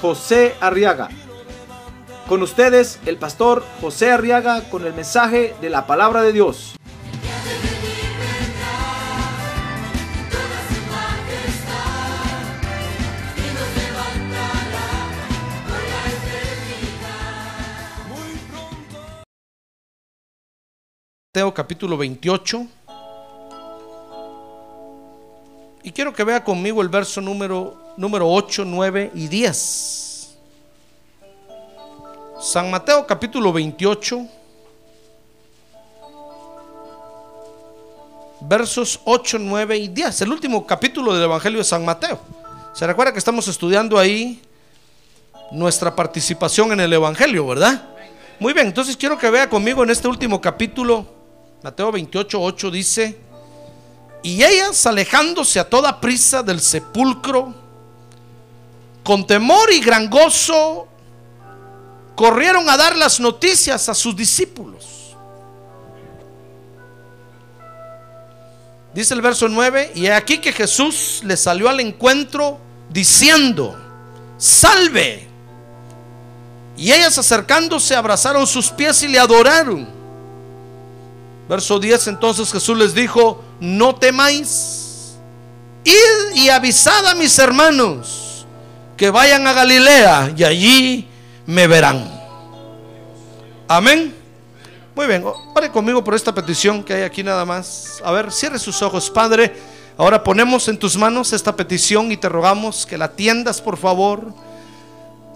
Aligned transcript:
José 0.00 0.54
Arriaga. 0.60 1.08
Con 2.28 2.42
ustedes, 2.42 2.98
el 3.06 3.16
pastor 3.18 3.64
José 3.80 4.10
Arriaga 4.10 4.68
con 4.68 4.84
el 4.84 4.94
mensaje 4.94 5.54
de 5.60 5.70
la 5.70 5.86
palabra 5.86 6.22
de 6.22 6.32
Dios. 6.32 6.76
Mateo 21.36 21.52
capítulo 21.52 21.98
28. 21.98 22.66
Y 25.82 25.92
quiero 25.92 26.14
que 26.14 26.24
vea 26.24 26.42
conmigo 26.42 26.80
el 26.80 26.88
verso 26.88 27.20
número, 27.20 27.76
número 27.96 28.30
8, 28.30 28.64
9 28.64 29.12
y 29.14 29.28
10. 29.28 30.36
San 32.40 32.70
Mateo 32.70 33.06
capítulo 33.06 33.52
28. 33.52 34.26
Versos 38.40 39.00
8, 39.04 39.38
9 39.40 39.76
y 39.78 39.88
10. 39.88 40.20
El 40.22 40.32
último 40.32 40.66
capítulo 40.66 41.14
del 41.14 41.24
Evangelio 41.24 41.58
de 41.58 41.64
San 41.64 41.84
Mateo. 41.84 42.20
Se 42.74 42.86
recuerda 42.86 43.12
que 43.12 43.18
estamos 43.18 43.48
estudiando 43.48 43.98
ahí 43.98 44.42
nuestra 45.50 45.94
participación 45.94 46.72
en 46.72 46.80
el 46.80 46.92
Evangelio, 46.92 47.46
¿verdad? 47.46 47.82
Muy 48.38 48.52
bien, 48.52 48.66
entonces 48.66 48.96
quiero 48.96 49.16
que 49.16 49.30
vea 49.30 49.48
conmigo 49.48 49.82
en 49.82 49.90
este 49.90 50.06
último 50.06 50.40
capítulo 50.40 51.16
Mateo 51.62 51.90
28, 51.90 52.40
8 52.40 52.70
dice, 52.70 53.18
y 54.22 54.44
ellas 54.44 54.86
alejándose 54.86 55.58
a 55.58 55.68
toda 55.68 56.00
prisa 56.00 56.42
del 56.42 56.60
sepulcro, 56.60 57.52
con 59.06 59.24
temor 59.24 59.72
y 59.72 59.78
gran 59.78 60.10
gozo, 60.10 60.88
corrieron 62.16 62.68
a 62.68 62.76
dar 62.76 62.96
las 62.96 63.20
noticias 63.20 63.88
a 63.88 63.94
sus 63.94 64.16
discípulos. 64.16 65.14
Dice 68.92 69.14
el 69.14 69.20
verso 69.20 69.48
9, 69.48 69.92
y 69.94 70.08
aquí 70.08 70.38
que 70.38 70.52
Jesús 70.52 71.20
le 71.22 71.36
salió 71.36 71.68
al 71.68 71.78
encuentro 71.78 72.58
diciendo, 72.90 73.78
salve. 74.38 75.28
Y 76.76 76.90
ellas 76.90 77.16
acercándose 77.16 77.94
abrazaron 77.94 78.44
sus 78.44 78.70
pies 78.70 79.04
y 79.04 79.08
le 79.08 79.20
adoraron. 79.20 79.86
Verso 81.48 81.78
10, 81.78 82.08
entonces 82.08 82.50
Jesús 82.50 82.76
les 82.76 82.92
dijo, 82.92 83.40
no 83.60 83.94
temáis, 83.94 85.14
id 85.84 86.34
y 86.34 86.48
avisad 86.48 87.06
a 87.06 87.14
mis 87.14 87.38
hermanos 87.38 88.25
que 88.96 89.10
vayan 89.10 89.46
a 89.46 89.52
Galilea 89.52 90.32
y 90.36 90.44
allí 90.44 91.08
me 91.46 91.66
verán. 91.66 92.10
Amén. 93.68 94.14
Muy 94.94 95.06
bien, 95.06 95.22
pare 95.54 95.70
conmigo 95.70 96.02
por 96.02 96.14
esta 96.14 96.34
petición 96.34 96.82
que 96.82 96.94
hay 96.94 97.02
aquí 97.02 97.22
nada 97.22 97.44
más. 97.44 98.00
A 98.02 98.10
ver, 98.12 98.32
cierre 98.32 98.58
sus 98.58 98.80
ojos, 98.80 99.10
Padre. 99.10 99.54
Ahora 99.98 100.22
ponemos 100.22 100.68
en 100.68 100.78
tus 100.78 100.96
manos 100.96 101.32
esta 101.32 101.54
petición 101.54 102.10
y 102.12 102.16
te 102.16 102.28
rogamos 102.28 102.86
que 102.86 102.96
la 102.96 103.06
atiendas, 103.06 103.60
por 103.60 103.76
favor. 103.76 104.32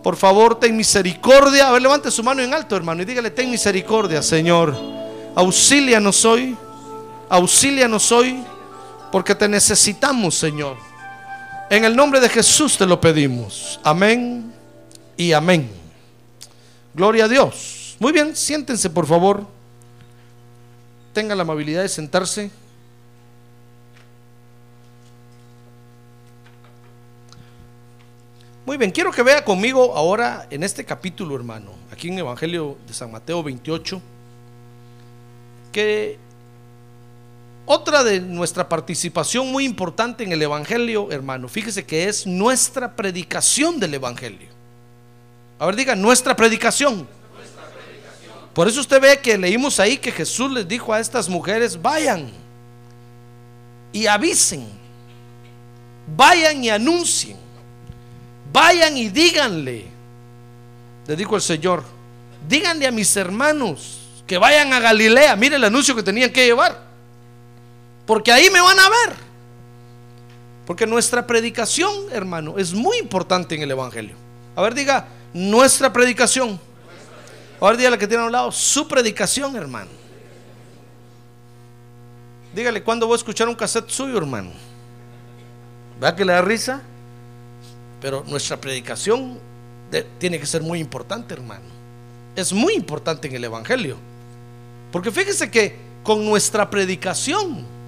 Por 0.03 0.17
favor, 0.17 0.59
ten 0.59 0.77
misericordia. 0.77 1.69
A 1.69 1.73
ver, 1.73 1.83
levante 1.83 2.11
su 2.11 2.23
mano 2.23 2.41
en 2.43 2.55
alto, 2.55 2.75
hermano, 2.75 3.03
y 3.03 3.05
dígale, 3.05 3.31
ten 3.31 3.51
misericordia, 3.51 4.23
Señor. 4.23 4.75
Auxílianos 5.35 6.25
hoy, 6.25 6.57
auxílianos 7.29 8.11
hoy, 8.13 8.43
porque 9.13 9.35
te 9.35 9.47
necesitamos, 9.47 10.35
Señor. 10.35 10.90
En 11.71 11.85
el 11.85 11.95
nombre 11.95 12.19
de 12.19 12.29
Jesús 12.29 12.77
te 12.77 12.85
lo 12.85 13.01
pedimos. 13.01 13.79
Amén 13.85 14.53
y 15.17 15.33
amén. 15.33 15.71
Gloria 16.93 17.27
a 17.27 17.29
Dios. 17.29 17.97
Muy 18.01 18.13
bien, 18.13 18.35
siéntense 18.35 18.91
por 18.91 19.07
favor. 19.07 19.47
Tengan 21.13 21.39
la 21.39 21.43
amabilidad 21.43 21.83
de 21.83 21.89
sentarse. 21.89 22.51
Muy 28.67 28.77
bien, 28.77 28.91
quiero 28.91 29.13
que 29.13 29.23
vea 29.23 29.45
conmigo 29.45 29.97
ahora 29.97 30.49
en 30.51 30.65
este 30.65 30.85
capítulo, 30.85 31.37
hermano, 31.37 31.71
aquí 31.93 32.09
en 32.09 32.19
Evangelio 32.19 32.79
de 32.85 32.95
San 32.95 33.13
Mateo 33.13 33.45
28 33.45 34.03
que 35.71 36.19
otra 37.73 38.03
de 38.03 38.19
nuestra 38.19 38.69
participación 38.69 39.53
muy 39.53 39.65
importante 39.65 40.25
en 40.25 40.33
el 40.33 40.43
Evangelio, 40.43 41.07
hermano, 41.13 41.47
fíjese 41.47 41.87
que 41.87 42.09
es 42.09 42.27
nuestra 42.27 42.97
predicación 42.97 43.79
del 43.79 43.95
Evangelio. 43.95 44.49
A 45.57 45.67
ver, 45.67 45.77
diga, 45.77 45.95
nuestra 45.95 46.35
predicación. 46.35 47.07
Por 48.53 48.67
eso 48.67 48.81
usted 48.81 49.01
ve 49.01 49.21
que 49.21 49.39
leímos 49.39 49.79
ahí 49.79 49.97
que 49.99 50.11
Jesús 50.11 50.51
les 50.51 50.67
dijo 50.67 50.93
a 50.93 50.99
estas 50.99 51.29
mujeres, 51.29 51.81
vayan 51.81 52.33
y 53.93 54.09
avisen, 54.09 54.67
vayan 56.17 56.65
y 56.65 56.71
anuncien, 56.71 57.37
vayan 58.53 58.97
y 58.97 59.11
díganle, 59.11 59.85
le 61.07 61.15
dijo 61.15 61.37
el 61.37 61.43
Señor, 61.43 61.85
díganle 62.49 62.89
a 62.89 62.91
mis 62.91 63.17
hermanos 63.17 64.01
que 64.27 64.39
vayan 64.39 64.73
a 64.73 64.81
Galilea. 64.81 65.37
Mire 65.37 65.55
el 65.55 65.63
anuncio 65.63 65.95
que 65.95 66.03
tenían 66.03 66.31
que 66.31 66.45
llevar. 66.45 66.90
Porque 68.11 68.33
ahí 68.33 68.51
me 68.51 68.61
van 68.61 68.77
a 68.77 68.89
ver. 68.89 69.17
Porque 70.67 70.85
nuestra 70.85 71.25
predicación, 71.25 71.93
hermano, 72.11 72.59
es 72.59 72.75
muy 72.75 72.99
importante 72.99 73.55
en 73.55 73.63
el 73.63 73.71
Evangelio. 73.71 74.17
A 74.57 74.63
ver, 74.63 74.75
diga, 74.75 75.07
nuestra 75.33 75.93
predicación. 75.93 76.59
A 77.61 77.67
ver, 77.67 77.77
dígale 77.77 77.99
que 77.99 78.09
tiene 78.09 78.25
a 78.25 78.27
un 78.27 78.33
lado, 78.33 78.51
su 78.51 78.89
predicación, 78.89 79.55
hermano. 79.55 79.91
Dígale, 82.53 82.83
¿cuándo 82.83 83.07
voy 83.07 83.15
a 83.15 83.19
escuchar 83.19 83.49
un 83.49 83.55
cassette 83.55 83.89
suyo, 83.89 84.19
hermano? 84.19 84.51
¿Verdad 86.01 86.17
que 86.17 86.25
le 86.25 86.33
da 86.33 86.43
risa? 86.43 86.83
Pero 88.01 88.25
nuestra 88.27 88.61
predicación 88.61 89.39
tiene 90.19 90.41
que 90.41 90.47
ser 90.47 90.63
muy 90.63 90.81
importante, 90.81 91.33
hermano. 91.33 91.67
Es 92.35 92.53
muy 92.53 92.75
importante 92.75 93.29
en 93.29 93.37
el 93.37 93.45
Evangelio. 93.45 93.99
Porque 94.91 95.13
fíjese 95.13 95.49
que 95.49 95.77
con 96.03 96.27
nuestra 96.27 96.69
predicación 96.69 97.79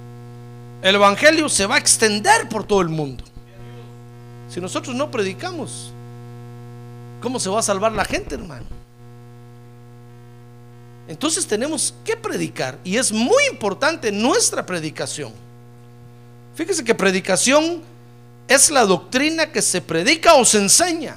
el 0.82 0.97
Evangelio 0.97 1.48
se 1.48 1.66
va 1.66 1.76
a 1.76 1.78
extender 1.78 2.48
por 2.48 2.65
todo 2.65 2.81
el 2.81 2.88
mundo. 2.88 3.25
Si 4.48 4.60
nosotros 4.60 4.94
no 4.94 5.10
predicamos, 5.10 5.93
¿cómo 7.20 7.38
se 7.41 7.48
va 7.48 7.60
a 7.60 7.62
salvar 7.62 7.93
la 7.93 8.04
gente, 8.04 8.34
hermano? 8.34 8.66
Entonces 11.09 11.47
tenemos 11.47 11.94
que 12.04 12.16
predicar 12.16 12.78
y 12.84 12.97
es 12.97 13.12
muy 13.12 13.44
importante 13.50 14.10
nuestra 14.10 14.66
predicación. 14.66 15.32
Fíjese 16.54 16.84
que 16.84 16.94
predicación 16.94 17.82
es 18.49 18.70
la 18.70 18.84
doctrina 18.84 19.50
que 19.50 19.62
se 19.62 19.81
predica 19.81 20.34
o 20.34 20.44
se 20.44 20.59
enseña. 20.59 21.16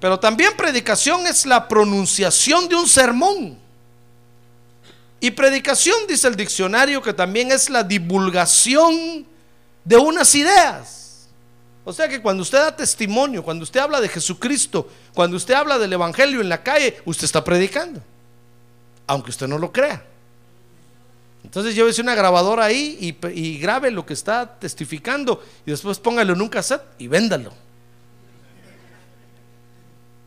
Pero 0.00 0.18
también 0.20 0.52
predicación 0.56 1.26
es 1.26 1.46
la 1.46 1.66
pronunciación 1.66 2.68
de 2.68 2.76
un 2.76 2.88
sermón. 2.88 3.58
Y 5.20 5.30
predicación, 5.32 5.96
dice 6.08 6.28
el 6.28 6.36
diccionario, 6.36 7.02
que 7.02 7.12
también 7.12 7.50
es 7.50 7.68
la 7.68 7.82
divulgación 7.82 9.26
de 9.84 9.96
unas 9.96 10.34
ideas. 10.34 11.28
O 11.84 11.92
sea 11.92 12.08
que 12.08 12.20
cuando 12.20 12.42
usted 12.42 12.58
da 12.58 12.76
testimonio, 12.76 13.42
cuando 13.42 13.62
usted 13.62 13.80
habla 13.80 14.00
de 14.00 14.08
Jesucristo, 14.08 14.88
cuando 15.14 15.36
usted 15.36 15.54
habla 15.54 15.78
del 15.78 15.92
Evangelio 15.92 16.40
en 16.40 16.48
la 16.48 16.62
calle, 16.62 17.00
usted 17.04 17.24
está 17.24 17.42
predicando. 17.42 18.02
Aunque 19.06 19.30
usted 19.30 19.48
no 19.48 19.58
lo 19.58 19.72
crea. 19.72 20.04
Entonces 21.42 21.74
llévese 21.74 22.02
una 22.02 22.14
grabadora 22.14 22.66
ahí 22.66 22.98
y, 23.00 23.28
y 23.28 23.58
grabe 23.58 23.90
lo 23.90 24.04
que 24.04 24.12
está 24.12 24.58
testificando 24.58 25.42
y 25.64 25.70
después 25.70 25.98
póngalo 25.98 26.34
en 26.34 26.42
un 26.42 26.48
cassette 26.48 26.82
y 26.98 27.08
véndalo. 27.08 27.54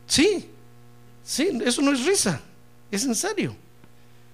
Sí, 0.06 0.50
sí, 1.22 1.58
eso 1.64 1.80
no 1.80 1.92
es 1.92 2.04
risa, 2.04 2.40
es 2.90 3.04
en 3.04 3.14
serio. 3.14 3.56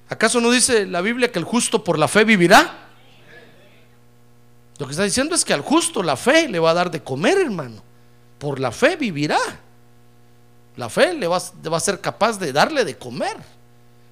¿Acaso 0.08 0.40
no 0.40 0.50
dice 0.50 0.86
la 0.86 1.00
Biblia 1.00 1.30
que 1.30 1.38
el 1.38 1.44
justo 1.44 1.84
por 1.84 1.98
la 1.98 2.08
fe 2.08 2.24
vivirá? 2.24 2.86
Lo 4.78 4.86
que 4.86 4.92
está 4.92 5.04
diciendo 5.04 5.34
es 5.34 5.44
que 5.44 5.52
al 5.52 5.60
justo 5.60 6.02
la 6.02 6.16
fe 6.16 6.48
le 6.48 6.58
va 6.58 6.70
a 6.70 6.74
dar 6.74 6.90
de 6.90 7.02
comer, 7.02 7.38
hermano. 7.38 7.82
Por 8.38 8.60
la 8.60 8.70
fe 8.70 8.96
vivirá. 8.96 9.38
La 10.76 10.88
fe 10.88 11.12
le 11.14 11.26
va, 11.26 11.42
va 11.70 11.76
a 11.76 11.80
ser 11.80 12.00
capaz 12.00 12.38
de 12.38 12.52
darle 12.52 12.84
de 12.84 12.96
comer. 12.96 13.36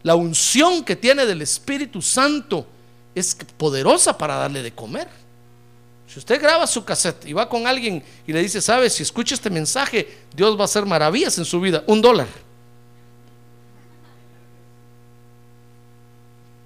La 0.02 0.16
unción 0.16 0.84
que 0.84 0.96
tiene 0.96 1.24
del 1.24 1.40
Espíritu 1.42 2.02
Santo 2.02 2.66
es 3.14 3.36
poderosa 3.56 4.18
para 4.18 4.36
darle 4.36 4.62
de 4.62 4.72
comer. 4.72 5.08
Si 6.06 6.18
usted 6.18 6.40
graba 6.40 6.66
su 6.66 6.84
cassette 6.84 7.26
y 7.26 7.32
va 7.32 7.48
con 7.48 7.66
alguien 7.66 8.02
y 8.26 8.32
le 8.32 8.42
dice, 8.42 8.60
sabes, 8.60 8.94
si 8.94 9.02
escucha 9.02 9.34
este 9.34 9.50
mensaje, 9.50 10.24
Dios 10.34 10.56
va 10.56 10.62
a 10.62 10.64
hacer 10.66 10.84
maravillas 10.84 11.38
en 11.38 11.44
su 11.44 11.60
vida, 11.60 11.82
un 11.86 12.02
dólar. 12.02 12.28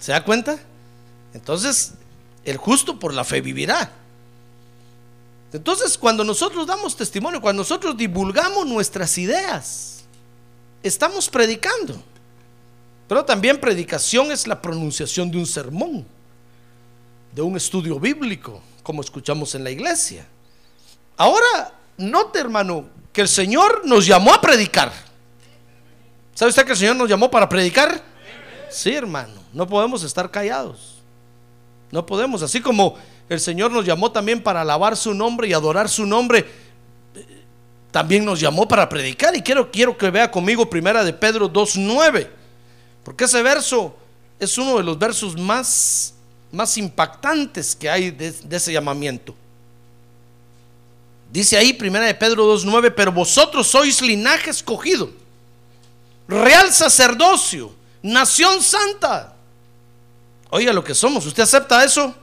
¿Se 0.01 0.13
da 0.13 0.25
cuenta? 0.25 0.59
Entonces, 1.35 1.93
el 2.45 2.57
justo 2.57 2.99
por 2.99 3.15
la 3.15 3.23
fe 3.23 3.41
vivirá. 3.41 3.93
Entonces, 5.53 5.99
cuando 5.99 6.25
nosotros 6.25 6.67
damos 6.67 6.97
testimonio, 6.97 7.41
cuando 7.41 7.61
nosotros 7.61 7.97
divulgamos 7.97 8.67
nuestras 8.67 9.19
ideas, 9.19 10.05
estamos 10.83 11.29
predicando. 11.29 12.03
Pero 13.09 13.25
también 13.25 13.61
predicación 13.61 14.33
es 14.33 14.47
la 14.47 14.63
pronunciación 14.63 15.31
de 15.31 15.39
un 15.39 15.47
sermón, 15.47 16.07
de 17.33 17.43
un 17.43 17.57
estudio 17.57 17.99
bíblico, 17.99 18.63
como 18.83 19.03
escuchamos 19.03 19.55
en 19.55 19.65
la 19.65 19.71
iglesia. 19.71 20.25
Ahora, 21.17 21.75
note 21.99 22.39
hermano, 22.39 22.89
que 23.13 23.21
el 23.23 23.29
Señor 23.29 23.83
nos 23.85 24.07
llamó 24.07 24.33
a 24.33 24.41
predicar. 24.41 24.93
¿Sabe 26.35 26.51
usted 26.51 26.65
que 26.65 26.73
el 26.73 26.79
Señor 26.79 26.97
nos 26.97 27.09
llamó 27.09 27.31
para 27.31 27.49
predicar? 27.49 28.01
Sí, 28.71 28.95
hermano, 28.95 29.40
no 29.53 29.67
podemos 29.67 30.03
estar 30.03 30.31
callados. 30.31 30.97
No 31.91 32.07
podemos, 32.07 32.43
así 32.43 32.61
como 32.61 32.97
el 33.29 33.41
Señor 33.41 33.71
nos 33.73 33.85
llamó 33.85 34.13
también 34.13 34.43
para 34.43 34.61
alabar 34.61 34.97
su 34.97 35.13
nombre 35.15 35.49
y 35.49 35.53
adorar 35.53 35.89
su 35.89 36.07
nombre, 36.07 36.47
también 37.91 38.25
nos 38.25 38.39
llamó 38.39 38.69
para 38.69 38.89
predicar. 38.89 39.37
Y 39.37 39.43
quiero, 39.43 39.71
quiero 39.71 39.97
que 39.97 40.11
vea 40.11 40.31
conmigo 40.31 40.69
primera 40.71 41.03
de 41.05 41.13
Pedro 41.13 41.53
2.9, 41.53 42.29
porque 43.05 43.25
ese 43.25 43.43
verso 43.43 43.95
es 44.39 44.57
uno 44.57 44.77
de 44.77 44.85
los 44.85 44.99
versos 44.99 45.37
más, 45.37 46.15
más 46.53 46.77
impactantes 46.79 47.75
que 47.75 47.91
hay 47.91 48.11
de, 48.11 48.33
de 48.33 48.57
ese 48.57 48.73
llamamiento. 48.73 49.35
Dice 51.33 51.57
ahí, 51.57 51.73
primera 51.73 52.07
de 52.07 52.15
Pedro 52.15 52.53
2.9, 52.57 52.93
pero 52.97 53.13
vosotros 53.13 53.67
sois 53.67 54.01
linaje 54.01 54.51
escogido, 54.51 55.11
real 56.27 56.73
sacerdocio, 56.73 57.73
nación 58.03 58.63
santa. 58.63 59.30
Oiga 60.51 60.73
lo 60.73 60.83
que 60.83 60.95
somos, 60.95 61.25
¿usted 61.27 61.45
acepta 61.45 61.85
eso? 61.85 62.15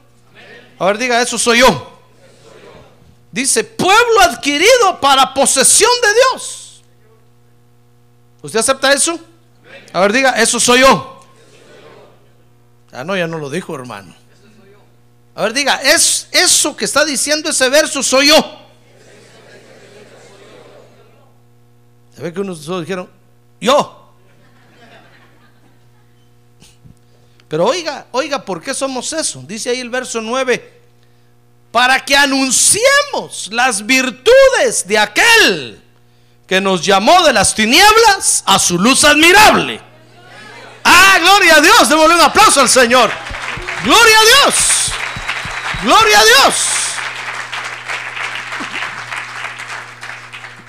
A 0.79 0.85
ver, 0.85 0.97
diga, 0.97 1.21
eso 1.21 1.37
soy 1.37 1.59
yo. 1.59 1.99
Dice, 3.31 3.63
pueblo 3.63 4.21
adquirido 4.21 4.99
para 5.01 5.33
posesión 5.33 5.91
de 6.01 6.07
Dios. 6.13 6.81
¿Usted 8.41 8.59
acepta 8.59 8.93
eso? 8.93 9.19
A 9.93 9.99
ver, 10.01 10.13
diga, 10.13 10.31
eso 10.31 10.59
soy 10.59 10.81
yo. 10.81 11.21
Ah, 12.91 13.03
no, 13.03 13.15
ya 13.15 13.27
no 13.27 13.37
lo 13.37 13.49
dijo, 13.49 13.75
hermano. 13.75 14.13
A 15.35 15.43
ver, 15.43 15.53
diga, 15.53 15.75
es 15.81 16.27
eso 16.31 16.75
que 16.75 16.85
está 16.85 17.05
diciendo 17.05 17.49
ese 17.49 17.69
verso 17.69 18.01
soy 18.01 18.27
yo. 18.27 18.67
Se 22.15 22.23
ve 22.23 22.33
que 22.33 22.41
unos 22.41 22.65
dijeron, 22.81 23.09
yo. 23.61 24.06
Pero 27.47 27.65
oiga, 27.65 28.07
oiga, 28.11 28.43
¿por 28.43 28.61
qué 28.61 28.73
somos 28.73 29.13
eso? 29.13 29.41
Dice 29.47 29.69
ahí 29.69 29.79
el 29.79 29.89
verso 29.89 30.21
9, 30.21 30.81
para 31.71 32.03
que 32.03 32.15
anunciemos 32.15 33.49
las 33.51 33.85
virtudes 33.85 34.85
de 34.85 34.97
aquel 34.97 35.81
que 36.45 36.59
nos 36.59 36.85
llamó 36.85 37.23
de 37.23 37.33
las 37.33 37.53
tinieblas 37.55 38.43
a 38.45 38.59
su 38.59 38.77
luz 38.77 39.03
admirable. 39.05 39.79
Ah, 40.83 41.17
gloria 41.19 41.55
a 41.55 41.61
Dios, 41.61 41.89
démosle 41.89 42.15
un 42.15 42.21
aplauso 42.21 42.61
al 42.61 42.69
Señor. 42.69 43.11
Gloria 43.83 44.19
a 44.19 44.23
Dios. 44.23 44.91
Gloria 45.83 46.19
a 46.19 46.23
Dios. 46.23 46.55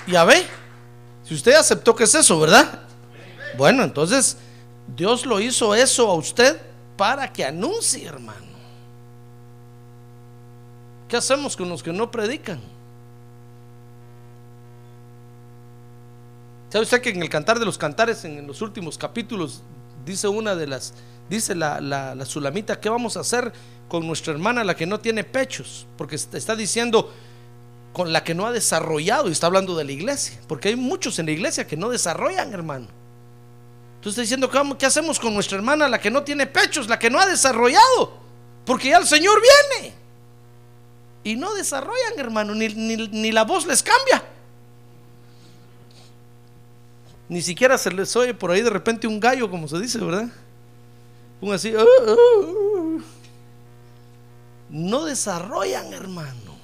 Ya 0.07 0.23
ve, 0.23 0.47
si 1.27 1.35
usted 1.35 1.53
aceptó 1.53 1.95
que 1.95 2.05
es 2.05 2.15
eso, 2.15 2.39
¿verdad? 2.39 2.81
Bueno, 3.57 3.83
entonces 3.83 4.37
Dios 4.87 5.25
lo 5.25 5.39
hizo 5.39 5.75
eso 5.75 6.09
a 6.09 6.15
usted 6.15 6.68
para 6.99 7.31
que 7.31 7.45
anuncie, 7.45 8.05
hermano. 8.05 8.59
¿Qué 11.07 11.15
hacemos 11.15 11.55
con 11.55 11.69
los 11.69 11.81
que 11.81 11.93
no 11.93 12.11
predican? 12.11 12.59
¿Sabe 16.67 16.83
usted 16.83 17.01
que 17.01 17.11
en 17.11 17.21
el 17.21 17.29
cantar 17.29 17.57
de 17.57 17.63
los 17.63 17.77
cantares, 17.77 18.25
en 18.25 18.45
los 18.45 18.61
últimos 18.61 18.97
capítulos, 18.97 19.63
dice 20.05 20.27
una 20.27 20.55
de 20.55 20.67
las, 20.67 20.93
dice 21.29 21.55
la, 21.55 21.79
la, 21.79 22.15
la 22.15 22.25
sulamita, 22.25 22.81
¿qué 22.81 22.89
vamos 22.89 23.15
a 23.15 23.21
hacer 23.21 23.53
con 23.87 24.05
nuestra 24.05 24.33
hermana, 24.33 24.65
la 24.65 24.75
que 24.75 24.85
no 24.85 24.99
tiene 24.99 25.23
pechos? 25.23 25.87
Porque 25.97 26.17
está 26.17 26.53
diciendo 26.53 27.13
con 27.93 28.11
la 28.11 28.25
que 28.25 28.35
no 28.35 28.45
ha 28.45 28.51
desarrollado, 28.51 29.29
y 29.29 29.31
está 29.31 29.47
hablando 29.47 29.73
de 29.77 29.85
la 29.85 29.93
iglesia, 29.93 30.37
porque 30.49 30.67
hay 30.67 30.75
muchos 30.75 31.17
en 31.17 31.27
la 31.27 31.31
iglesia 31.31 31.65
que 31.65 31.77
no 31.77 31.87
desarrollan, 31.87 32.53
hermano. 32.53 32.98
Entonces 33.99 34.29
está 34.29 34.37
diciendo, 34.37 34.77
¿qué 34.77 34.85
hacemos 34.85 35.19
con 35.19 35.33
nuestra 35.33 35.57
hermana, 35.57 35.89
la 35.89 35.99
que 35.99 36.09
no 36.09 36.23
tiene 36.23 36.47
pechos, 36.47 36.87
la 36.87 36.97
que 36.97 37.09
no 37.09 37.19
ha 37.19 37.25
desarrollado? 37.25 38.13
Porque 38.65 38.87
ya 38.87 38.97
el 38.97 39.05
Señor 39.05 39.41
viene. 39.41 39.93
Y 41.25 41.35
no 41.35 41.53
desarrollan, 41.53 42.13
hermano, 42.17 42.55
ni, 42.55 42.69
ni, 42.69 43.31
la 43.33 43.43
voz 43.43 43.65
les 43.65 43.83
cambia. 43.83 44.23
Ni 47.27 47.41
siquiera 47.41 47.77
se 47.77 47.91
les 47.91 48.15
oye 48.15 48.33
por 48.33 48.51
ahí 48.51 48.61
de 48.61 48.69
repente 48.69 49.05
un 49.05 49.19
gallo, 49.19 49.51
como 49.51 49.67
se 49.67 49.77
dice, 49.79 49.97
¿verdad? 49.97 50.29
Un 51.41 51.51
así. 51.51 51.75
Uh, 51.75 51.81
uh, 51.81 52.95
uh. 52.95 53.03
No 54.69 55.03
desarrollan, 55.03 55.91
hermano. 55.91 56.57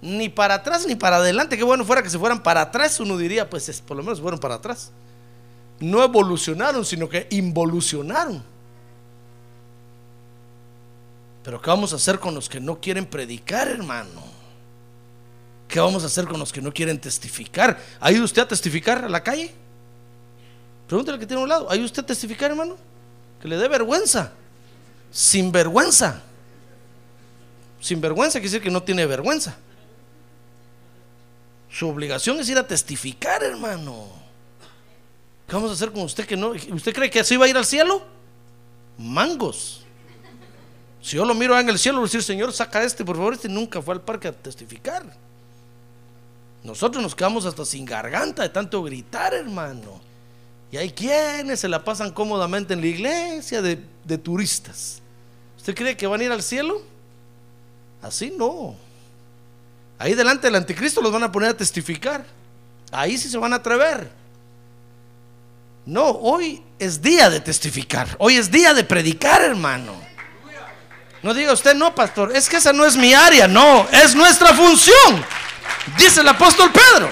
Ni 0.00 0.30
para 0.30 0.54
atrás 0.54 0.86
ni 0.86 0.94
para 0.94 1.16
adelante. 1.16 1.58
Qué 1.58 1.64
bueno 1.64 1.84
fuera 1.84 2.02
que 2.02 2.08
se 2.08 2.18
fueran 2.18 2.42
para 2.42 2.62
atrás, 2.62 2.98
uno 2.98 3.18
diría, 3.18 3.50
pues 3.50 3.68
es, 3.68 3.82
por 3.82 3.98
lo 3.98 4.02
menos 4.02 4.22
fueron 4.22 4.40
para 4.40 4.54
atrás 4.54 4.90
no 5.80 6.02
evolucionaron, 6.02 6.84
sino 6.84 7.08
que 7.08 7.26
involucionaron. 7.30 8.42
Pero 11.42 11.62
¿qué 11.62 11.70
vamos 11.70 11.92
a 11.92 11.96
hacer 11.96 12.18
con 12.18 12.34
los 12.34 12.48
que 12.48 12.58
no 12.58 12.80
quieren 12.80 13.06
predicar, 13.06 13.68
hermano? 13.68 14.22
¿Qué 15.68 15.80
vamos 15.80 16.02
a 16.02 16.06
hacer 16.06 16.26
con 16.26 16.38
los 16.38 16.52
que 16.52 16.60
no 16.60 16.72
quieren 16.72 17.00
testificar? 17.00 17.78
¿Ha 18.00 18.12
ido 18.12 18.24
usted 18.24 18.42
a 18.42 18.48
testificar 18.48 19.04
a 19.04 19.08
la 19.08 19.22
calle? 19.22 19.52
Pregúntale 20.88 21.18
que 21.18 21.26
tiene 21.26 21.40
a 21.40 21.44
un 21.44 21.48
lado. 21.48 21.70
¿Ha 21.70 21.76
ido 21.76 21.84
usted 21.84 22.02
a 22.02 22.06
testificar, 22.06 22.50
hermano? 22.50 22.76
Que 23.40 23.48
le 23.48 23.56
dé 23.56 23.68
vergüenza. 23.68 24.32
Sin 25.10 25.52
vergüenza. 25.52 26.22
Sin 27.80 28.00
vergüenza 28.00 28.40
quiere 28.40 28.50
decir 28.50 28.62
que 28.62 28.70
no 28.70 28.82
tiene 28.82 29.06
vergüenza. 29.06 29.56
Su 31.70 31.88
obligación 31.88 32.40
es 32.40 32.48
ir 32.48 32.58
a 32.58 32.66
testificar, 32.66 33.42
hermano. 33.42 34.08
¿Qué 35.46 35.54
vamos 35.54 35.70
a 35.70 35.74
hacer 35.74 35.92
con 35.92 36.02
usted 36.02 36.26
que 36.26 36.36
no? 36.36 36.48
¿Usted 36.48 36.92
cree 36.92 37.08
que 37.08 37.20
así 37.20 37.36
va 37.36 37.46
a 37.46 37.48
ir 37.48 37.56
al 37.56 37.64
cielo? 37.64 38.02
Mangos. 38.98 39.84
Si 41.00 41.16
yo 41.16 41.24
lo 41.24 41.34
miro 41.34 41.58
en 41.58 41.68
el 41.68 41.78
cielo, 41.78 41.98
voy 41.98 42.06
a 42.06 42.08
decir, 42.08 42.22
Señor, 42.22 42.52
saca 42.52 42.82
este, 42.82 43.04
por 43.04 43.16
favor, 43.16 43.34
este 43.34 43.48
nunca 43.48 43.80
fue 43.80 43.94
al 43.94 44.00
parque 44.00 44.26
a 44.26 44.32
testificar. 44.32 45.04
Nosotros 46.64 47.00
nos 47.00 47.14
quedamos 47.14 47.46
hasta 47.46 47.64
sin 47.64 47.84
garganta 47.84 48.42
de 48.42 48.48
tanto 48.48 48.82
gritar, 48.82 49.32
hermano. 49.32 50.00
Y 50.72 50.78
hay 50.78 50.90
quienes 50.90 51.60
se 51.60 51.68
la 51.68 51.84
pasan 51.84 52.10
cómodamente 52.10 52.74
en 52.74 52.80
la 52.80 52.88
iglesia 52.88 53.62
de, 53.62 53.80
de 54.04 54.18
turistas. 54.18 55.00
¿Usted 55.58 55.76
cree 55.76 55.96
que 55.96 56.08
van 56.08 56.20
a 56.20 56.24
ir 56.24 56.32
al 56.32 56.42
cielo? 56.42 56.82
Así 58.02 58.34
no. 58.36 58.74
Ahí 59.96 60.14
delante 60.14 60.48
del 60.48 60.56
anticristo 60.56 61.00
los 61.00 61.12
van 61.12 61.22
a 61.22 61.30
poner 61.30 61.50
a 61.50 61.56
testificar. 61.56 62.26
Ahí 62.90 63.16
sí 63.16 63.28
se 63.28 63.38
van 63.38 63.52
a 63.52 63.56
atrever. 63.56 64.10
No, 65.86 66.10
hoy 66.10 66.64
es 66.80 67.00
día 67.00 67.30
de 67.30 67.38
testificar. 67.38 68.08
Hoy 68.18 68.36
es 68.36 68.50
día 68.50 68.74
de 68.74 68.82
predicar, 68.82 69.40
hermano. 69.42 69.94
No 71.22 71.32
diga 71.32 71.52
usted, 71.52 71.76
no, 71.76 71.94
pastor, 71.94 72.34
es 72.34 72.48
que 72.48 72.56
esa 72.56 72.72
no 72.72 72.84
es 72.84 72.96
mi 72.96 73.14
área. 73.14 73.46
No, 73.46 73.88
es 73.90 74.16
nuestra 74.16 74.52
función. 74.52 75.24
Dice 75.96 76.22
el 76.22 76.28
apóstol 76.28 76.72
Pedro. 76.72 77.08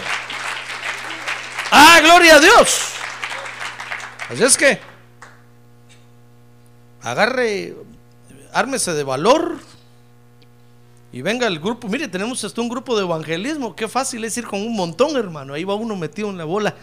Ah, 1.70 2.00
gloria 2.02 2.36
a 2.36 2.40
Dios. 2.40 2.90
Así 4.28 4.42
es 4.42 4.56
que 4.56 4.80
agarre, 7.00 7.76
ármese 8.52 8.92
de 8.92 9.04
valor 9.04 9.58
y 11.12 11.22
venga 11.22 11.46
el 11.46 11.60
grupo. 11.60 11.86
Mire, 11.86 12.08
tenemos 12.08 12.42
hasta 12.42 12.60
un 12.60 12.68
grupo 12.68 12.96
de 12.96 13.04
evangelismo. 13.04 13.76
Qué 13.76 13.86
fácil 13.86 14.24
es 14.24 14.36
ir 14.36 14.48
con 14.48 14.60
un 14.60 14.74
montón, 14.74 15.16
hermano. 15.16 15.54
Ahí 15.54 15.62
va 15.62 15.74
uno 15.74 15.94
metido 15.94 16.28
en 16.30 16.38
la 16.38 16.44
bola 16.44 16.74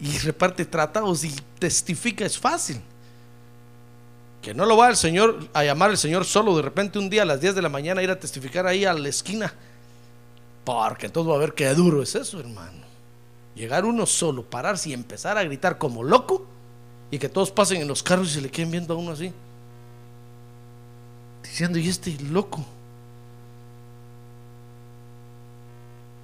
y 0.00 0.18
reparte 0.18 0.64
tratados 0.64 1.24
y 1.24 1.34
testifica, 1.58 2.24
es 2.24 2.38
fácil. 2.38 2.80
Que 4.42 4.54
no 4.54 4.66
lo 4.66 4.76
va 4.76 4.88
el 4.88 4.96
Señor 4.96 5.48
a 5.52 5.64
llamar 5.64 5.90
el 5.90 5.98
Señor 5.98 6.24
solo 6.24 6.54
de 6.56 6.62
repente 6.62 6.98
un 6.98 7.10
día 7.10 7.22
a 7.22 7.24
las 7.24 7.40
10 7.40 7.54
de 7.54 7.62
la 7.62 7.68
mañana 7.68 8.02
ir 8.02 8.10
a 8.10 8.20
testificar 8.20 8.66
ahí 8.66 8.84
a 8.84 8.92
la 8.92 9.08
esquina. 9.08 9.52
Porque 10.64 11.06
entonces 11.06 11.32
va 11.32 11.36
a 11.36 11.40
ver 11.40 11.54
qué 11.54 11.68
duro 11.74 12.02
es 12.02 12.14
eso, 12.14 12.38
hermano. 12.38 12.84
Llegar 13.54 13.84
uno 13.84 14.04
solo, 14.04 14.42
pararse 14.42 14.90
y 14.90 14.92
empezar 14.92 15.38
a 15.38 15.44
gritar 15.44 15.78
como 15.78 16.04
loco 16.04 16.46
y 17.10 17.18
que 17.18 17.28
todos 17.28 17.50
pasen 17.50 17.80
en 17.80 17.88
los 17.88 18.02
carros 18.02 18.30
y 18.30 18.34
se 18.34 18.40
le 18.40 18.50
queden 18.50 18.70
viendo 18.70 18.94
a 18.94 18.96
uno 18.96 19.12
así. 19.12 19.32
Diciendo, 21.42 21.78
¿y 21.78 21.88
este 21.88 22.16
loco? 22.30 22.64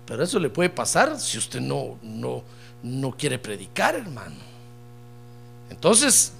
Pero 0.06 0.24
eso 0.24 0.38
le 0.38 0.50
puede 0.50 0.70
pasar 0.70 1.18
si 1.20 1.38
usted 1.38 1.60
no, 1.60 1.98
no, 2.02 2.42
no 2.82 3.12
quiere 3.12 3.38
predicar, 3.38 3.94
hermano. 3.94 4.36
Entonces, 5.70 6.32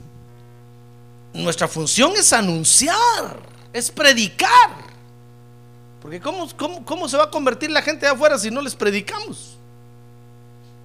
nuestra 1.33 1.69
función 1.69 2.13
es 2.17 2.33
anunciar, 2.33 3.41
es 3.73 3.91
predicar. 3.91 4.93
Porque 6.01 6.21
¿cómo, 6.21 6.49
cómo, 6.85 7.09
se 7.09 7.17
va 7.17 7.25
a 7.25 7.31
convertir 7.31 7.71
la 7.71 7.81
gente 7.81 8.07
de 8.07 8.13
afuera 8.13 8.39
si 8.39 8.51
no 8.51 8.61
les 8.61 8.75
predicamos? 8.75 9.57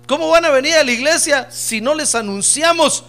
¿Cómo 0.08 0.30
van 0.30 0.46
a 0.46 0.50
venir 0.50 0.76
a 0.76 0.84
la 0.84 0.92
iglesia 0.92 1.52
si 1.52 1.82
no 1.82 1.94
les 1.94 2.16
anunciamos 2.16 3.04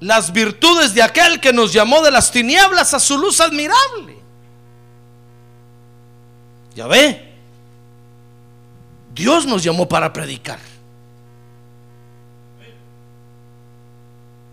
las 0.00 0.32
virtudes 0.32 0.94
de 0.94 1.02
aquel 1.02 1.38
que 1.40 1.52
nos 1.52 1.72
llamó 1.72 2.02
de 2.02 2.10
las 2.10 2.32
tinieblas 2.32 2.94
a 2.94 2.98
su 2.98 3.18
luz 3.18 3.40
admirable? 3.40 4.18
Ya 6.74 6.86
ve, 6.86 7.29
Dios 9.20 9.44
nos 9.44 9.62
llamó 9.62 9.86
para 9.86 10.10
predicar. 10.10 10.58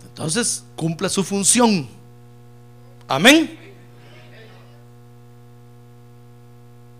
Entonces, 0.04 0.62
cumple 0.76 1.08
su 1.08 1.24
función. 1.24 1.88
Amén. 3.08 3.58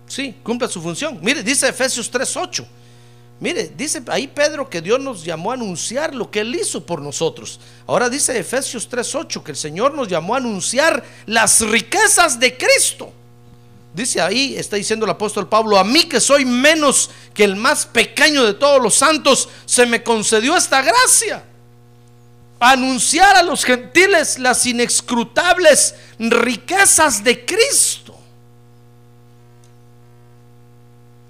Sí, 0.06 0.34
cumple 0.42 0.66
su 0.68 0.80
función. 0.80 1.18
Mire, 1.20 1.42
dice 1.42 1.68
Efesios 1.68 2.10
3:8. 2.10 2.64
Mire, 3.38 3.70
dice 3.76 4.02
ahí 4.06 4.26
Pedro 4.28 4.70
que 4.70 4.80
Dios 4.80 4.98
nos 4.98 5.22
llamó 5.22 5.50
a 5.50 5.54
anunciar 5.54 6.14
lo 6.14 6.30
que 6.30 6.40
Él 6.40 6.54
hizo 6.54 6.86
por 6.86 7.02
nosotros. 7.02 7.60
Ahora 7.86 8.08
dice 8.08 8.38
Efesios 8.38 8.88
3:8 8.88 9.42
que 9.42 9.50
el 9.50 9.58
Señor 9.58 9.92
nos 9.92 10.08
llamó 10.08 10.34
a 10.34 10.38
anunciar 10.38 11.04
las 11.26 11.60
riquezas 11.60 12.40
de 12.40 12.56
Cristo. 12.56 13.12
Dice 13.94 14.20
ahí, 14.20 14.54
está 14.56 14.76
diciendo 14.76 15.06
el 15.06 15.10
apóstol 15.10 15.48
Pablo, 15.48 15.78
a 15.78 15.84
mí 15.84 16.04
que 16.04 16.20
soy 16.20 16.44
menos 16.44 17.10
que 17.34 17.44
el 17.44 17.56
más 17.56 17.86
pequeño 17.86 18.44
de 18.44 18.54
todos 18.54 18.82
los 18.82 18.94
santos, 18.94 19.48
se 19.64 19.86
me 19.86 20.02
concedió 20.02 20.56
esta 20.56 20.82
gracia. 20.82 21.44
Anunciar 22.60 23.36
a 23.36 23.42
los 23.42 23.64
gentiles 23.64 24.38
las 24.38 24.66
inescrutables 24.66 25.94
riquezas 26.18 27.24
de 27.24 27.44
Cristo. 27.44 28.18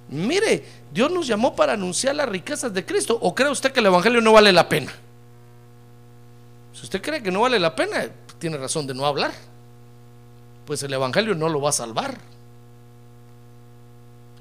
Mire, 0.09 0.65
Dios 0.91 1.13
nos 1.13 1.27
llamó 1.27 1.55
para 1.55 1.75
anunciar 1.75 2.17
las 2.17 2.29
riquezas 2.29 2.73
de 2.73 2.85
Cristo. 2.85 3.19
¿O 3.21 3.35
cree 3.35 3.51
usted 3.51 3.73
que 3.73 3.81
el 3.81 3.87
Evangelio 3.87 4.21
no 4.21 4.33
vale 4.33 4.53
la 4.53 4.69
pena? 4.69 4.93
Si 6.73 6.83
usted 6.83 7.03
cree 7.03 7.23
que 7.23 7.31
no 7.31 7.41
vale 7.43 7.59
la 7.59 7.75
pena, 7.75 8.09
tiene 8.39 8.57
razón 8.57 8.87
de 8.87 8.95
no 8.95 9.05
hablar. 9.05 9.33
Pues 10.65 10.83
el 10.83 10.93
Evangelio 10.93 11.35
no 11.35 11.49
lo 11.49 11.61
va 11.61 11.71
a 11.71 11.73
salvar. 11.73 12.19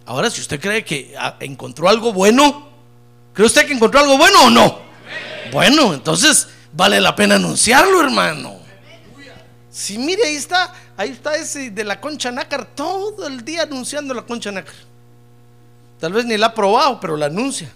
Ahora, 0.07 0.31
si 0.31 0.39
usted 0.39 0.59
cree 0.59 0.85
que 0.85 1.13
ah, 1.19 1.35
encontró 1.41 1.89
algo 1.89 2.13
bueno, 2.13 2.69
¿cree 3.33 3.45
usted 3.45 3.67
que 3.67 3.73
encontró 3.73 3.99
algo 3.99 4.17
bueno 4.17 4.45
o 4.45 4.49
no? 4.49 4.79
Bueno, 5.51 5.93
entonces 5.93 6.47
vale 6.71 7.01
la 7.01 7.13
pena 7.13 7.35
anunciarlo, 7.35 8.01
hermano. 8.01 8.57
Si 9.69 9.97
mire, 9.97 10.23
ahí 10.23 10.35
está, 10.35 10.73
ahí 10.95 11.09
está 11.09 11.35
ese 11.35 11.71
de 11.71 11.83
la 11.83 11.99
concha 11.99 12.31
nácar 12.31 12.65
todo 12.73 13.27
el 13.27 13.43
día 13.43 13.63
anunciando 13.63 14.13
la 14.13 14.21
concha 14.21 14.49
nácar. 14.49 14.73
Tal 15.99 16.13
vez 16.13 16.23
ni 16.23 16.37
la 16.37 16.47
ha 16.47 16.53
probado, 16.53 17.01
pero 17.01 17.17
la 17.17 17.25
anuncia. 17.25 17.69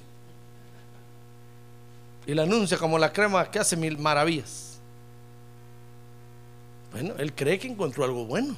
Y 2.26 2.34
la 2.34 2.44
anuncia 2.44 2.78
como 2.78 2.98
la 2.98 3.12
crema 3.12 3.52
que 3.52 3.60
hace 3.60 3.76
mil 3.76 3.98
maravillas. 3.98 4.78
Bueno, 6.94 7.14
él 7.18 7.34
cree 7.34 7.60
que 7.60 7.68
encontró 7.68 8.06
algo 8.06 8.26
bueno. 8.26 8.56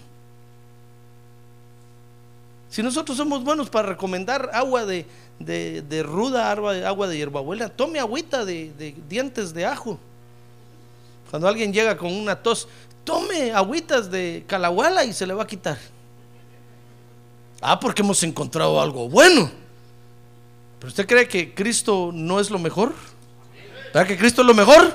Si 2.74 2.82
nosotros 2.82 3.16
somos 3.16 3.44
buenos 3.44 3.70
para 3.70 3.90
recomendar 3.90 4.50
agua 4.52 4.84
de, 4.84 5.06
ruda, 6.04 6.50
agua 6.50 7.08
de 7.08 7.18
hierbabuena, 7.18 7.70
tome 7.70 8.00
agüita 8.00 8.46
de, 8.46 8.74
de, 8.74 8.96
dientes 9.08 9.54
de 9.54 9.64
ajo. 9.64 10.00
Cuando 11.30 11.48
alguien 11.48 11.72
llega 11.72 11.96
con 11.96 12.12
una 12.12 12.36
tos, 12.36 12.68
tome 13.04 13.52
agüitas 13.52 14.10
de 14.10 14.44
calahuala 14.48 15.04
y 15.04 15.14
se 15.14 15.28
le 15.28 15.36
va 15.36 15.44
a 15.44 15.46
quitar. 15.46 15.78
Ah, 17.62 17.80
porque 17.80 18.02
hemos 18.02 18.24
encontrado 18.24 18.82
algo 18.82 19.08
bueno. 19.08 19.52
¿Pero 20.80 20.88
usted 20.88 21.06
cree 21.06 21.28
que 21.28 21.54
Cristo 21.54 22.10
no 22.12 22.40
es 22.40 22.50
lo 22.50 22.58
mejor? 22.58 22.96
¿Verdad 23.94 24.08
que 24.08 24.18
Cristo 24.18 24.42
es 24.42 24.48
lo 24.48 24.56
mejor? 24.56 24.92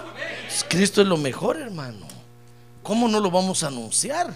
Cristo 0.68 1.00
es 1.00 1.06
lo 1.06 1.16
mejor, 1.16 1.56
hermano. 1.56 2.08
¿Cómo 2.82 3.06
no 3.06 3.20
lo 3.20 3.30
vamos 3.30 3.62
a 3.62 3.68
anunciar? 3.68 4.34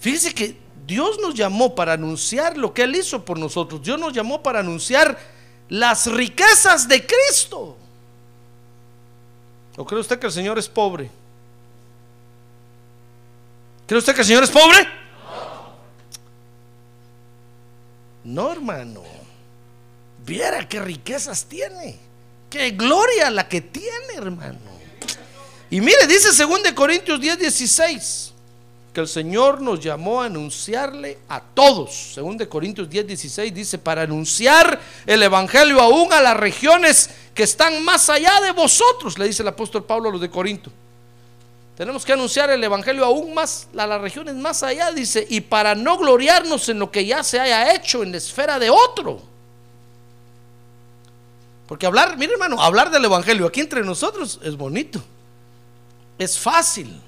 Fíjese 0.00 0.34
que 0.34 0.69
Dios 0.90 1.20
nos 1.20 1.34
llamó 1.34 1.72
para 1.76 1.92
anunciar 1.92 2.58
lo 2.58 2.74
que 2.74 2.82
Él 2.82 2.96
hizo 2.96 3.24
por 3.24 3.38
nosotros. 3.38 3.80
Dios 3.80 3.96
nos 3.96 4.12
llamó 4.12 4.42
para 4.42 4.58
anunciar 4.58 5.16
las 5.68 6.08
riquezas 6.08 6.88
de 6.88 7.06
Cristo. 7.06 7.76
¿O 9.76 9.86
cree 9.86 10.00
usted 10.00 10.18
que 10.18 10.26
el 10.26 10.32
Señor 10.32 10.58
es 10.58 10.68
pobre? 10.68 11.08
¿Cree 13.86 14.00
usted 14.00 14.16
que 14.16 14.22
el 14.22 14.26
Señor 14.26 14.42
es 14.42 14.50
pobre? 14.50 14.88
No, 18.24 18.50
hermano. 18.50 19.04
Viera 20.26 20.68
qué 20.68 20.80
riquezas 20.80 21.44
tiene. 21.44 22.00
Qué 22.50 22.72
gloria 22.72 23.30
la 23.30 23.48
que 23.48 23.60
tiene, 23.60 24.14
hermano. 24.16 24.58
Y 25.70 25.80
mire, 25.80 26.08
dice 26.08 26.30
2 26.36 26.72
Corintios 26.74 27.20
10, 27.20 27.38
16, 27.38 28.29
que 28.92 29.00
el 29.00 29.08
Señor 29.08 29.60
nos 29.60 29.80
llamó 29.80 30.20
a 30.20 30.26
anunciarle 30.26 31.18
a 31.28 31.40
todos. 31.40 32.12
2 32.16 32.46
Corintios 32.48 32.88
10, 32.90 33.06
16 33.06 33.54
dice, 33.54 33.78
para 33.78 34.02
anunciar 34.02 34.80
el 35.06 35.22
Evangelio 35.22 35.80
aún 35.80 36.12
a 36.12 36.20
las 36.20 36.36
regiones 36.36 37.10
que 37.34 37.44
están 37.44 37.84
más 37.84 38.10
allá 38.10 38.40
de 38.40 38.52
vosotros, 38.52 39.18
le 39.18 39.26
dice 39.26 39.42
el 39.42 39.48
apóstol 39.48 39.84
Pablo 39.84 40.08
a 40.08 40.12
los 40.12 40.20
de 40.20 40.30
Corinto. 40.30 40.70
Tenemos 41.76 42.04
que 42.04 42.12
anunciar 42.12 42.50
el 42.50 42.62
Evangelio 42.62 43.04
aún 43.04 43.32
más 43.32 43.68
a 43.76 43.86
las 43.86 44.00
regiones 44.00 44.34
más 44.34 44.62
allá, 44.62 44.90
dice, 44.92 45.26
y 45.30 45.40
para 45.40 45.74
no 45.74 45.96
gloriarnos 45.96 46.68
en 46.68 46.78
lo 46.78 46.90
que 46.90 47.06
ya 47.06 47.22
se 47.22 47.40
haya 47.40 47.74
hecho 47.74 48.02
en 48.02 48.10
la 48.10 48.18
esfera 48.18 48.58
de 48.58 48.70
otro. 48.70 49.22
Porque 51.66 51.86
hablar, 51.86 52.18
mire 52.18 52.32
hermano, 52.32 52.60
hablar 52.60 52.90
del 52.90 53.04
Evangelio 53.04 53.46
aquí 53.46 53.60
entre 53.60 53.82
nosotros 53.82 54.40
es 54.42 54.56
bonito, 54.56 55.00
es 56.18 56.38
fácil. 56.38 57.00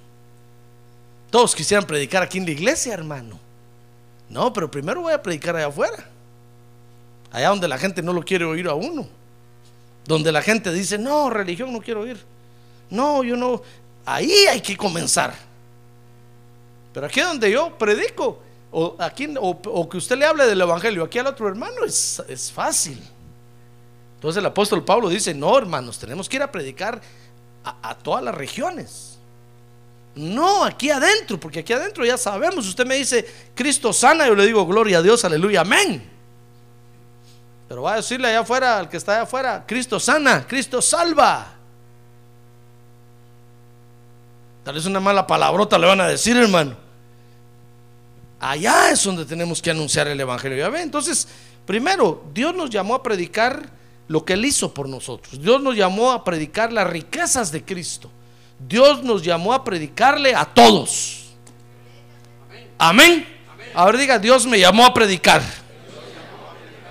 Todos 1.33 1.57
quisieran 1.57 1.87
predicar 1.87 2.23
aquí 2.23 2.37
en 2.37 2.45
la 2.45 2.51
iglesia, 2.51 2.93
hermano. 2.93 3.41
No, 4.29 4.53
pero 4.53 4.71
primero 4.71 5.01
voy 5.01 5.15
a 5.15 5.23
predicar 5.23 5.57
allá 5.57 5.69
afuera. 5.69 6.07
Allá 7.31 7.49
donde 7.49 7.67
la 7.69 7.79
gente 7.79 8.03
no 8.03 8.13
lo 8.13 8.23
quiere 8.23 8.45
oír 8.45 8.69
a 8.69 8.75
uno. 8.75 9.09
Donde 10.05 10.31
la 10.31 10.43
gente 10.43 10.71
dice, 10.71 10.99
no, 10.99 11.31
religión 11.31 11.73
no 11.73 11.81
quiero 11.81 12.03
oír. 12.03 12.23
No, 12.91 13.25
yo 13.25 13.35
no, 13.35 13.63
Ahí 14.05 14.47
hay 14.47 14.61
que 14.61 14.77
comenzar. 14.77 15.35
Pero 16.93 17.07
aquí 17.07 17.23
donde 17.23 17.51
yo 17.51 17.79
predico, 17.79 18.39
o, 18.71 18.95
aquí, 18.99 19.33
o, 19.41 19.89
que 19.89 19.97
usted 19.97 20.19
le 20.19 20.27
hable 20.27 20.45
del 20.45 20.61
Evangelio 20.61 21.03
aquí 21.03 21.19
al 21.19 21.29
otro 21.29 21.49
hermano, 21.49 21.83
es, 21.87 22.23
es 22.29 22.53
fácil. 22.53 23.03
Entonces 24.17 24.39
el 24.39 24.45
apóstol 24.45 24.85
Pablo 24.85 25.09
dice, 25.09 25.33
no 25.33 25.57
hermanos, 25.57 25.99
tenemos 25.99 26.29
que 26.29 26.37
ir 26.37 26.43
a 26.43 26.53
predicar 26.53 27.01
a 27.65 27.95
todas 27.95 28.23
las 28.23 28.35
regiones. 28.35 29.19
No, 30.15 30.65
aquí 30.65 30.91
adentro, 30.91 31.41
porque 31.41 31.61
aquí 31.61 31.73
adentro 31.73 32.05
ya 32.05 32.19
sabemos, 32.19 32.67
usted 32.67 32.85
me 32.85 32.97
dice, 32.97 33.27
Cristo 33.55 33.93
sana, 33.93 34.27
yo 34.27 34.35
le 34.35 34.45
digo, 34.45 34.67
gloria 34.67 34.99
a 34.99 35.03
Dios, 35.03 35.25
aleluya, 35.25 35.63
amén. 35.63 36.11
Pero 37.67 37.83
va 37.83 37.95
a 37.95 37.97
decirle 37.97 38.29
allá 38.29 38.41
afuera, 38.41 38.79
al 38.79 38.89
que 38.91 38.99
está 38.99 39.13
allá 39.13 39.23
afuera, 39.23 39.65
Cristo 39.67 39.99
sana, 39.99 40.47
Cristo 40.47 40.83
salva. 40.83 41.55
Tal 44.65 44.75
vez 44.75 44.85
una 44.85 45.01
mala 45.01 45.27
palabrota 45.27 45.79
le 45.79 45.87
van 45.87 46.03
a 46.03 46.09
decir, 46.09 46.37
hermano. 46.37 46.77
Allá 48.39 48.91
es 48.91 49.03
donde 49.05 49.25
tenemos 49.25 49.63
que 49.63 49.71
anunciar 49.71 50.09
el 50.09 50.21
Evangelio. 50.21 50.59
Ya 50.59 50.69
ve, 50.69 50.83
entonces, 50.83 51.27
primero, 51.65 52.25
Dios 52.35 52.55
nos 52.55 52.69
llamó 52.69 52.97
a 52.97 53.03
predicar 53.03 53.71
lo 54.09 54.25
que 54.25 54.35
Él 54.35 54.45
hizo 54.45 54.75
por 54.75 54.89
nosotros. 54.89 55.41
Dios 55.41 55.63
nos 55.63 55.75
llamó 55.75 56.13
a 56.13 56.23
predicar 56.23 56.73
las 56.73 56.87
riquezas 56.87 57.51
de 57.51 57.65
Cristo. 57.65 58.11
Dios 58.69 59.03
nos 59.03 59.23
llamó 59.23 59.53
a 59.53 59.65
predicarle 59.65 60.35
a 60.35 60.45
todos. 60.45 61.33
Amén. 62.79 63.27
Ahora 63.75 63.99
diga, 63.99 64.19
Dios 64.19 64.47
me 64.47 64.59
llamó 64.59 64.85
a 64.85 64.93
predicar. 64.93 65.43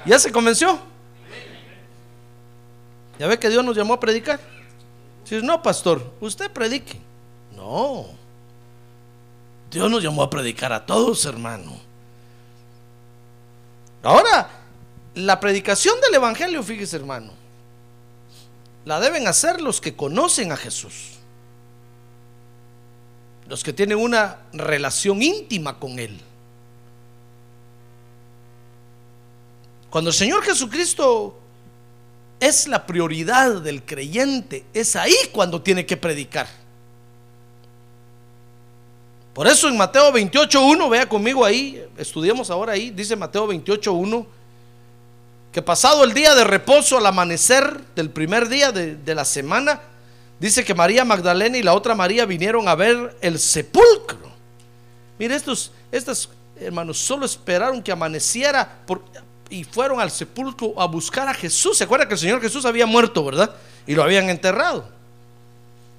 ¿Ya 0.06 0.18
se 0.18 0.32
convenció? 0.32 0.80
¿Ya 3.20 3.28
ve 3.28 3.38
que 3.38 3.50
Dios 3.50 3.64
nos 3.64 3.76
llamó 3.76 3.94
a 3.94 4.00
predicar? 4.00 4.40
Si 5.24 5.42
no, 5.42 5.62
pastor, 5.62 6.14
usted 6.20 6.50
predique. 6.52 7.00
No. 7.56 8.08
Dios 9.70 9.90
nos 9.90 10.04
llamó 10.04 10.24
a 10.24 10.30
predicar 10.30 10.74
a 10.74 10.86
todos, 10.86 11.24
hermano. 11.26 11.78
Ahora, 14.04 14.50
la 15.16 15.40
predicación 15.40 16.02
del 16.02 16.16
Evangelio, 16.16 16.64
fíjese, 16.64 16.96
hermano, 16.96 17.32
la 18.86 19.00
deben 19.00 19.28
hacer 19.28 19.62
los 19.62 19.80
que 19.80 19.96
conocen 19.96 20.52
a 20.52 20.58
Jesús. 20.58 21.21
Los 23.52 23.66
que 23.66 23.74
tienen 23.74 23.98
una 23.98 24.38
relación 24.54 25.22
íntima 25.22 25.78
con 25.78 26.00
Él. 26.00 26.18
Cuando 29.90 30.10
el 30.10 30.16
Señor 30.16 30.42
Jesucristo 30.42 31.38
es 32.40 32.66
la 32.70 32.86
prioridad 32.86 33.60
del 33.60 33.84
creyente, 33.84 34.64
es 34.74 34.96
ahí 34.96 35.14
cuando 35.34 35.62
tiene 35.62 35.86
que 35.86 35.98
predicar. 35.98 36.48
Por 39.34 39.48
eso 39.48 39.68
en 39.68 39.76
Mateo 39.76 40.14
28.1, 40.14 40.90
vea 40.90 41.10
conmigo 41.10 41.44
ahí, 41.44 41.86
estudiemos 41.98 42.50
ahora 42.50 42.72
ahí, 42.72 42.90
dice 42.90 43.18
Mateo 43.18 43.50
28.1, 43.50 44.26
que 45.52 45.62
pasado 45.62 46.06
el 46.06 46.14
día 46.14 46.34
de 46.36 46.46
reposo 46.46 46.98
al 46.98 47.06
amanecer 47.06 47.82
del 47.96 48.12
primer 48.12 48.48
día 48.48 48.72
de, 48.72 48.96
de, 48.96 49.14
la 49.14 49.26
semana, 49.26 49.82
dice 50.42 50.66
que 50.66 50.74
María 50.74 51.06
Magdalena 51.06 51.56
y 51.56 51.62
la 51.62 51.76
otra 51.76 51.94
María 51.94 52.26
vinieron 52.26 52.68
a 52.68 52.74
ver 52.74 53.16
el 53.22 53.38
sepulcro. 53.38 54.32
Mire, 55.20 55.36
estos, 55.36 55.72
hermanos 56.60 56.98
solo 56.98 57.28
esperaron 57.28 57.84
que 57.84 57.92
amaneciera 57.92 58.80
y 59.52 59.64
fueron 59.64 60.02
al 60.02 60.10
sepulcro 60.10 60.74
a 60.82 60.88
buscar 60.88 61.28
a 61.28 61.34
Jesús. 61.36 61.78
¿Se 61.78 61.84
acuerda 61.84 62.08
que 62.08 62.16
el 62.16 62.20
Señor 62.20 62.42
Jesús 62.42 62.66
había 62.66 62.88
muerto, 62.88 63.24
verdad? 63.24 63.56
Y 63.86 63.94
lo 63.94 64.02
habían 64.02 64.30
enterrado. 64.30 64.90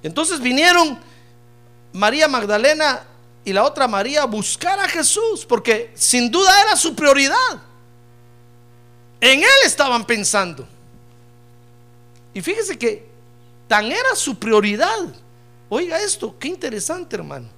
Entonces 0.03 0.41
vinieron 0.41 0.99
María 1.93 2.27
Magdalena 2.27 3.03
y 3.45 3.53
la 3.53 3.63
otra 3.63 3.87
María 3.87 4.23
a 4.23 4.25
buscar 4.25 4.77
a 4.77 4.89
Jesús, 4.89 5.45
porque 5.47 5.93
sin 5.95 6.29
duda 6.29 6.51
era 6.63 6.75
su 6.75 6.93
prioridad. 6.93 7.61
En 9.21 9.39
Él 9.39 9.49
estaban 9.65 10.03
pensando. 10.03 10.67
Y 12.33 12.41
fíjese 12.41 12.77
que 12.77 13.12
tan 13.73 13.91
era 13.91 14.15
su 14.15 14.35
prioridad. 14.35 14.99
Oiga 15.67 15.99
esto, 15.99 16.35
qué 16.39 16.47
interesante 16.47 17.15
hermano. 17.15 17.49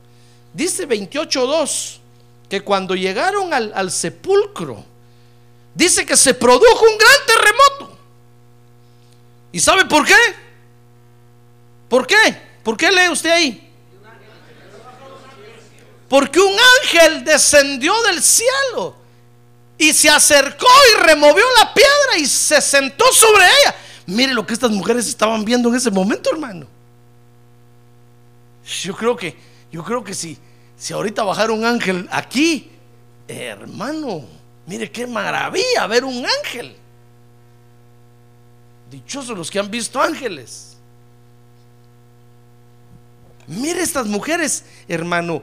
Dice 0.54 0.88
28.2 0.88 1.98
que 2.48 2.62
cuando 2.62 2.96
llegaron 2.96 3.54
al, 3.54 3.74
al 3.76 3.92
sepulcro, 3.92 4.82
dice 5.74 6.06
que 6.06 6.16
se 6.16 6.34
produjo 6.34 6.86
un 6.90 6.98
gran 6.98 7.18
terremoto. 7.28 8.00
¿Y 9.52 9.60
sabe 9.60 9.84
por 9.84 10.06
qué? 10.06 10.16
¿Por 11.90 12.08
qué? 12.08 12.42
¿Por 12.64 12.78
qué 12.78 12.90
lee 12.94 13.10
usted 13.12 13.32
ahí? 13.32 13.70
Porque 16.08 16.40
un 16.40 16.58
ángel 16.82 17.26
descendió 17.26 17.94
del 18.04 18.24
cielo 18.24 18.96
y 19.78 19.92
se 19.92 20.10
acercó 20.10 20.70
y 20.94 21.02
removió 21.02 21.44
la 21.58 21.74
piedra 21.74 22.20
y 22.20 22.26
se 22.26 22.62
sentó 22.62 23.12
sobre 23.12 23.44
ella. 23.44 23.76
Mire 24.08 24.34
lo 24.34 24.46
que 24.46 24.54
estas 24.54 24.72
mujeres 24.72 25.08
estaban 25.08 25.44
viendo 25.44 25.70
en 25.70 25.76
ese 25.76 25.90
momento, 25.92 26.30
hermano. 26.32 26.68
Yo 28.82 28.96
creo 28.96 29.16
que, 29.16 29.36
yo 29.72 29.84
creo 29.84 30.04
que 30.04 30.14
si, 30.14 30.38
si 30.78 30.94
ahorita 30.94 31.24
bajara 31.24 31.54
un 31.54 31.66
ángel 31.66 32.08
aquí, 32.12 32.72
hermano, 33.28 34.26
mire 34.66 34.92
qué 34.92 35.08
maravilla 35.08 35.88
ver 35.88 36.04
un 36.04 36.26
ángel. 36.26 36.76
Dichosos 38.90 39.38
los 39.38 39.50
que 39.50 39.60
han 39.60 39.70
visto 39.70 40.02
ángeles. 40.02 40.78
Mire 43.48 43.82
estas 43.82 44.08
mujeres, 44.08 44.66
hermano 44.88 45.42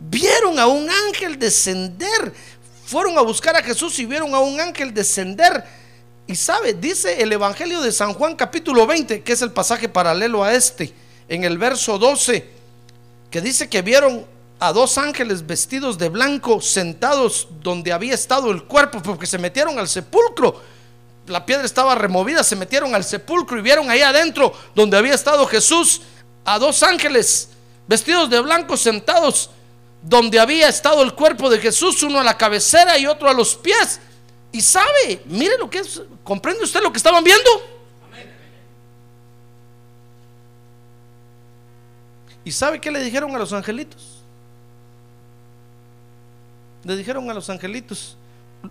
vieron 0.00 0.58
a 0.58 0.66
un 0.66 0.88
ángel 0.88 1.38
descender. 1.38 2.32
Fueron 2.86 3.18
a 3.18 3.20
buscar 3.20 3.54
a 3.54 3.62
Jesús 3.62 3.98
y 3.98 4.06
vieron 4.06 4.34
a 4.34 4.40
un 4.40 4.58
ángel 4.58 4.92
descender. 4.92 5.64
Y 6.30 6.36
sabe, 6.36 6.74
dice 6.74 7.20
el 7.20 7.32
Evangelio 7.32 7.80
de 7.80 7.90
San 7.90 8.14
Juan 8.14 8.36
capítulo 8.36 8.86
20, 8.86 9.24
que 9.24 9.32
es 9.32 9.42
el 9.42 9.50
pasaje 9.50 9.88
paralelo 9.88 10.44
a 10.44 10.54
este, 10.54 10.94
en 11.28 11.42
el 11.42 11.58
verso 11.58 11.98
12, 11.98 12.48
que 13.32 13.40
dice 13.40 13.68
que 13.68 13.82
vieron 13.82 14.24
a 14.60 14.72
dos 14.72 14.96
ángeles 14.96 15.44
vestidos 15.44 15.98
de 15.98 16.08
blanco 16.08 16.60
sentados 16.60 17.48
donde 17.64 17.92
había 17.92 18.14
estado 18.14 18.52
el 18.52 18.62
cuerpo, 18.62 19.02
porque 19.02 19.26
se 19.26 19.38
metieron 19.38 19.76
al 19.80 19.88
sepulcro. 19.88 20.62
La 21.26 21.44
piedra 21.44 21.64
estaba 21.64 21.96
removida, 21.96 22.44
se 22.44 22.54
metieron 22.54 22.94
al 22.94 23.02
sepulcro 23.02 23.58
y 23.58 23.62
vieron 23.62 23.90
ahí 23.90 24.02
adentro 24.02 24.52
donde 24.76 24.98
había 24.98 25.14
estado 25.14 25.44
Jesús 25.48 26.02
a 26.44 26.60
dos 26.60 26.84
ángeles 26.84 27.48
vestidos 27.88 28.30
de 28.30 28.38
blanco 28.38 28.76
sentados 28.76 29.50
donde 30.00 30.38
había 30.38 30.68
estado 30.68 31.02
el 31.02 31.12
cuerpo 31.12 31.50
de 31.50 31.58
Jesús, 31.58 32.04
uno 32.04 32.20
a 32.20 32.24
la 32.24 32.38
cabecera 32.38 32.96
y 32.98 33.08
otro 33.08 33.28
a 33.28 33.34
los 33.34 33.56
pies. 33.56 33.98
Y 34.52 34.60
sabe, 34.60 35.22
mire 35.26 35.56
lo 35.58 35.70
que 35.70 35.78
es, 35.78 36.02
¿comprende 36.24 36.64
usted 36.64 36.82
lo 36.82 36.90
que 36.90 36.98
estaban 36.98 37.22
viendo? 37.22 37.50
¿Y 42.44 42.52
sabe 42.52 42.80
qué 42.80 42.90
le 42.90 43.02
dijeron 43.02 43.34
a 43.36 43.38
los 43.38 43.52
angelitos? 43.52 44.22
Le 46.84 46.96
dijeron 46.96 47.30
a 47.30 47.34
los 47.34 47.48
angelitos, 47.50 48.16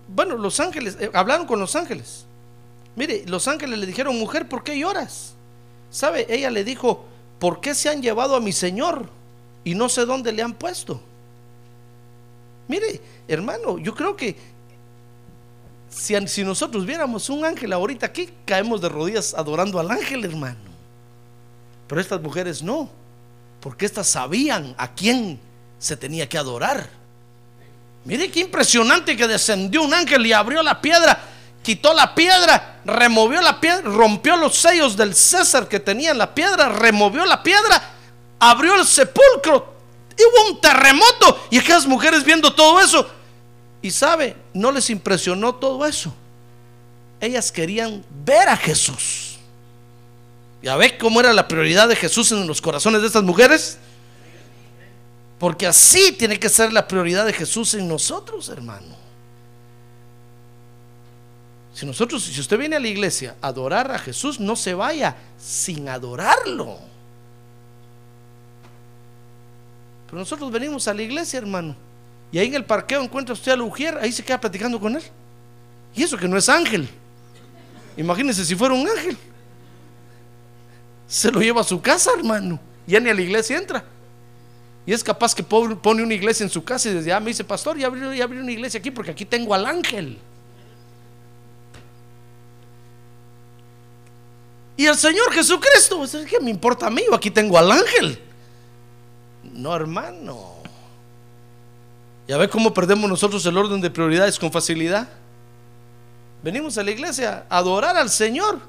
bueno, 0.08 0.36
los 0.36 0.60
ángeles, 0.60 0.96
eh, 1.00 1.10
hablaron 1.14 1.46
con 1.46 1.60
los 1.60 1.76
ángeles. 1.76 2.24
Mire, 2.96 3.24
los 3.26 3.46
ángeles 3.48 3.78
le 3.78 3.86
dijeron, 3.86 4.18
mujer, 4.18 4.48
¿por 4.48 4.64
qué 4.64 4.78
lloras? 4.78 5.34
¿Sabe? 5.90 6.26
Ella 6.28 6.50
le 6.50 6.64
dijo, 6.64 7.04
¿por 7.38 7.60
qué 7.60 7.74
se 7.74 7.88
han 7.88 8.02
llevado 8.02 8.34
a 8.34 8.40
mi 8.40 8.52
Señor? 8.52 9.08
Y 9.64 9.74
no 9.74 9.88
sé 9.88 10.04
dónde 10.04 10.32
le 10.32 10.42
han 10.42 10.54
puesto. 10.54 11.00
Mire, 12.68 13.00
hermano, 13.28 13.78
yo 13.78 13.94
creo 13.94 14.16
que 14.16 14.36
si, 15.90 16.44
nosotros 16.44 16.86
viéramos 16.86 17.28
un 17.28 17.44
ángel 17.44 17.72
ahorita 17.72 18.06
aquí, 18.06 18.30
caemos 18.46 18.80
de 18.80 18.88
rodillas 18.88 19.34
adorando 19.34 19.78
al 19.78 19.90
ángel, 19.90 20.24
hermano. 20.24 20.70
Pero 21.88 22.00
estas 22.00 22.20
mujeres 22.20 22.62
no, 22.62 22.88
porque 23.60 23.86
estas 23.86 24.08
sabían 24.08 24.74
a 24.78 24.94
quién 24.94 25.40
se 25.78 25.96
tenía 25.96 26.28
que 26.28 26.38
adorar. 26.38 26.88
Mire 28.04 28.30
qué 28.30 28.40
impresionante 28.40 29.16
que 29.16 29.26
descendió 29.26 29.82
un 29.82 29.92
ángel 29.92 30.24
y 30.24 30.32
abrió 30.32 30.62
la 30.62 30.80
piedra, 30.80 31.20
quitó 31.62 31.92
la 31.92 32.14
piedra, 32.14 32.80
removió 32.84 33.42
la 33.42 33.60
piedra, 33.60 33.82
rompió 33.82 34.36
los 34.36 34.56
sellos 34.56 34.96
del 34.96 35.14
César 35.14 35.68
que 35.68 35.80
tenía 35.80 36.12
en 36.12 36.18
la 36.18 36.34
piedra, 36.34 36.68
removió 36.68 37.26
la 37.26 37.42
piedra, 37.42 37.82
abrió 38.38 38.76
el 38.76 38.86
sepulcro, 38.86 39.74
hubo 40.16 40.50
un 40.50 40.60
terremoto. 40.60 41.46
Y 41.50 41.58
aquellas 41.58 41.86
mujeres 41.86 42.24
viendo 42.24 42.52
todo 42.54 42.80
eso. 42.80 43.19
Y 43.82 43.90
sabe, 43.90 44.36
no 44.52 44.72
les 44.72 44.90
impresionó 44.90 45.54
todo 45.54 45.86
eso. 45.86 46.12
Ellas 47.20 47.50
querían 47.50 48.04
ver 48.24 48.48
a 48.48 48.56
Jesús. 48.56 49.38
¿Ya 50.62 50.76
ve 50.76 50.98
cómo 50.98 51.20
era 51.20 51.32
la 51.32 51.48
prioridad 51.48 51.88
de 51.88 51.96
Jesús 51.96 52.32
en 52.32 52.46
los 52.46 52.60
corazones 52.60 53.00
de 53.00 53.06
estas 53.06 53.22
mujeres? 53.22 53.78
Porque 55.38 55.66
así 55.66 56.12
tiene 56.12 56.38
que 56.38 56.50
ser 56.50 56.72
la 56.72 56.86
prioridad 56.86 57.24
de 57.24 57.32
Jesús 57.32 57.72
en 57.74 57.88
nosotros, 57.88 58.50
hermano. 58.50 59.00
Si 61.72 61.86
nosotros, 61.86 62.22
si 62.24 62.38
usted 62.38 62.58
viene 62.58 62.76
a 62.76 62.80
la 62.80 62.88
iglesia 62.88 63.36
a 63.40 63.48
adorar 63.48 63.90
a 63.90 63.98
Jesús, 63.98 64.38
no 64.38 64.54
se 64.54 64.74
vaya 64.74 65.16
sin 65.38 65.88
adorarlo. 65.88 66.78
Pero 70.06 70.18
nosotros 70.18 70.50
venimos 70.50 70.86
a 70.88 70.92
la 70.92 71.00
iglesia, 71.00 71.38
hermano. 71.38 71.74
Y 72.32 72.38
ahí 72.38 72.46
en 72.46 72.54
el 72.54 72.64
parqueo 72.64 73.02
encuentra 73.02 73.32
usted 73.32 73.52
a 73.52 73.62
Ujier, 73.62 73.98
ahí 73.98 74.12
se 74.12 74.24
queda 74.24 74.40
platicando 74.40 74.78
con 74.78 74.96
él. 74.96 75.02
Y 75.94 76.02
eso 76.02 76.16
que 76.16 76.28
no 76.28 76.36
es 76.36 76.48
ángel. 76.48 76.88
Imagínense 77.96 78.44
si 78.44 78.54
fuera 78.54 78.74
un 78.74 78.88
ángel. 78.88 79.16
Se 81.08 81.30
lo 81.32 81.40
lleva 81.40 81.60
a 81.60 81.64
su 81.64 81.80
casa, 81.80 82.12
hermano. 82.16 82.60
Ya 82.86 83.00
ni 83.00 83.10
a 83.10 83.14
la 83.14 83.20
iglesia 83.20 83.58
entra. 83.58 83.84
Y 84.86 84.92
es 84.92 85.02
capaz 85.02 85.34
que 85.34 85.42
pone 85.42 86.02
una 86.02 86.14
iglesia 86.14 86.44
en 86.44 86.50
su 86.50 86.64
casa 86.64 86.88
y 86.88 86.94
desde 86.94 87.12
ah, 87.12 87.20
me 87.20 87.26
dice, 87.26 87.44
pastor, 87.44 87.76
ya 87.76 87.88
abrí 87.88 88.38
una 88.38 88.52
iglesia 88.52 88.78
aquí 88.78 88.90
porque 88.90 89.10
aquí 89.10 89.24
tengo 89.24 89.52
al 89.52 89.66
ángel. 89.66 90.18
Y 94.76 94.86
el 94.86 94.96
Señor 94.96 95.30
Jesucristo, 95.32 96.02
¿qué 96.28 96.40
me 96.40 96.50
importa 96.50 96.86
a 96.86 96.90
mí? 96.90 97.02
Aquí 97.12 97.30
tengo 97.30 97.58
al 97.58 97.70
ángel. 97.70 98.18
No, 99.52 99.76
hermano. 99.76 100.59
¿Ya 102.30 102.36
ve 102.36 102.48
cómo 102.48 102.72
perdemos 102.72 103.10
nosotros 103.10 103.44
el 103.44 103.56
orden 103.58 103.80
de 103.80 103.90
prioridades 103.90 104.38
con 104.38 104.52
facilidad? 104.52 105.08
Venimos 106.44 106.78
a 106.78 106.84
la 106.84 106.92
iglesia 106.92 107.44
a 107.50 107.58
adorar 107.58 107.96
al 107.96 108.08
Señor 108.08 108.60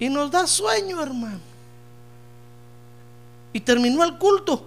y 0.00 0.08
nos 0.08 0.28
da 0.32 0.48
sueño, 0.48 1.00
hermano. 1.00 1.38
Y 3.52 3.60
terminó 3.60 4.02
el 4.02 4.18
culto 4.18 4.66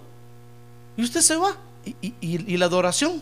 y 0.96 1.02
usted 1.02 1.20
se 1.20 1.36
va. 1.36 1.58
¿Y, 1.84 2.14
y 2.22 2.56
la 2.56 2.64
adoración? 2.64 3.20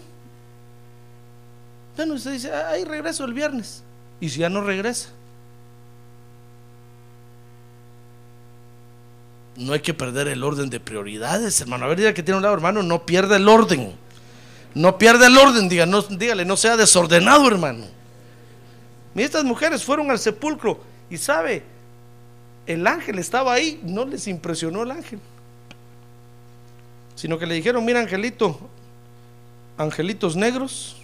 Bueno, 1.97 2.15
usted 2.15 2.35
dice, 2.35 2.55
ahí 2.55 2.85
regreso 2.85 3.25
el 3.25 3.35
viernes. 3.35 3.83
Y 4.21 4.29
si 4.29 4.39
ya 4.39 4.49
no 4.49 4.61
regresa, 4.61 5.09
no 9.59 9.73
hay 9.73 9.81
que 9.81 9.93
perder 9.93 10.29
el 10.29 10.45
orden 10.45 10.71
de 10.71 10.79
prioridades, 10.79 11.61
hermano. 11.61 11.85
A 11.85 11.89
ver, 11.89 11.99
diga 11.99 12.15
que 12.15 12.23
tiene 12.23 12.37
un 12.37 12.43
lado, 12.43 12.55
hermano, 12.55 12.83
no 12.83 13.05
pierda 13.05 13.37
el 13.37 13.49
orden. 13.49 13.93
No 14.75 14.97
pierda 14.97 15.27
el 15.27 15.37
orden, 15.37 15.69
diga, 15.69 15.85
no, 15.85 16.01
dígale, 16.03 16.45
no 16.45 16.57
sea 16.57 16.77
desordenado, 16.77 17.49
hermano. 17.49 17.85
Estas 19.17 19.43
mujeres 19.45 19.83
fueron 19.83 20.11
al 20.13 20.19
sepulcro 20.21 20.81
y 21.11 21.17
sabe, 21.17 21.65
el 22.67 22.87
ángel 22.87 23.19
estaba 23.19 23.53
ahí, 23.53 23.81
no 23.83 24.05
les 24.05 24.29
impresionó 24.29 24.85
el 24.85 24.93
ángel, 24.93 25.19
sino 27.17 27.37
que 27.37 27.47
le 27.47 27.57
dijeron, 27.57 27.85
mira 27.85 27.99
angelito, 27.99 28.61
angelitos 29.77 30.37
negros, 30.37 30.97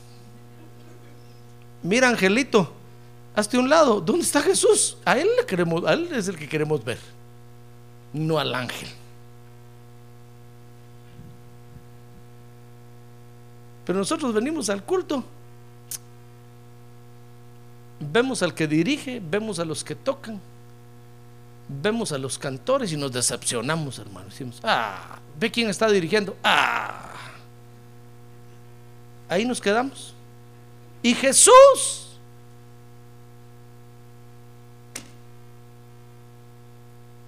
mira 1.83 2.09
angelito, 2.09 2.73
hazte 3.35 3.59
un 3.59 3.69
lado, 3.69 4.01
¿dónde 4.01 4.25
está 4.25 4.43
Jesús? 4.43 4.97
A 5.05 5.19
él 5.19 5.29
le 5.37 5.45
queremos, 5.45 5.85
a 5.85 5.95
él 5.95 6.09
es 6.13 6.29
el 6.29 6.37
que 6.37 6.49
queremos 6.49 6.85
ver, 6.85 6.99
no 8.15 8.39
al 8.39 8.55
ángel. 8.55 8.89
Pero 13.85 13.99
nosotros 13.99 14.33
venimos 14.33 14.71
al 14.71 14.83
culto. 14.83 15.23
Vemos 18.01 18.43
al 18.43 18.55
que 18.55 18.67
dirige, 18.67 19.21
vemos 19.21 19.59
a 19.59 19.65
los 19.65 19.85
que 19.85 19.95
tocan, 19.95 20.41
vemos 21.69 22.13
a 22.13 22.19
los 22.19 22.39
cantores 22.39 22.93
y 22.93 22.97
nos 22.97 23.13
decepcionamos, 23.13 23.99
hermano. 23.99 24.29
Decimos, 24.29 24.61
ah, 24.63 25.19
ve 25.39 25.51
quién 25.51 25.69
está 25.69 25.89
dirigiendo. 25.91 26.37
Ah, 26.43 27.13
ahí 29.29 29.45
nos 29.45 29.61
quedamos. 29.61 30.15
Y 31.03 31.15
Jesús. 31.15 32.04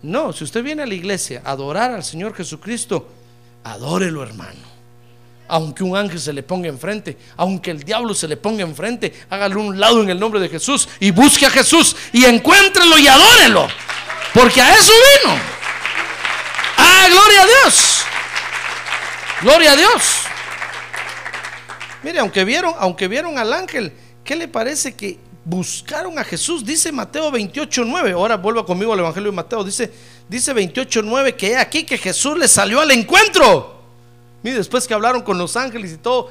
No, 0.06 0.32
si 0.32 0.44
usted 0.44 0.62
viene 0.62 0.84
a 0.84 0.86
la 0.86 0.94
iglesia 0.94 1.42
a 1.44 1.50
adorar 1.50 1.90
al 1.90 2.04
Señor 2.04 2.34
Jesucristo, 2.34 3.08
adórelo, 3.64 4.22
hermano 4.22 4.76
aunque 5.48 5.84
un 5.84 5.96
ángel 5.96 6.20
se 6.20 6.32
le 6.32 6.42
ponga 6.42 6.68
enfrente, 6.68 7.16
aunque 7.36 7.70
el 7.70 7.84
diablo 7.84 8.14
se 8.14 8.26
le 8.26 8.36
ponga 8.36 8.62
enfrente, 8.62 9.12
hágalo 9.30 9.60
un 9.60 9.78
lado 9.78 10.02
en 10.02 10.10
el 10.10 10.18
nombre 10.18 10.40
de 10.40 10.48
Jesús 10.48 10.88
y 10.98 11.10
busque 11.12 11.46
a 11.46 11.50
Jesús 11.50 11.94
y 12.12 12.24
encuéntrelo 12.24 12.98
y 12.98 13.06
adórelo, 13.06 13.68
porque 14.34 14.60
a 14.60 14.74
eso 14.74 14.92
vino. 15.22 15.38
Ah, 16.76 17.06
gloria 17.08 17.42
a 17.42 17.46
Dios. 17.46 18.04
Gloria 19.42 19.72
a 19.72 19.76
Dios. 19.76 20.02
Mire, 22.02 22.18
aunque 22.20 22.44
vieron, 22.44 22.74
aunque 22.78 23.08
vieron 23.08 23.38
al 23.38 23.52
ángel, 23.52 23.92
¿qué 24.24 24.34
le 24.34 24.48
parece 24.48 24.94
que 24.94 25.18
buscaron 25.46 26.18
a 26.18 26.24
Jesús? 26.24 26.64
Dice 26.64 26.90
Mateo 26.92 27.30
28:9. 27.30 28.12
Ahora 28.12 28.36
vuelva 28.36 28.66
conmigo 28.66 28.92
al 28.92 28.98
Evangelio 28.98 29.30
de 29.30 29.36
Mateo. 29.36 29.64
Dice 29.64 29.90
dice 30.28 30.52
28:9 30.52 31.36
que 31.36 31.56
aquí 31.56 31.84
que 31.84 31.96
Jesús 31.96 32.36
le 32.36 32.48
salió 32.48 32.80
al 32.80 32.90
encuentro. 32.90 33.80
Mire, 34.42 34.58
después 34.58 34.86
que 34.86 34.94
hablaron 34.94 35.22
con 35.22 35.38
los 35.38 35.56
ángeles 35.56 35.92
y 35.92 35.96
todo, 35.96 36.30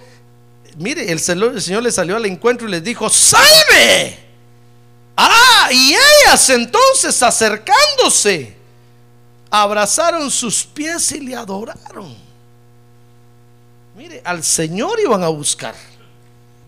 mire, 0.77 1.11
el 1.11 1.19
Señor, 1.19 1.83
le 1.83 1.91
salió 1.91 2.15
al 2.15 2.25
encuentro 2.25 2.67
y 2.67 2.71
les 2.71 2.83
dijo, 2.83 3.09
salve. 3.09 4.19
Ah, 5.17 5.69
y 5.71 5.93
ellas 5.93 6.49
entonces 6.49 7.21
acercándose, 7.21 8.55
abrazaron 9.49 10.29
sus 10.29 10.63
pies 10.63 11.11
y 11.11 11.21
le 11.21 11.35
adoraron. 11.35 12.15
Mire, 13.97 14.21
al 14.23 14.43
Señor 14.43 14.99
iban 15.01 15.23
a 15.23 15.29
buscar 15.29 15.75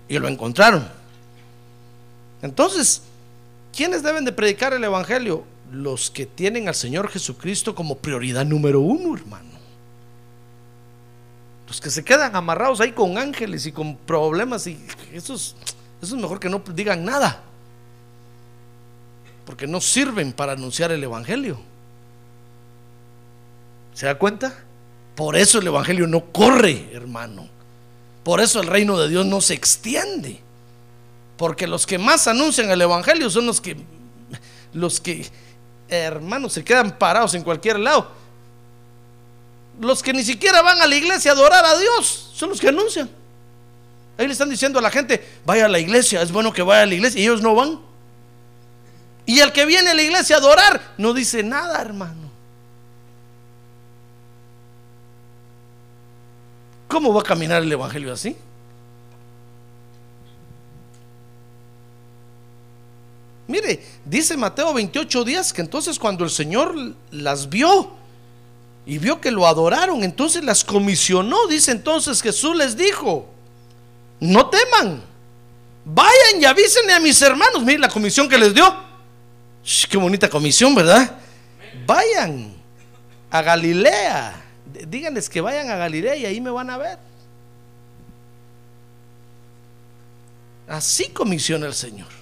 y 0.07 0.17
lo 0.17 0.27
encontraron. 0.27 0.96
Entonces, 2.41 3.01
¿quiénes 3.75 4.03
deben 4.03 4.25
de 4.25 4.31
predicar 4.31 4.73
el 4.73 4.83
Evangelio? 4.83 5.43
Los 5.71 6.09
que 6.09 6.25
tienen 6.25 6.67
al 6.67 6.75
Señor 6.75 7.09
Jesucristo 7.09 7.75
como 7.75 7.97
prioridad 7.97 8.45
número 8.45 8.79
uno, 8.79 9.15
hermano. 9.15 9.57
Los 11.67 11.81
que 11.81 11.89
se 11.89 12.03
quedan 12.03 12.35
amarrados 12.35 12.79
ahí 12.79 12.93
con 12.93 13.17
ángeles 13.17 13.65
y 13.65 13.71
con 13.71 13.97
problemas, 13.97 14.65
y 14.67 14.79
eso 15.11 15.33
es, 15.33 15.55
eso 16.01 16.15
es 16.15 16.21
mejor 16.21 16.39
que 16.39 16.49
no 16.49 16.61
digan 16.73 17.03
nada. 17.03 17.41
Porque 19.45 19.67
no 19.67 19.81
sirven 19.81 20.31
para 20.31 20.53
anunciar 20.53 20.91
el 20.91 21.03
Evangelio. 21.03 21.59
¿Se 23.93 24.05
da 24.05 24.17
cuenta? 24.17 24.53
Por 25.15 25.35
eso 25.35 25.59
el 25.59 25.67
Evangelio 25.67 26.05
no 26.05 26.25
corre, 26.25 26.89
hermano. 26.93 27.49
Por 28.23 28.39
eso 28.39 28.61
el 28.61 28.67
reino 28.67 28.97
de 28.99 29.09
Dios 29.09 29.25
no 29.25 29.41
se 29.41 29.55
extiende. 29.55 30.39
Porque 31.37 31.67
los 31.67 31.85
que 31.85 31.97
más 31.97 32.27
anuncian 32.27 32.69
el 32.69 32.81
Evangelio 32.81 33.29
son 33.29 33.45
los 33.45 33.61
que, 33.61 33.77
los 34.73 34.99
que, 34.99 35.29
hermanos, 35.87 36.53
se 36.53 36.63
quedan 36.63 36.97
parados 36.97 37.33
en 37.35 37.43
cualquier 37.43 37.79
lado 37.79 38.17
los 39.79 40.01
que 40.01 40.13
ni 40.13 40.23
siquiera 40.23 40.61
van 40.61 40.81
a 40.81 40.87
la 40.87 40.95
iglesia 40.95 41.31
a 41.31 41.33
adorar 41.33 41.63
a 41.65 41.77
Dios 41.77 42.31
son 42.33 42.49
los 42.49 42.59
que 42.59 42.69
anuncian. 42.69 43.09
Ahí 44.17 44.25
le 44.25 44.33
están 44.33 44.49
diciendo 44.49 44.79
a 44.79 44.81
la 44.81 44.89
gente, 44.89 45.23
vaya 45.45 45.65
a 45.65 45.69
la 45.69 45.79
iglesia, 45.79 46.21
es 46.21 46.31
bueno 46.31 46.51
que 46.51 46.63
vaya 46.63 46.83
a 46.83 46.85
la 46.87 46.95
iglesia, 46.95 47.21
y 47.21 47.23
ellos 47.23 47.41
no 47.41 47.53
van. 47.53 47.79
Y 49.25 49.39
el 49.39 49.51
que 49.51 49.65
viene 49.65 49.91
a 49.91 49.93
la 49.93 50.01
iglesia 50.01 50.37
a 50.37 50.39
adorar 50.39 50.81
no 50.97 51.13
dice 51.13 51.43
nada, 51.43 51.79
hermano. 51.79 52.27
¿Cómo 56.87 57.13
va 57.13 57.21
a 57.21 57.23
caminar 57.23 57.61
el 57.61 57.71
Evangelio 57.71 58.13
así? 58.13 58.35
Mire, 63.47 63.81
dice 64.03 64.35
Mateo 64.35 64.73
28 64.73 65.23
días 65.23 65.53
que 65.53 65.61
entonces 65.61 65.97
cuando 65.97 66.23
el 66.23 66.29
Señor 66.29 66.75
las 67.11 67.49
vio, 67.49 67.97
y 68.87 68.99
vio 68.99 69.19
que 69.19 69.31
lo 69.31 69.45
adoraron, 69.45 70.01
entonces 70.03 70.43
las 70.45 70.63
comisionó. 70.63 71.45
Dice 71.47 71.71
entonces 71.71 72.21
Jesús 72.21 72.55
les 72.55 72.77
dijo, 72.77 73.27
no 74.21 74.49
teman, 74.49 75.03
vayan 75.83 76.41
y 76.41 76.45
avísenle 76.45 76.93
a 76.93 76.99
mis 77.01 77.21
hermanos. 77.21 77.63
Miren 77.63 77.81
la 77.81 77.89
comisión 77.89 78.29
que 78.29 78.37
les 78.37 78.53
dio. 78.53 78.73
qué 79.89 79.97
bonita 79.97 80.29
comisión, 80.29 80.73
¿verdad? 80.73 81.17
Vayan 81.85 82.53
a 83.29 83.41
Galilea. 83.41 84.41
Díganles 84.87 85.29
que 85.29 85.41
vayan 85.41 85.69
a 85.69 85.75
Galilea 85.75 86.15
y 86.15 86.25
ahí 86.25 86.39
me 86.39 86.49
van 86.49 86.69
a 86.69 86.77
ver. 86.77 86.97
Así 90.69 91.09
comisiona 91.09 91.67
el 91.67 91.73
Señor. 91.73 92.16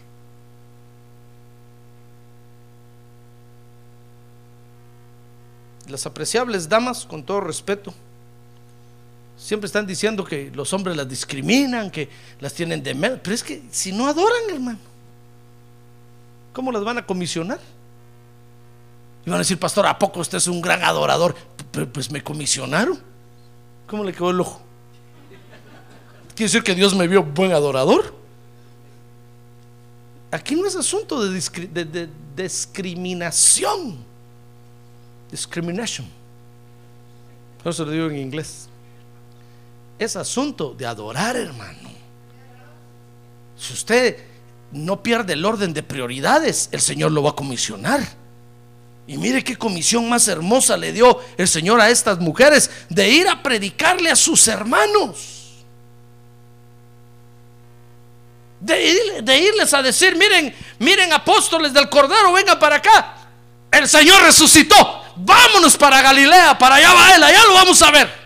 Las 5.89 6.05
apreciables 6.05 6.67
damas, 6.67 7.05
con 7.05 7.23
todo 7.23 7.41
respeto, 7.41 7.93
siempre 9.37 9.67
están 9.67 9.85
diciendo 9.85 10.23
que 10.23 10.51
los 10.53 10.71
hombres 10.73 10.95
las 10.95 11.07
discriminan, 11.07 11.91
que 11.91 12.09
las 12.39 12.53
tienen 12.53 12.81
de 12.81 12.93
menos. 12.93 13.19
Pero 13.21 13.35
es 13.35 13.43
que 13.43 13.63
si 13.71 13.91
no 13.91 14.07
adoran, 14.07 14.49
hermano, 14.49 14.79
¿cómo 16.53 16.71
las 16.71 16.83
van 16.83 16.97
a 16.97 17.05
comisionar? 17.05 17.59
Y 19.25 19.29
van 19.29 19.37
a 19.37 19.39
decir, 19.39 19.59
pastor, 19.59 19.85
¿a 19.87 19.97
poco 19.97 20.19
usted 20.19 20.37
es 20.37 20.47
un 20.47 20.61
gran 20.61 20.83
adorador? 20.83 21.35
pues 21.91 22.09
me 22.09 22.23
comisionaron. 22.23 22.99
¿Cómo 23.87 24.03
le 24.03 24.13
quedó 24.13 24.29
el 24.29 24.39
ojo? 24.39 24.61
¿Quiere 26.35 26.45
decir 26.45 26.63
que 26.63 26.73
Dios 26.73 26.95
me 26.95 27.07
vio 27.07 27.21
buen 27.23 27.51
adorador? 27.51 28.15
Aquí 30.31 30.55
no 30.55 30.65
es 30.67 30.75
asunto 30.75 31.25
de, 31.25 31.85
de 31.85 32.09
discriminación 32.35 34.14
discrimination. 35.31 36.07
Por 37.61 37.71
eso 37.71 37.85
lo 37.85 37.91
digo 37.91 38.07
en 38.07 38.17
inglés. 38.17 38.69
Es 39.97 40.15
asunto 40.15 40.75
de 40.77 40.85
adorar, 40.85 41.35
hermano. 41.35 41.89
Si 43.57 43.73
usted 43.73 44.17
no 44.71 45.01
pierde 45.01 45.33
el 45.33 45.45
orden 45.45 45.73
de 45.73 45.81
prioridades, 45.81 46.69
el 46.71 46.81
Señor 46.81 47.11
lo 47.11 47.23
va 47.23 47.31
a 47.31 47.35
comisionar. 47.35 48.01
Y 49.07 49.17
mire 49.17 49.43
qué 49.43 49.55
comisión 49.55 50.09
más 50.09 50.27
hermosa 50.27 50.75
le 50.75 50.91
dio 50.91 51.19
el 51.37 51.47
Señor 51.47 51.79
a 51.79 51.89
estas 51.89 52.19
mujeres 52.19 52.69
de 52.89 53.07
ir 53.09 53.27
a 53.27 53.41
predicarle 53.41 54.09
a 54.09 54.15
sus 54.15 54.47
hermanos. 54.47 55.63
De, 58.59 59.21
de, 59.21 59.37
irles 59.37 59.73
a 59.73 59.83
decir, 59.83 60.15
miren, 60.17 60.53
miren 60.79 61.13
apóstoles 61.13 61.71
del 61.71 61.87
Cordero, 61.87 62.33
vengan 62.33 62.57
para 62.57 62.77
acá. 62.77 63.15
El 63.71 63.87
Señor 63.87 64.23
resucitó 64.23 65.04
vámonos 65.17 65.77
para 65.77 66.01
Galilea, 66.01 66.57
para 66.57 66.75
allá 66.75 66.93
va 66.93 67.15
él, 67.15 67.23
allá 67.23 67.43
lo 67.47 67.53
vamos 67.53 67.81
a 67.81 67.91
ver. 67.91 68.25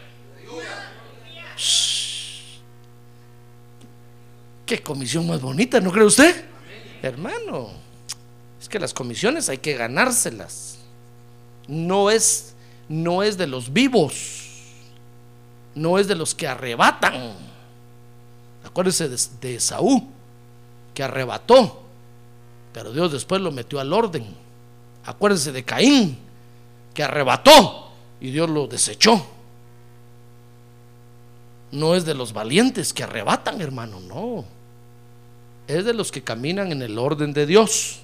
Qué 4.65 4.83
comisión 4.83 5.27
más 5.27 5.41
bonita, 5.41 5.79
¿no 5.79 5.91
cree 5.91 6.05
usted? 6.05 6.45
Hermano, 7.01 7.71
es 8.61 8.69
que 8.69 8.79
las 8.79 8.93
comisiones 8.93 9.49
hay 9.49 9.57
que 9.57 9.73
ganárselas. 9.73 10.77
No 11.67 12.11
es, 12.11 12.53
no 12.87 13.23
es 13.23 13.37
de 13.37 13.47
los 13.47 13.73
vivos, 13.73 14.43
no 15.73 15.97
es 15.97 16.07
de 16.07 16.15
los 16.15 16.35
que 16.35 16.47
arrebatan. 16.47 17.33
Acuérdese 18.63 19.09
de, 19.09 19.19
de 19.41 19.59
Saúl, 19.59 20.03
que 20.93 21.01
arrebató, 21.01 21.83
pero 22.73 22.91
Dios 22.91 23.11
después 23.11 23.41
lo 23.41 23.51
metió 23.51 23.79
al 23.79 23.91
orden. 23.91 24.35
Acuérdese 25.03 25.51
de 25.51 25.63
Caín, 25.63 26.19
que 26.93 27.03
arrebató 27.03 27.91
y 28.19 28.31
Dios 28.31 28.49
lo 28.49 28.67
desechó. 28.67 29.25
No 31.71 31.95
es 31.95 32.05
de 32.05 32.15
los 32.15 32.33
valientes 32.33 32.93
que 32.93 33.03
arrebatan, 33.03 33.61
hermano, 33.61 33.99
no. 33.99 34.45
es 35.67 35.85
de 35.85 35.93
los 35.93 36.11
que 36.11 36.23
caminan 36.23 36.71
en 36.71 36.81
el 36.81 36.97
orden 36.97 37.31
de 37.31 37.45
Dios. 37.45 37.99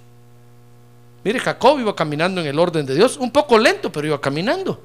Mire, 1.24 1.39
Jacob 1.39 1.80
iba 1.80 1.95
caminando 1.95 2.41
en 2.41 2.48
el 2.48 2.60
orden 2.60 2.86
de 2.86 2.93
Dios, 2.93 3.17
un 3.17 3.32
poco 3.32 3.58
lento, 3.58 3.91
pero 3.91 4.06
iba 4.06 4.21
caminando. 4.21 4.80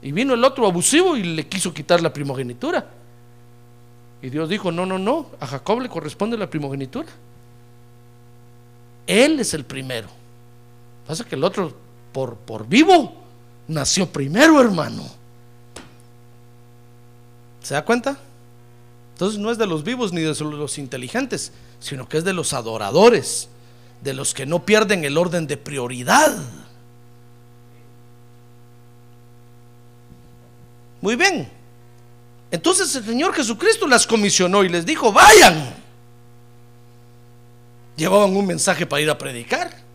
Y 0.00 0.12
vino 0.12 0.34
el 0.34 0.44
otro 0.44 0.64
abusivo 0.66 1.16
y 1.16 1.24
le 1.24 1.48
quiso 1.48 1.74
quitar 1.74 2.00
la 2.00 2.12
primogenitura. 2.12 2.88
Y 4.22 4.30
Dios 4.30 4.48
dijo, 4.48 4.70
no, 4.70 4.86
no, 4.86 4.98
no, 4.98 5.30
a 5.40 5.46
Jacob 5.46 5.80
le 5.80 5.88
corresponde 5.88 6.38
la 6.38 6.48
primogenitura. 6.48 7.08
Él 9.08 9.40
es 9.40 9.54
el 9.54 9.64
primero. 9.64 10.08
Pasa 11.06 11.24
que 11.24 11.34
el 11.34 11.42
otro, 11.42 11.72
por, 12.26 12.66
vivo, 12.66 13.14
nació 13.68 14.10
primero, 14.10 14.60
hermano. 14.60 15.04
¿Se 17.62 17.74
da 17.74 17.84
cuenta? 17.84 18.18
Entonces 19.12 19.38
no 19.38 19.50
es 19.50 19.58
de 19.58 19.66
los 19.66 19.84
vivos 19.84 20.12
ni 20.12 20.22
de 20.22 20.34
los 20.34 20.78
inteligentes, 20.78 21.52
sino 21.80 22.08
que 22.08 22.18
es 22.18 22.24
de 22.24 22.32
los 22.32 22.52
adoradores, 22.52 23.48
de 24.02 24.14
los 24.14 24.34
que 24.34 24.46
no 24.46 24.64
pierden 24.64 25.04
el 25.04 25.18
orden 25.18 25.46
de 25.46 25.56
prioridad. 25.56 26.36
Muy 31.00 31.16
bien. 31.16 31.48
Entonces 32.50 32.94
el 32.96 33.04
Señor 33.04 33.34
Jesucristo 33.34 33.86
las 33.86 34.06
comisionó 34.06 34.64
y 34.64 34.68
les 34.68 34.86
dijo, 34.86 35.12
vayan. 35.12 35.74
Llevaban 37.96 38.36
un 38.36 38.46
mensaje 38.46 38.86
para 38.86 39.02
ir 39.02 39.10
a 39.10 39.18
predicar. 39.18 39.87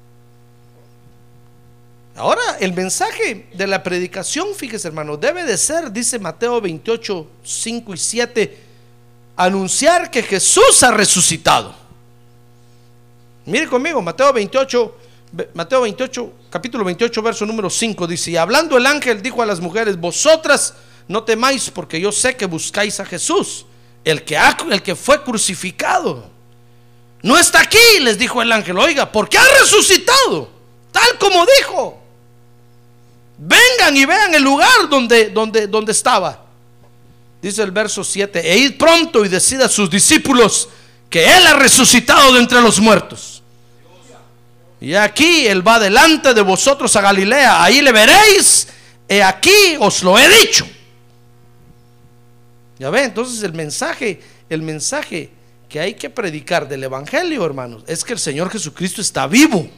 Ahora, 2.15 2.58
el 2.60 2.73
mensaje 2.73 3.47
de 3.54 3.67
la 3.67 3.82
predicación, 3.82 4.49
fíjese 4.56 4.88
hermano, 4.88 5.17
debe 5.17 5.43
de 5.43 5.58
ser, 5.58 5.91
dice 5.91 6.19
Mateo 6.19 6.62
28, 6.62 7.28
5 7.43 7.93
y 7.93 7.97
7, 7.97 8.58
anunciar 9.36 10.12
que 10.12 10.21
Jesús 10.21 10.84
ha 10.84 10.91
resucitado. 10.91 11.73
Mire 13.45 13.67
conmigo, 13.67 13.99
Mateo 14.02 14.32
28, 14.32 14.95
Mateo 15.56 15.82
28, 15.82 16.34
capítulo 16.52 16.86
28, 16.86 17.21
verso 17.23 17.45
número 17.47 17.67
5, 17.67 18.06
dice, 18.06 18.32
y 18.32 18.38
hablando 18.38 18.78
el 18.78 18.86
ángel 18.86 19.21
dijo 19.23 19.41
a 19.41 19.47
las 19.47 19.60
mujeres, 19.60 19.99
vosotras 19.99 20.76
no 21.08 21.23
temáis 21.23 21.71
porque 21.71 21.99
yo 21.99 22.12
sé 22.12 22.36
que 22.36 22.45
buscáis 22.45 22.99
a 22.99 23.06
Jesús, 23.06 23.65
el 24.04 24.23
que, 24.23 24.38
ha, 24.38 24.56
el 24.69 24.84
que 24.84 24.95
fue 24.95 25.23
crucificado. 25.23 26.30
No 27.23 27.39
está 27.39 27.62
aquí, 27.62 27.99
les 28.02 28.19
dijo 28.19 28.39
el 28.39 28.52
ángel, 28.52 28.78
oiga, 28.78 29.12
porque 29.12 29.39
ha 29.39 29.45
resucitado, 29.60 30.52
tal 30.91 31.17
como 31.17 31.43
dijo. 31.58 32.03
Vengan 33.38 33.96
y 33.96 34.06
vean 34.06 34.34
el 34.34 34.43
lugar 34.43 34.89
donde, 34.89 35.30
donde, 35.30 35.67
donde 35.67 35.91
estaba. 35.91 36.43
Dice 37.41 37.62
el 37.62 37.72
verso 37.72 38.04
7, 38.04 38.39
e 38.39 38.58
id 38.58 38.78
pronto 38.78 39.26
y 39.26 39.30
decida 39.30 39.65
a 39.65 39.69
sus 39.69 39.89
discípulos 39.89 40.69
que 41.10 41.26
Él 41.26 41.46
ha 41.46 41.54
resucitado 41.54 42.34
de 42.34 42.39
entre 42.39 42.62
los 42.62 42.80
muertos. 42.80 43.43
Y 44.80 44.96
aquí 44.96 45.46
Él 45.48 45.65
va 45.65 45.80
delante 45.80 46.34
de 46.34 46.41
vosotros 46.41 46.96
a 46.96 47.02
Galilea, 47.02 47.63
ahí 47.63 47.82
le 47.82 47.91
veréis, 47.91 48.67
he 49.08 49.22
aquí 49.22 49.76
os 49.80 50.04
lo 50.04 50.17
he 50.17 50.28
dicho. 50.39 50.65
Ya 52.80 52.89
ve, 52.89 53.04
entonces 53.04 53.43
el 53.43 53.54
mensaje, 53.54 54.22
el 54.50 54.62
mensaje 54.62 55.30
que 55.69 55.80
hay 55.80 55.96
que 55.96 56.10
predicar 56.10 56.67
del 56.67 56.84
Evangelio, 56.84 57.46
hermanos, 57.46 57.84
es 57.88 58.04
que 58.04 58.13
el 58.13 58.19
Señor 58.19 58.50
Jesucristo 58.50 59.02
está 59.02 59.28
vivo. 59.28 59.69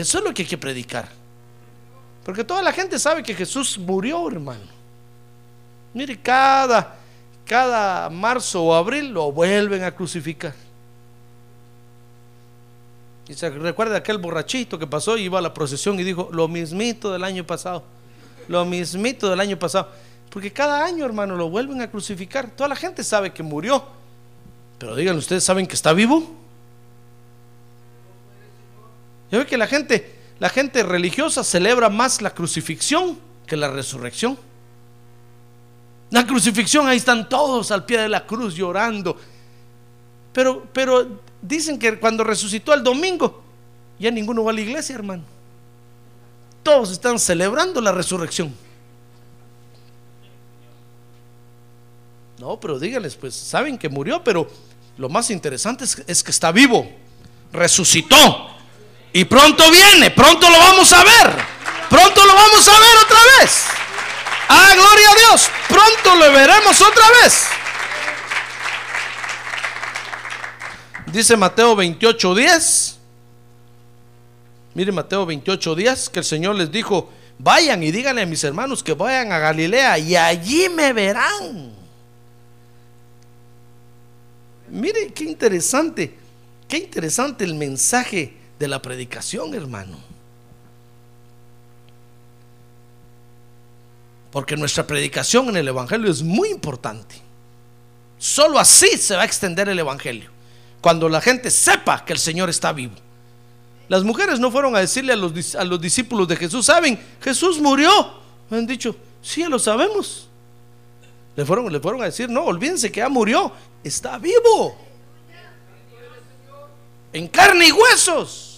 Eso 0.00 0.18
es 0.18 0.24
lo 0.24 0.32
que 0.32 0.42
hay 0.42 0.48
que 0.48 0.58
predicar. 0.58 1.08
Porque 2.24 2.44
toda 2.44 2.62
la 2.62 2.72
gente 2.72 2.98
sabe 2.98 3.22
que 3.22 3.34
Jesús 3.34 3.78
murió, 3.78 4.28
hermano. 4.28 4.64
Mire, 5.92 6.18
cada, 6.20 6.96
cada 7.44 8.08
marzo 8.08 8.62
o 8.62 8.74
abril 8.74 9.10
lo 9.10 9.32
vuelven 9.32 9.82
a 9.82 9.90
crucificar. 9.90 10.54
Y 13.28 13.34
se 13.34 13.50
recuerda 13.50 13.96
aquel 13.96 14.18
borrachito 14.18 14.78
que 14.78 14.86
pasó 14.86 15.16
y 15.16 15.22
iba 15.22 15.38
a 15.38 15.42
la 15.42 15.54
procesión 15.54 15.98
y 16.00 16.02
dijo, 16.02 16.28
lo 16.32 16.48
mismito 16.48 17.12
del 17.12 17.24
año 17.24 17.44
pasado. 17.46 17.84
Lo 18.48 18.64
mismito 18.64 19.28
del 19.28 19.40
año 19.40 19.58
pasado. 19.58 19.88
Porque 20.30 20.52
cada 20.52 20.84
año, 20.84 21.04
hermano, 21.04 21.36
lo 21.36 21.50
vuelven 21.50 21.82
a 21.82 21.90
crucificar. 21.90 22.50
Toda 22.50 22.68
la 22.68 22.76
gente 22.76 23.04
sabe 23.04 23.32
que 23.32 23.42
murió. 23.42 23.84
Pero 24.78 24.96
díganle, 24.96 25.18
¿ustedes 25.18 25.44
saben 25.44 25.66
que 25.66 25.74
está 25.74 25.92
vivo? 25.92 26.39
Yo 29.30 29.38
veo 29.38 29.46
que 29.46 29.56
la 29.56 29.66
gente, 29.66 30.14
la 30.38 30.48
gente 30.48 30.82
religiosa 30.82 31.44
celebra 31.44 31.88
más 31.88 32.20
la 32.22 32.30
crucifixión 32.30 33.18
que 33.46 33.56
la 33.56 33.70
resurrección. 33.70 34.38
La 36.10 36.26
crucifixión, 36.26 36.88
ahí 36.88 36.96
están 36.96 37.28
todos 37.28 37.70
al 37.70 37.84
pie 37.84 37.98
de 37.98 38.08
la 38.08 38.26
cruz 38.26 38.54
llorando. 38.54 39.16
Pero, 40.32 40.66
pero 40.72 41.20
dicen 41.40 41.78
que 41.78 41.98
cuando 41.98 42.24
resucitó 42.24 42.74
el 42.74 42.82
domingo, 42.82 43.42
ya 43.98 44.10
ninguno 44.10 44.42
va 44.42 44.50
a 44.50 44.54
la 44.54 44.60
iglesia, 44.60 44.94
hermano. 44.94 45.22
Todos 46.62 46.90
están 46.90 47.18
celebrando 47.18 47.80
la 47.80 47.92
resurrección. 47.92 48.52
No, 52.38 52.58
pero 52.58 52.78
díganles, 52.78 53.16
pues 53.16 53.34
saben 53.34 53.76
que 53.76 53.88
murió, 53.88 54.24
pero 54.24 54.50
lo 54.96 55.08
más 55.08 55.30
interesante 55.30 55.84
es, 55.84 56.22
que 56.22 56.30
está 56.30 56.50
vivo, 56.50 56.90
resucitó 57.52 58.16
y 59.12 59.24
pronto 59.24 59.70
viene, 59.70 60.10
pronto 60.10 60.48
lo 60.48 60.58
vamos 60.58 60.92
a 60.92 61.02
ver, 61.02 61.36
pronto 61.88 62.24
lo 62.24 62.34
vamos 62.34 62.68
a 62.68 62.78
ver 62.78 62.96
otra 63.04 63.18
vez. 63.38 63.64
Ah, 64.48 64.72
gloria 64.74 65.10
a 65.10 65.14
Dios, 65.14 65.50
pronto 65.68 66.16
lo 66.16 66.32
veremos 66.32 66.80
otra 66.80 67.04
vez. 67.22 67.46
Dice 71.06 71.36
Mateo 71.36 71.74
28, 71.74 72.34
10. 72.34 72.98
Mire 74.74 74.92
Mateo 74.92 75.26
28, 75.26 75.74
10, 75.74 76.08
que 76.10 76.18
el 76.20 76.24
Señor 76.24 76.54
les 76.54 76.70
dijo, 76.70 77.12
vayan 77.38 77.82
y 77.82 77.90
díganle 77.90 78.22
a 78.22 78.26
mis 78.26 78.44
hermanos 78.44 78.82
que 78.82 78.94
vayan 78.94 79.32
a 79.32 79.38
Galilea 79.38 79.98
y 79.98 80.14
allí 80.14 80.68
me 80.68 80.92
verán. 80.92 81.74
Mire 84.68 85.12
qué 85.12 85.24
interesante, 85.24 86.16
qué 86.68 86.78
interesante 86.78 87.42
el 87.42 87.54
mensaje 87.54 88.39
de 88.60 88.68
la 88.68 88.80
predicación, 88.82 89.54
hermano. 89.54 89.96
Porque 94.30 94.54
nuestra 94.54 94.86
predicación 94.86 95.48
en 95.48 95.56
el 95.56 95.68
Evangelio 95.68 96.10
es 96.10 96.22
muy 96.22 96.50
importante. 96.50 97.16
Solo 98.18 98.58
así 98.58 98.98
se 98.98 99.16
va 99.16 99.22
a 99.22 99.24
extender 99.24 99.70
el 99.70 99.78
Evangelio. 99.78 100.30
Cuando 100.82 101.08
la 101.08 101.22
gente 101.22 101.50
sepa 101.50 102.04
que 102.04 102.12
el 102.12 102.18
Señor 102.18 102.50
está 102.50 102.72
vivo. 102.72 102.94
Las 103.88 104.04
mujeres 104.04 104.38
no 104.38 104.52
fueron 104.52 104.76
a 104.76 104.80
decirle 104.80 105.14
a 105.14 105.16
los, 105.16 105.54
a 105.54 105.64
los 105.64 105.80
discípulos 105.80 106.28
de 106.28 106.36
Jesús, 106.36 106.66
¿saben? 106.66 107.00
Jesús 107.22 107.58
murió. 107.58 107.90
Han 108.50 108.66
dicho, 108.66 108.94
sí, 109.22 109.42
lo 109.44 109.58
sabemos. 109.58 110.28
Le 111.34 111.46
fueron, 111.46 111.72
le 111.72 111.80
fueron 111.80 112.02
a 112.02 112.04
decir, 112.04 112.28
no, 112.28 112.44
olvídense 112.44 112.92
que 112.92 113.00
ya 113.00 113.08
murió, 113.08 113.50
está 113.82 114.18
vivo. 114.18 114.76
En 117.10 117.26
carne 117.26 117.68
y 117.68 117.72
huesos. 117.72 118.49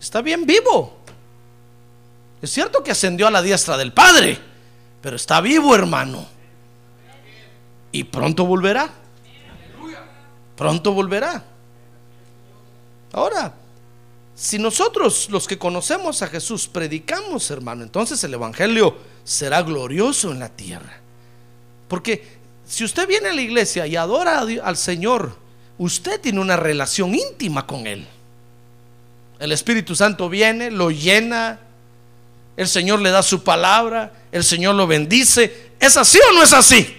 Está 0.00 0.22
bien 0.22 0.46
vivo. 0.46 0.98
Es 2.40 2.50
cierto 2.50 2.82
que 2.82 2.92
ascendió 2.92 3.26
a 3.26 3.30
la 3.30 3.42
diestra 3.42 3.76
del 3.76 3.92
Padre, 3.92 4.38
pero 5.02 5.16
está 5.16 5.40
vivo, 5.40 5.74
hermano. 5.74 6.26
Y 7.90 8.04
pronto 8.04 8.46
volverá. 8.46 8.90
Pronto 10.56 10.92
volverá. 10.92 11.42
Ahora, 13.12 13.54
si 14.34 14.58
nosotros 14.58 15.28
los 15.30 15.48
que 15.48 15.58
conocemos 15.58 16.22
a 16.22 16.28
Jesús 16.28 16.68
predicamos, 16.68 17.50
hermano, 17.50 17.82
entonces 17.82 18.22
el 18.22 18.34
Evangelio 18.34 18.96
será 19.24 19.62
glorioso 19.62 20.30
en 20.30 20.38
la 20.38 20.48
tierra. 20.48 21.00
Porque 21.88 22.38
si 22.66 22.84
usted 22.84 23.08
viene 23.08 23.30
a 23.30 23.32
la 23.32 23.40
iglesia 23.42 23.86
y 23.86 23.96
adora 23.96 24.40
al 24.40 24.76
Señor, 24.76 25.36
usted 25.78 26.20
tiene 26.20 26.40
una 26.40 26.56
relación 26.56 27.14
íntima 27.14 27.66
con 27.66 27.86
Él. 27.86 28.06
El 29.38 29.52
Espíritu 29.52 29.94
Santo 29.94 30.28
viene, 30.28 30.70
lo 30.70 30.90
llena, 30.90 31.60
el 32.56 32.66
Señor 32.66 33.00
le 33.00 33.10
da 33.10 33.22
su 33.22 33.44
palabra, 33.44 34.12
el 34.32 34.42
Señor 34.42 34.74
lo 34.74 34.86
bendice. 34.86 35.70
¿Es 35.78 35.96
así 35.96 36.18
o 36.28 36.34
no 36.34 36.42
es 36.42 36.52
así? 36.52 36.96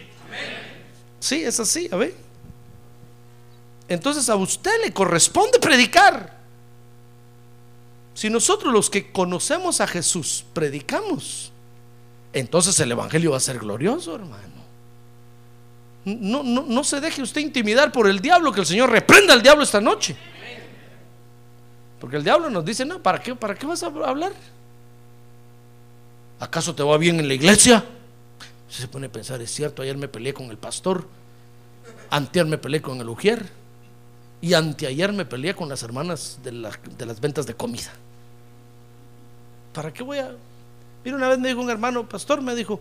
Sí, 1.20 1.44
es 1.44 1.60
así, 1.60 1.90
a 1.92 1.98
ver. 1.98 2.16
Entonces 3.90 4.30
a 4.30 4.36
usted 4.36 4.72
le 4.86 4.94
corresponde 4.94 5.60
predicar. 5.60 6.38
Si 8.14 8.30
nosotros 8.30 8.72
los 8.72 8.90
que 8.90 9.12
conocemos 9.12 9.82
a 9.82 9.88
Jesús 9.88 10.46
predicamos, 10.54 11.52
entonces 12.32 12.80
el 12.80 12.92
Evangelio 12.92 13.32
va 13.32 13.38
a 13.38 13.42
ser 13.42 13.60
glorioso, 13.60 14.16
hermano. 14.16 14.60
No, 16.06 16.44
no, 16.44 16.84
se 16.84 17.02
deje 17.02 17.22
usted 17.22 17.42
intimidar 17.42 17.92
por 17.92 18.08
el 18.08 18.20
diablo, 18.20 18.52
que 18.52 18.62
el 18.62 18.66
Señor 18.66 18.90
reprenda 18.90 19.34
al 19.34 19.42
diablo 19.42 19.64
esta 19.64 19.82
noche. 19.82 20.16
Porque 22.00 22.18
el 22.18 22.24
diablo 22.24 22.50
nos 22.50 22.64
dice, 22.64 22.86
no, 22.86 23.02
¿para 23.02 23.22
qué, 23.22 23.36
¿para 23.36 23.56
qué 23.56 23.66
vas 23.66 23.84
a 23.84 23.88
hablar? 23.88 24.32
¿Acaso 26.40 26.74
te 26.74 26.84
va 26.84 26.98
bien 26.98 27.20
en 27.20 27.28
la 27.28 27.34
iglesia? 27.34 27.84
Se 28.70 28.88
pone 28.88 29.08
a 29.08 29.12
pensar, 29.12 29.42
es 29.42 29.52
cierto, 29.52 29.82
ayer 29.82 29.98
me 29.98 30.08
peleé 30.08 30.34
con 30.34 30.50
el 30.50 30.58
pastor. 30.58 31.08
Antier 32.10 32.46
me 32.46 32.58
peleé 32.58 32.82
con 32.82 33.00
el 33.02 33.10
Ujier. 33.10 33.50
Y 34.42 34.54
anteayer 34.54 35.12
me 35.12 35.26
peleé 35.26 35.54
con 35.54 35.68
las 35.68 35.84
hermanas 35.84 36.40
de, 36.44 36.52
de 36.52 37.06
las 37.06 37.20
ventas 37.20 37.46
de 37.46 37.56
comida. 37.56 37.92
¿Para 39.74 39.92
qué 39.92 40.02
voy 40.02 40.20
a.? 40.20 40.32
Mira, 41.04 41.18
una 41.18 41.28
vez 41.28 41.40
me 41.40 41.50
dijo 41.50 41.60
un 41.60 41.70
hermano, 41.70 42.08
pastor, 42.08 42.42
me 42.42 42.56
dijo, 42.56 42.80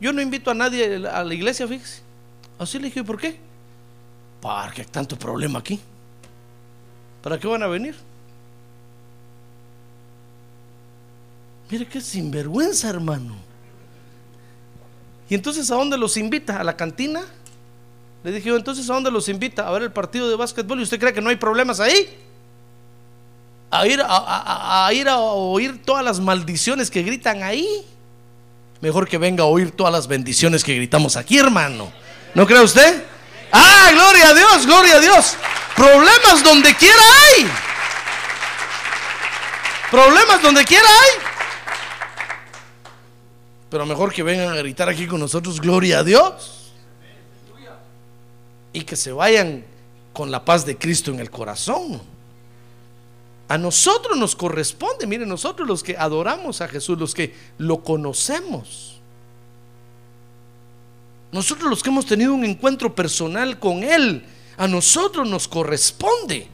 yo 0.00 0.12
no 0.12 0.20
invito 0.20 0.50
a 0.50 0.54
nadie 0.54 1.04
a 1.06 1.24
la 1.24 1.34
iglesia, 1.34 1.66
fíjese. 1.66 2.02
Así 2.58 2.78
le 2.78 2.86
dije, 2.86 3.00
¿y 3.00 3.02
por 3.02 3.18
qué? 3.18 3.38
Porque 4.40 4.82
hay 4.82 4.86
tanto 4.88 5.18
problema 5.18 5.58
aquí. 5.58 5.80
¿Para 7.22 7.38
qué 7.38 7.46
van 7.48 7.62
a 7.62 7.66
venir? 7.66 7.96
Mire 11.70 11.86
qué 11.86 12.00
sinvergüenza, 12.00 12.88
hermano. 12.88 13.36
Y 15.28 15.34
entonces, 15.34 15.70
¿a 15.70 15.76
dónde 15.76 15.96
los 15.96 16.16
invita? 16.16 16.58
¿A 16.60 16.64
la 16.64 16.76
cantina? 16.76 17.20
Le 18.24 18.32
dije 18.32 18.48
yo, 18.48 18.56
entonces, 18.56 18.90
¿a 18.90 18.94
dónde 18.94 19.10
los 19.10 19.28
invita? 19.28 19.66
A 19.68 19.70
ver 19.70 19.82
el 19.82 19.92
partido 19.92 20.28
de 20.28 20.34
básquetbol. 20.36 20.80
¿Y 20.80 20.82
usted 20.82 20.98
cree 20.98 21.12
que 21.12 21.20
no 21.20 21.30
hay 21.30 21.36
problemas 21.36 21.78
ahí? 21.78 22.18
A 23.70 23.86
ir 23.86 24.00
a, 24.02 24.86
a- 24.86 24.92
ir 24.92 25.08
a 25.08 25.18
oír 25.18 25.80
todas 25.84 26.04
las 26.04 26.18
maldiciones 26.18 26.90
que 26.90 27.02
gritan 27.02 27.44
ahí. 27.44 27.86
Mejor 28.80 29.06
que 29.08 29.16
venga 29.18 29.44
a 29.44 29.46
oír 29.46 29.70
todas 29.70 29.92
las 29.92 30.08
bendiciones 30.08 30.64
que 30.64 30.74
gritamos 30.74 31.16
aquí, 31.16 31.38
hermano. 31.38 31.92
¿No 32.34 32.46
cree 32.46 32.60
usted? 32.62 33.04
Ah, 33.52 33.90
gloria 33.92 34.28
a 34.30 34.34
Dios, 34.34 34.66
gloria 34.66 34.96
a 34.96 35.00
Dios. 35.00 35.36
Problemas 35.76 36.42
donde 36.42 36.74
quiera 36.74 37.02
hay. 37.36 37.46
Problemas 39.90 40.42
donde 40.42 40.64
quiera 40.64 40.88
hay. 40.88 41.29
Pero 43.70 43.86
mejor 43.86 44.12
que 44.12 44.22
vengan 44.22 44.48
a 44.48 44.56
gritar 44.56 44.88
aquí 44.88 45.06
con 45.06 45.20
nosotros, 45.20 45.60
gloria 45.60 46.00
a 46.00 46.04
Dios. 46.04 46.72
Y 48.72 48.82
que 48.82 48.96
se 48.96 49.12
vayan 49.12 49.64
con 50.12 50.30
la 50.30 50.44
paz 50.44 50.66
de 50.66 50.76
Cristo 50.76 51.12
en 51.12 51.20
el 51.20 51.30
corazón. 51.30 52.00
A 53.48 53.58
nosotros 53.58 54.16
nos 54.16 54.36
corresponde, 54.36 55.06
miren, 55.06 55.28
nosotros 55.28 55.66
los 55.66 55.82
que 55.82 55.96
adoramos 55.96 56.60
a 56.60 56.68
Jesús, 56.68 56.98
los 56.98 57.14
que 57.14 57.34
lo 57.58 57.82
conocemos. 57.82 59.00
Nosotros 61.32 61.70
los 61.70 61.82
que 61.82 61.90
hemos 61.90 62.06
tenido 62.06 62.34
un 62.34 62.44
encuentro 62.44 62.94
personal 62.94 63.58
con 63.58 63.84
Él, 63.84 64.24
a 64.56 64.66
nosotros 64.66 65.28
nos 65.28 65.48
corresponde 65.48 66.48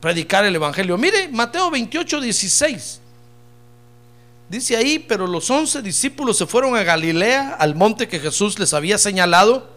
predicar 0.00 0.44
el 0.44 0.54
Evangelio. 0.54 0.96
Mire, 0.96 1.28
Mateo 1.28 1.70
28, 1.70 2.20
16. 2.20 3.00
Dice 4.48 4.76
ahí, 4.76 4.98
pero 5.00 5.26
los 5.26 5.50
once 5.50 5.82
discípulos 5.82 6.38
se 6.38 6.46
fueron 6.46 6.76
a 6.76 6.84
Galilea, 6.84 7.56
al 7.58 7.74
monte 7.74 8.06
que 8.06 8.20
Jesús 8.20 8.58
les 8.58 8.72
había 8.74 8.96
señalado. 8.96 9.68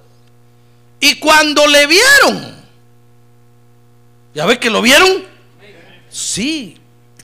Y 1.00 1.18
cuando 1.20 1.66
le 1.66 1.88
vieron, 1.88 2.56
¿ya 4.36 4.46
ve 4.46 4.60
que 4.60 4.70
lo 4.70 4.82
vieron? 4.82 5.26
Sí, 6.10 6.78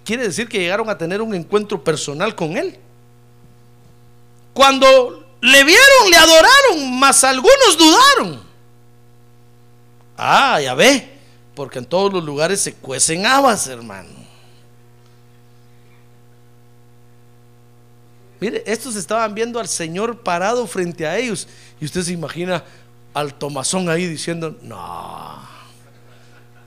quiere 0.03 0.23
decir 0.23 0.47
que 0.47 0.59
llegaron 0.59 0.89
a 0.89 0.97
tener 0.97 1.21
un 1.21 1.35
encuentro 1.35 1.83
personal 1.83 2.33
con 2.35 2.57
Él. 2.57 2.79
Cuando 4.53 5.25
le 5.41 5.63
vieron, 5.63 6.09
le 6.09 6.17
adoraron, 6.17 6.99
mas 6.99 7.23
algunos 7.23 7.77
dudaron. 7.77 8.43
Ah, 10.17 10.61
ya 10.61 10.73
ve, 10.73 11.19
porque 11.53 11.79
en 11.79 11.85
todos 11.85 12.11
los 12.11 12.23
lugares 12.23 12.61
se 12.61 12.73
cuecen 12.73 13.25
habas, 13.25 13.67
hermano. 13.67 14.14
Mire, 18.39 18.63
estos 18.65 18.95
estaban 18.95 19.33
viendo 19.33 19.59
al 19.59 19.67
Señor 19.67 20.21
parado 20.21 20.67
frente 20.67 21.07
a 21.07 21.17
ellos. 21.17 21.47
Y 21.79 21.85
usted 21.85 22.01
se 22.01 22.13
imagina 22.13 22.63
al 23.13 23.33
Tomazón 23.33 23.89
ahí 23.89 24.07
diciendo, 24.07 24.57
no, 24.61 25.41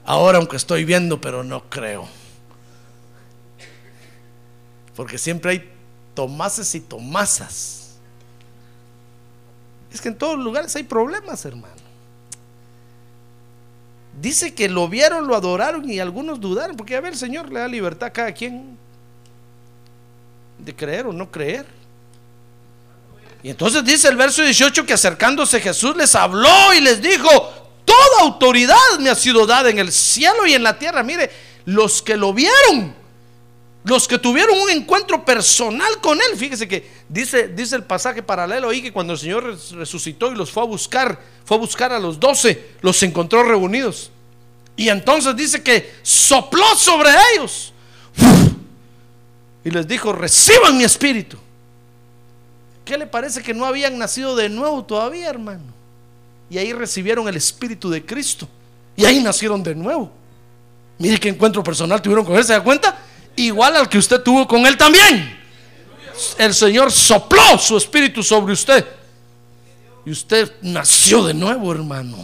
ahora 0.05 0.39
aunque 0.39 0.57
estoy 0.57 0.85
viendo, 0.85 1.21
pero 1.21 1.45
no 1.45 1.69
creo. 1.69 2.09
Porque 4.97 5.19
siempre 5.19 5.51
hay 5.53 5.73
Tomases 6.15 6.75
y 6.75 6.81
Tomasas. 6.81 7.97
Es 9.93 10.01
que 10.01 10.09
en 10.09 10.19
todos 10.19 10.39
lugares 10.39 10.75
hay 10.75 10.83
problemas, 10.83 11.45
hermano. 11.45 11.75
Dice 14.21 14.55
que 14.55 14.69
lo 14.69 14.89
vieron, 14.89 15.29
lo 15.29 15.37
adoraron 15.37 15.89
y 15.89 16.01
algunos 16.01 16.41
dudaron, 16.41 16.77
porque 16.77 16.97
a 16.97 17.01
ver, 17.01 17.13
el 17.13 17.19
Señor 17.19 17.53
le 17.53 17.61
da 17.61 17.69
libertad 17.69 18.09
a 18.09 18.13
cada 18.13 18.33
quien 18.33 18.77
de 20.59 20.75
creer 20.75 21.07
o 21.07 21.13
no 21.13 21.31
creer. 21.31 21.67
Y 23.43 23.51
entonces 23.51 23.85
dice 23.85 24.09
el 24.09 24.17
verso 24.17 24.43
18 24.43 24.85
que 24.85 24.93
acercándose 24.95 25.61
Jesús 25.61 25.97
les 25.97 26.15
habló 26.15 26.75
y 26.75 26.81
les 26.81 27.01
dijo, 27.01 27.29
toda 27.85 28.23
autoridad 28.23 28.99
me 29.01 29.11
ha 29.11 29.15
sido 29.15 29.47
dada 29.47 29.71
en 29.71 29.79
el 29.79 29.93
cielo 29.93 30.47
y 30.47 30.55
en 30.55 30.63
la 30.63 30.79
tierra. 30.79 31.03
Mire, 31.03 31.31
los 31.65 32.03
que 32.03 32.17
lo 32.17 32.33
vieron, 32.35 32.95
los 33.85 34.09
que 34.09 34.19
tuvieron 34.19 34.59
un 34.59 34.71
encuentro 34.71 35.25
personal 35.25 36.01
con 36.01 36.19
él, 36.19 36.37
fíjese 36.37 36.67
que 36.67 36.91
dice, 37.09 37.49
dice 37.49 37.77
el 37.77 37.85
pasaje 37.85 38.23
paralelo 38.23 38.71
ahí 38.71 38.83
que 38.83 38.93
cuando 38.93 39.13
el 39.13 39.19
Señor 39.19 39.45
res- 39.45 39.71
resucitó 39.71 40.33
y 40.33 40.35
los 40.35 40.51
fue 40.51 40.65
a 40.65 40.67
buscar, 40.67 41.19
fue 41.45 41.57
a 41.57 41.61
buscar 41.61 41.93
a 41.93 41.99
los 42.01 42.19
doce, 42.19 42.71
los 42.81 43.01
encontró 43.05 43.45
reunidos. 43.45 44.11
Y 44.77 44.89
entonces 44.89 45.35
dice 45.37 45.63
que 45.63 45.95
sopló 46.03 46.75
sobre 46.77 47.11
ellos 47.35 47.73
y 49.69 49.71
les 49.71 49.87
dijo, 49.87 50.15
reciban 50.15 50.79
mi 50.79 50.85
espíritu. 50.85 51.37
¿Qué 52.87 52.97
le 52.97 53.07
parece 53.07 53.43
que 53.43 53.53
no 53.53 53.67
habían 53.67 53.99
nacido 53.99 54.35
de 54.35 54.49
nuevo 54.49 54.83
todavía, 54.83 55.29
hermano? 55.29 55.75
Y 56.49 56.57
ahí 56.57 56.73
recibieron 56.73 57.29
el 57.29 57.37
espíritu 57.37 57.91
de 57.91 58.03
Cristo. 58.03 58.49
Y 58.97 59.05
ahí 59.05 59.23
nacieron 59.23 59.63
de 59.63 59.75
nuevo. 59.75 60.11
Mire 60.97 61.21
qué 61.21 61.29
encuentro 61.29 61.63
personal 61.63 62.01
tuvieron 62.01 62.25
con 62.25 62.35
él, 62.37 62.45
¿se 62.45 62.55
da 62.55 62.65
cuenta? 62.65 62.99
Igual 63.37 63.77
al 63.77 63.91
que 63.91 63.99
usted 63.99 64.23
tuvo 64.23 64.49
con 64.49 64.67
él 64.67 64.75
también. 64.79 65.39
El 66.39 66.55
Señor 66.55 66.91
sopló 66.91 67.59
su 67.59 67.77
espíritu 67.77 68.23
sobre 68.23 68.55
usted. 68.55 68.87
Y 70.07 70.13
usted 70.13 70.51
nació 70.63 71.27
de 71.27 71.35
nuevo, 71.35 71.71
hermano. 71.71 72.17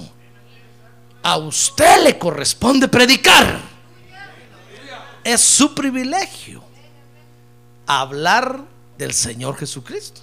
A 1.23 1.37
usted 1.37 2.05
le 2.05 2.19
corresponde 2.19 2.89
predicar. 2.89 3.61
Es 5.23 5.43
su 5.43 5.75
privilegio 5.75 6.64
hablar 7.87 8.61
del 8.99 9.13
Señor 9.13 9.57
Jesucristo. 9.57 10.21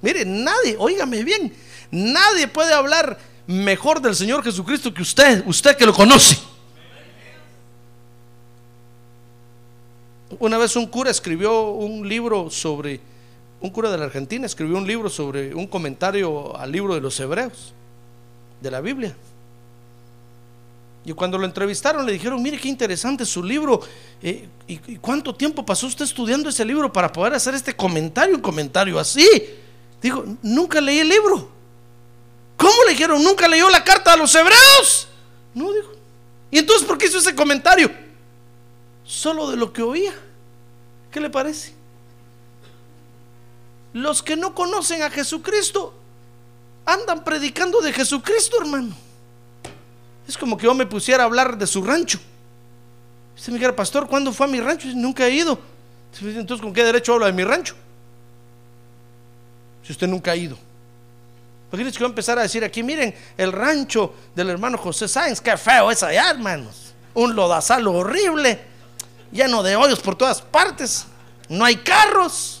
Mire, 0.00 0.24
nadie, 0.24 0.76
óigame 0.78 1.22
bien, 1.22 1.54
nadie 1.90 2.48
puede 2.48 2.72
hablar 2.72 3.18
mejor 3.46 4.00
del 4.00 4.14
Señor 4.14 4.42
Jesucristo 4.42 4.92
que 4.92 5.02
usted, 5.02 5.44
usted 5.46 5.76
que 5.76 5.86
lo 5.86 5.92
conoce. 5.92 6.38
Una 10.38 10.58
vez 10.58 10.76
un 10.76 10.86
cura 10.86 11.10
escribió 11.10 11.70
un 11.70 12.08
libro 12.08 12.50
sobre, 12.50 13.00
un 13.60 13.70
cura 13.70 13.90
de 13.90 13.98
la 13.98 14.06
Argentina 14.06 14.46
escribió 14.46 14.78
un 14.78 14.86
libro 14.86 15.10
sobre 15.10 15.54
un 15.54 15.66
comentario 15.66 16.56
al 16.56 16.72
libro 16.72 16.94
de 16.94 17.00
los 17.00 17.18
Hebreos, 17.20 17.74
de 18.60 18.70
la 18.70 18.80
Biblia. 18.80 19.14
Y 21.04 21.12
cuando 21.12 21.36
lo 21.36 21.44
entrevistaron 21.44 22.06
le 22.06 22.12
dijeron, 22.12 22.40
mire 22.40 22.58
qué 22.58 22.68
interesante 22.68 23.26
su 23.26 23.42
libro. 23.42 23.80
eh, 24.22 24.48
¿y, 24.68 24.92
y 24.92 24.96
cuánto 24.98 25.34
tiempo 25.34 25.64
pasó 25.66 25.86
usted 25.86 26.04
estudiando 26.04 26.48
ese 26.48 26.64
libro 26.64 26.92
para 26.92 27.12
poder 27.12 27.34
hacer 27.34 27.54
este 27.54 27.74
comentario? 27.74 28.36
Un 28.36 28.42
comentario 28.42 28.98
así. 28.98 29.28
Digo, 30.00 30.24
nunca 30.42 30.80
leí 30.80 30.98
el 30.98 31.08
libro. 31.08 31.50
¿Cómo 32.56 32.84
le 32.86 32.92
dijeron? 32.92 33.22
¿Nunca 33.22 33.48
leyó 33.48 33.68
la 33.68 33.82
carta 33.82 34.12
a 34.12 34.16
los 34.16 34.32
hebreos? 34.34 35.08
No, 35.54 35.72
dijo. 35.72 35.90
¿Y 36.50 36.58
entonces 36.58 36.86
por 36.86 36.98
qué 36.98 37.06
hizo 37.06 37.18
ese 37.18 37.34
comentario? 37.34 37.90
Solo 39.04 39.50
de 39.50 39.56
lo 39.56 39.72
que 39.72 39.82
oía. 39.82 40.14
¿Qué 41.10 41.20
le 41.20 41.30
parece? 41.30 41.74
Los 43.92 44.22
que 44.22 44.36
no 44.36 44.54
conocen 44.54 45.02
a 45.02 45.10
Jesucristo 45.10 45.92
andan 46.84 47.24
predicando 47.24 47.80
de 47.80 47.92
Jesucristo, 47.92 48.56
hermano. 48.60 48.94
Es 50.26 50.36
como 50.38 50.56
que 50.56 50.64
yo 50.64 50.74
me 50.74 50.86
pusiera 50.86 51.24
a 51.24 51.26
hablar 51.26 51.56
de 51.56 51.66
su 51.66 51.82
rancho. 51.82 52.18
Usted 53.36 53.52
me 53.52 53.58
dijera, 53.58 53.74
pastor, 53.74 54.06
¿cuándo 54.06 54.32
fue 54.32 54.46
a 54.46 54.48
mi 54.48 54.60
rancho? 54.60 54.88
Nunca 54.94 55.26
he 55.26 55.30
ido. 55.30 55.58
Entonces, 56.20 56.62
¿con 56.62 56.72
qué 56.72 56.84
derecho 56.84 57.14
habla 57.14 57.26
de 57.26 57.32
mi 57.32 57.44
rancho? 57.44 57.74
Si 59.82 59.92
usted 59.92 60.06
nunca 60.06 60.32
ha 60.32 60.36
ido. 60.36 60.56
Imagínense 61.70 61.96
que 61.96 62.04
voy 62.04 62.10
a 62.10 62.12
empezar 62.12 62.38
a 62.38 62.42
decir 62.42 62.62
aquí, 62.62 62.82
miren, 62.82 63.14
el 63.38 63.50
rancho 63.50 64.14
del 64.34 64.50
hermano 64.50 64.76
José 64.76 65.08
Sáenz, 65.08 65.40
qué 65.40 65.56
feo 65.56 65.90
es 65.90 66.02
allá, 66.02 66.30
hermanos. 66.30 66.92
Un 67.14 67.34
lodazal 67.34 67.88
horrible, 67.88 68.60
lleno 69.32 69.62
de 69.62 69.74
hoyos 69.74 70.00
por 70.00 70.14
todas 70.14 70.42
partes. 70.42 71.06
No 71.48 71.64
hay 71.64 71.76
carros. 71.76 72.51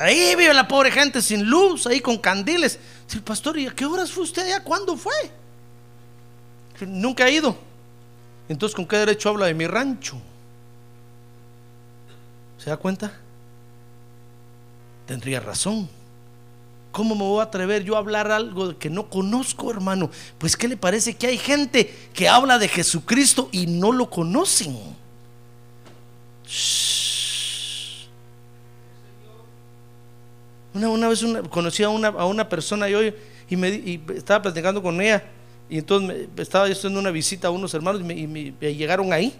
Ahí 0.00 0.34
vive 0.34 0.54
la 0.54 0.66
pobre 0.66 0.90
gente 0.90 1.20
sin 1.20 1.44
luz, 1.44 1.86
ahí 1.86 2.00
con 2.00 2.16
candiles. 2.16 2.78
Dice, 3.06 3.20
pastor, 3.20 3.58
¿y 3.58 3.66
a 3.66 3.70
qué 3.70 3.84
horas 3.84 4.10
fue 4.10 4.22
usted 4.22 4.46
allá? 4.46 4.64
¿Cuándo 4.64 4.96
fue? 4.96 5.12
Nunca 6.86 7.28
he 7.28 7.32
ido. 7.32 7.54
Entonces, 8.48 8.74
¿con 8.74 8.86
qué 8.86 8.96
derecho 8.96 9.28
habla 9.28 9.44
de 9.44 9.52
mi 9.52 9.66
rancho? 9.66 10.16
¿Se 12.56 12.70
da 12.70 12.78
cuenta? 12.78 13.12
Tendría 15.06 15.38
razón. 15.38 15.86
¿Cómo 16.92 17.14
me 17.14 17.20
voy 17.20 17.40
a 17.40 17.44
atrever 17.44 17.84
yo 17.84 17.96
a 17.96 17.98
hablar 17.98 18.32
algo 18.32 18.78
que 18.78 18.88
no 18.88 19.10
conozco, 19.10 19.70
hermano? 19.70 20.10
Pues 20.38 20.56
¿qué 20.56 20.66
le 20.66 20.78
parece 20.78 21.14
que 21.14 21.26
hay 21.26 21.36
gente 21.36 21.94
que 22.14 22.26
habla 22.26 22.58
de 22.58 22.68
Jesucristo 22.68 23.50
y 23.52 23.66
no 23.66 23.92
lo 23.92 24.08
conocen? 24.08 24.78
Una, 30.74 30.88
una 30.88 31.08
vez 31.08 31.24
conocí 31.50 31.82
a 31.82 31.88
una, 31.88 32.08
a 32.08 32.26
una 32.26 32.48
persona 32.48 32.88
y, 32.88 32.94
hoy, 32.94 33.14
y, 33.48 33.56
me, 33.56 33.68
y 33.68 34.00
estaba 34.14 34.42
platicando 34.42 34.82
con 34.82 35.00
ella 35.00 35.22
y 35.68 35.78
entonces 35.78 36.28
me, 36.34 36.42
estaba 36.42 36.66
yo 36.66 36.72
haciendo 36.72 36.98
una 36.98 37.10
visita 37.10 37.48
a 37.48 37.50
unos 37.50 37.72
hermanos 37.74 38.02
y 38.02 38.26
me, 38.26 38.52
llegaron 38.74 39.12
ahí. 39.12 39.32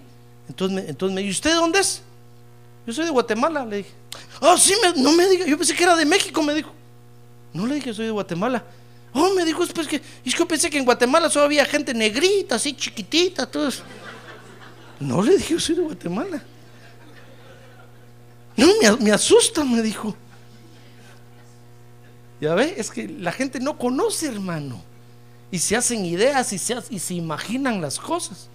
Entonces 0.49 0.75
me, 0.75 0.89
entonces 0.89 1.15
me 1.15 1.23
¿y 1.23 1.31
usted 1.31 1.55
dónde 1.55 1.81
es? 1.81 2.03
Yo 2.87 2.93
soy 2.93 3.05
de 3.05 3.11
Guatemala, 3.11 3.65
le 3.65 3.79
dije. 3.79 3.91
Ah, 4.41 4.57
sí, 4.59 4.75
no 4.97 5.13
me 5.13 5.29
diga, 5.29 5.47
yo 5.47 5.57
pensé 5.57 5.75
que 5.75 5.83
era 5.83 5.97
de 5.97 6.07
México, 6.07 6.43
me 6.43 6.55
dijo. 6.55 6.73
No 7.53 7.67
le 7.67 7.77
dije, 7.77 7.93
soy 7.93 8.07
de 8.07 8.11
Guatemala. 8.11 8.65
Oh, 9.13 9.35
me 9.35 9.45
dijo, 9.45 9.67
pues 9.75 9.89
que, 9.89 9.97
es 9.97 10.03
que 10.35 10.39
yo 10.39 10.47
pensé 10.47 10.71
que 10.71 10.79
en 10.79 10.85
Guatemala 10.85 11.29
solo 11.29 11.47
había 11.47 11.65
gente 11.65 11.93
negrita, 11.93 12.55
así 12.55 12.75
chiquitita, 12.75 13.45
todos. 13.47 13.83
No 15.01 15.23
le 15.23 15.37
dije, 15.37 15.55
yo 15.55 15.61
soy 15.61 15.75
de 15.75 15.83
Guatemala. 15.83 16.43
No, 18.57 18.97
me, 18.99 19.11
asusta, 19.11 19.65
me 19.65 19.83
dijo. 19.83 20.15
Ya 22.41 22.55
ve, 22.55 22.75
es 22.77 22.91
que 22.91 23.07
la 23.07 23.33
gente 23.33 23.61
no 23.61 23.77
conoce, 23.77 24.27
hermano. 24.27 24.83
Y 25.51 25.59
se 25.59 25.77
hacen 25.77 26.07
ideas 26.07 26.53
y 26.53 26.59
se, 26.59 26.77
y 26.89 26.99
se 26.99 27.15
imaginan 27.15 27.81
las 27.81 27.99
cosas. 27.99 28.49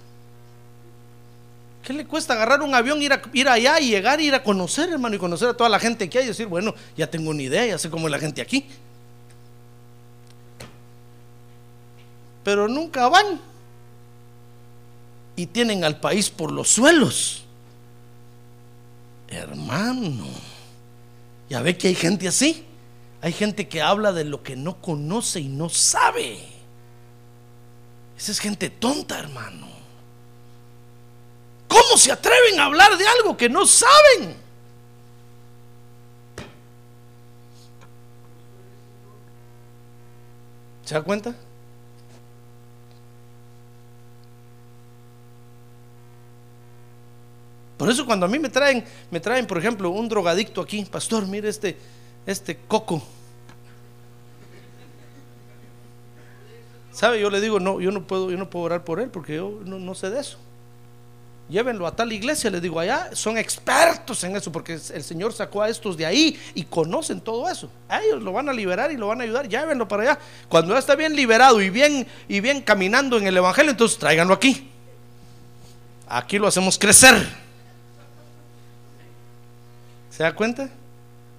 ¿Qué 1.84 1.94
le 1.94 2.06
cuesta 2.06 2.34
agarrar 2.34 2.64
un 2.64 2.74
avión, 2.74 3.00
ir, 3.02 3.14
a, 3.14 3.22
ir 3.32 3.48
allá 3.48 3.80
y 3.80 3.90
llegar, 3.90 4.20
ir 4.20 4.34
a 4.34 4.42
conocer, 4.42 4.90
hermano, 4.90 5.16
y 5.16 5.20
conocer 5.20 5.50
a 5.50 5.54
toda 5.54 5.70
la 5.70 5.80
gente 5.80 6.10
que 6.10 6.18
hay 6.18 6.24
y 6.24 6.30
decir, 6.30 6.48
bueno, 6.48 6.74
ya 6.98 7.10
tengo 7.12 7.30
una 7.30 7.44
idea, 7.44 7.64
ya 7.64 7.78
sé 7.78 7.92
cómo 7.92 8.08
es 8.08 8.12
la 8.12 8.18
gente 8.18 8.42
aquí? 8.42 8.66
Pero 12.44 12.68
nunca 12.68 13.08
van. 13.08 13.40
Y 15.36 15.46
tienen 15.46 15.84
al 15.84 16.00
país 16.00 16.32
por 16.32 16.52
los 16.52 16.70
suelos. 16.70 17.44
Hermano, 19.28 20.26
ya 21.50 21.62
ve 21.62 21.78
que 21.78 21.90
hay 21.90 21.96
gente 21.96 22.28
así. 22.28 22.66
Hay 23.26 23.34
gente 23.34 23.68
que 23.68 23.82
habla 23.82 24.12
de 24.12 24.24
lo 24.24 24.44
que 24.44 24.56
no 24.56 24.80
conoce 24.80 25.40
y 25.40 25.48
no 25.48 25.68
sabe. 25.68 26.38
Esa 28.16 28.32
es 28.32 28.40
gente 28.40 28.70
tonta, 28.70 29.18
hermano. 29.18 29.68
¿Cómo 31.68 31.98
se 31.98 32.12
atreven 32.12 32.60
a 32.60 32.66
hablar 32.66 32.96
de 32.96 33.08
algo 33.08 33.36
que 33.36 33.50
no 33.50 33.66
saben? 33.66 34.36
¿Se 40.84 40.94
da 40.94 41.02
cuenta? 41.02 41.34
Por 47.76 47.90
eso 47.90 48.06
cuando 48.06 48.28
a 48.28 48.30
mí 48.30 48.38
me 48.38 48.50
traen, 48.50 48.86
me 49.10 49.20
traen, 49.20 49.48
por 49.48 49.58
ejemplo, 49.58 49.90
un 49.90 50.08
drogadicto 50.08 50.62
aquí, 50.62 50.86
pastor, 50.86 51.26
mire 51.26 51.50
este, 51.50 51.76
este 52.28 52.56
coco. 52.68 53.15
¿Sabe? 56.96 57.20
Yo 57.20 57.30
le 57.30 57.42
digo, 57.42 57.60
no, 57.60 57.82
yo 57.82 57.92
no 57.92 58.04
puedo, 58.04 58.32
yo 58.32 58.38
no 58.38 58.50
puedo 58.50 58.66
orar 58.66 58.86
por 58.86 59.02
él 59.02 59.10
porque 59.10 59.36
yo 59.36 59.60
no, 59.66 59.94
sé 59.96 60.10
de 60.10 60.22
eso. 60.22 60.38
Llévenlo 61.50 61.86
a 61.86 61.94
tal 61.94 62.14
iglesia, 62.14 62.50
le 62.50 62.62
digo, 62.62 62.80
allá 62.80 63.10
son 63.12 63.38
expertos 63.38 64.24
en 64.24 64.38
eso, 64.38 64.50
porque 64.50 64.80
el 64.94 65.04
Señor 65.04 65.34
sacó 65.34 65.62
a 65.62 65.68
estos 65.68 65.98
de 65.98 66.06
ahí 66.06 66.40
y 66.56 66.64
conocen 66.64 67.20
todo 67.20 67.50
eso. 67.50 67.70
Ellos 68.02 68.24
lo 68.24 68.32
van 68.32 68.48
a 68.48 68.54
liberar 68.54 68.94
y 68.94 68.98
lo 68.98 69.08
van 69.08 69.20
a 69.20 69.26
ayudar, 69.26 69.48
llévenlo 69.50 69.86
para 69.90 70.04
allá. 70.04 70.20
Cuando 70.48 70.74
ya 70.74 70.80
está 70.80 70.96
bien 70.96 71.14
liberado 71.18 71.62
y 71.62 71.70
bien, 71.70 72.08
y 72.30 72.40
bien 72.40 72.62
caminando 72.62 73.18
en 73.18 73.28
el 73.28 73.36
Evangelio, 73.36 73.72
entonces 73.72 74.00
tráiganlo 74.00 74.34
aquí. 74.34 74.72
Aquí 76.08 76.40
lo 76.40 76.48
hacemos 76.48 76.80
crecer. 76.80 77.28
¿Se 80.12 80.24
da 80.24 80.34
cuenta? 80.34 80.70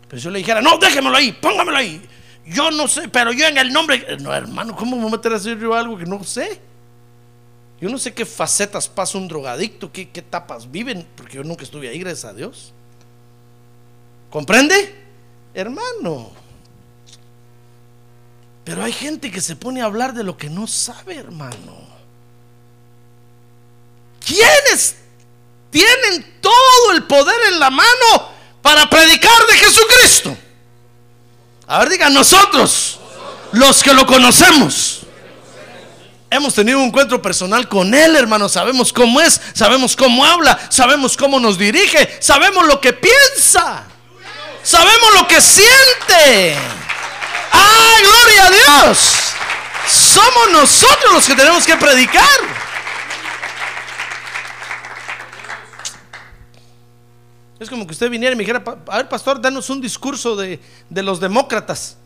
Pero 0.07 0.21
yo 0.21 0.31
le 0.31 0.39
dijera, 0.41 0.61
no, 0.61 0.77
déjemelo 0.77 1.17
ahí, 1.17 1.33
póngamelo 1.33 1.79
ahí. 1.79 2.07
Yo 2.47 2.71
no 2.71 2.87
sé, 2.87 3.09
pero 3.09 3.33
yo 3.33 3.47
en 3.47 3.59
el 3.59 3.73
nombre. 3.73 4.17
No, 4.21 4.33
hermano, 4.33 4.75
¿cómo 4.77 4.97
me 4.97 5.03
voy 5.03 5.13
a 5.13 5.17
meter 5.17 5.33
a 5.33 5.37
hacer 5.37 5.59
yo 5.59 5.75
algo 5.75 5.99
que 5.99 6.07
no 6.07 6.23
sé? 6.25 6.61
Yo 7.81 7.89
no 7.89 7.99
sé 7.99 8.15
qué 8.15 8.25
facetas 8.25 8.89
pasa 8.89 9.19
un 9.19 9.29
drogadicto, 9.29 9.93
qué, 9.93 10.09
qué 10.09 10.21
etapas 10.21 10.71
viven, 10.71 11.07
porque 11.17 11.37
yo 11.37 11.45
nunca 11.45 11.65
estuve 11.65 11.89
ahí, 11.89 11.99
gracias 11.99 12.25
a 12.25 12.35
Dios. 12.35 12.73
¿Comprende? 14.31 14.95
Hermano. 15.53 16.31
Pero 18.65 18.83
hay 18.83 18.93
gente 18.93 19.31
que 19.31 19.41
se 19.41 19.57
pone 19.57 19.83
a 19.83 19.85
hablar 19.85 20.15
de 20.15 20.25
lo 20.25 20.37
que 20.37 20.49
no 20.49 20.67
sabe, 20.67 21.17
hermano. 21.17 21.87
¿Quiénes 24.25 24.97
tienen 25.71 26.41
todo 26.41 26.93
el 26.93 27.05
poder 27.05 27.37
en 27.53 27.61
la 27.61 27.71
mano 27.71 28.31
para 28.63 28.89
predicar 28.89 29.47
de 29.47 29.59
Jesucristo. 29.59 30.37
A 31.69 31.81
ver, 31.81 31.89
digan 31.89 32.14
nosotros, 32.14 33.01
los 33.53 33.83
que 33.83 33.93
lo 33.93 34.07
conocemos. 34.07 35.01
Hemos 36.31 36.55
tenido 36.55 36.79
un 36.79 36.87
encuentro 36.87 37.21
personal 37.21 37.69
con 37.69 37.95
Él, 37.95 38.17
hermano. 38.17 38.49
Sabemos 38.49 38.93
cómo 38.93 39.21
es, 39.21 39.41
sabemos 39.53 39.97
cómo 39.97 40.25
habla, 40.25 40.59
sabemos 40.71 41.17
cómo 41.17 41.41
nos 41.41 41.59
dirige, 41.59 42.19
sabemos 42.21 42.67
lo 42.67 42.81
que 42.81 42.93
piensa, 42.93 43.85
sabemos 44.62 45.14
lo 45.14 45.27
que 45.27 45.41
siente. 45.41 46.57
¡Ay, 47.53 48.03
gloria 48.03 48.47
a 48.47 48.51
Dios! 48.51 48.99
Somos 49.89 50.51
nosotros 50.53 51.14
los 51.14 51.27
que 51.27 51.35
tenemos 51.35 51.64
que 51.64 51.77
predicar. 51.77 52.56
Es 57.59 57.71
como 57.71 57.87
que 57.87 57.93
usted 57.93 58.11
viniera 58.11 58.35
y 58.35 58.37
me 58.37 58.45
dijera, 58.45 58.63
a 58.89 58.97
ver, 58.99 59.09
pastor, 59.09 59.41
danos 59.41 59.71
un 59.71 59.81
discurso 59.81 60.37
de, 60.37 60.61
los 60.91 61.21
demócratas. 61.21 61.97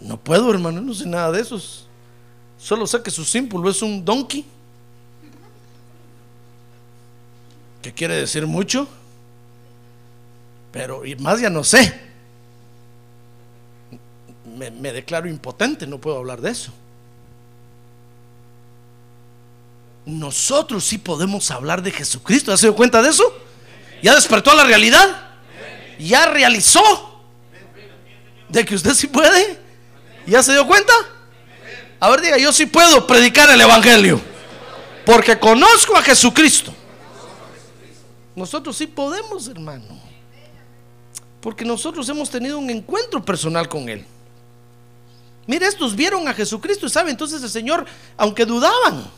No 0.00 0.18
puedo, 0.18 0.50
hermano, 0.50 0.80
no 0.80 0.92
sé 0.92 1.06
nada 1.06 1.32
de 1.32 1.40
esos. 1.40 1.86
Solo 2.58 2.86
sé 2.86 3.02
que 3.02 3.10
su 3.10 3.24
símbolo 3.24 3.70
es 3.70 3.80
un 3.80 4.04
donkey. 4.04 4.44
Que 7.80 7.92
quiere 7.92 8.16
decir 8.16 8.46
mucho. 8.46 8.86
Pero 10.72 11.06
y 11.06 11.16
más 11.16 11.40
ya 11.40 11.48
no 11.48 11.64
sé. 11.64 12.06
Me, 14.56 14.70
me 14.70 14.92
declaro 14.92 15.28
impotente, 15.28 15.86
no 15.86 15.98
puedo 15.98 16.18
hablar 16.18 16.42
de 16.42 16.50
eso. 16.50 16.72
Nosotros 20.04 20.84
sí 20.84 20.98
podemos 20.98 21.50
hablar 21.50 21.82
de 21.82 21.92
Jesucristo. 21.92 22.52
¿Has 22.52 22.60
dado 22.60 22.76
cuenta 22.76 23.00
de 23.00 23.08
eso? 23.08 23.47
¿Ya 24.02 24.14
despertó 24.14 24.50
a 24.50 24.54
la 24.54 24.64
realidad? 24.64 25.28
¿Ya 25.98 26.26
realizó? 26.26 27.20
¿De 28.48 28.64
que 28.64 28.74
usted 28.74 28.94
sí 28.94 29.06
puede? 29.06 29.58
¿Ya 30.26 30.42
se 30.42 30.52
dio 30.52 30.66
cuenta? 30.66 30.92
A 32.00 32.10
ver, 32.10 32.20
diga, 32.20 32.38
yo 32.38 32.52
sí 32.52 32.66
puedo 32.66 33.06
predicar 33.06 33.50
el 33.50 33.60
Evangelio. 33.60 34.20
Porque 35.04 35.38
conozco 35.38 35.96
a 35.96 36.02
Jesucristo. 36.02 36.72
Nosotros 38.36 38.76
sí 38.76 38.86
podemos, 38.86 39.48
hermano. 39.48 40.00
Porque 41.40 41.64
nosotros 41.64 42.08
hemos 42.08 42.30
tenido 42.30 42.58
un 42.58 42.70
encuentro 42.70 43.24
personal 43.24 43.68
con 43.68 43.88
Él. 43.88 44.04
Mire, 45.46 45.66
estos 45.66 45.96
vieron 45.96 46.28
a 46.28 46.34
Jesucristo 46.34 46.86
y 46.86 46.90
saben, 46.90 47.12
entonces 47.12 47.42
el 47.42 47.48
Señor, 47.48 47.86
aunque 48.16 48.44
dudaban, 48.44 49.10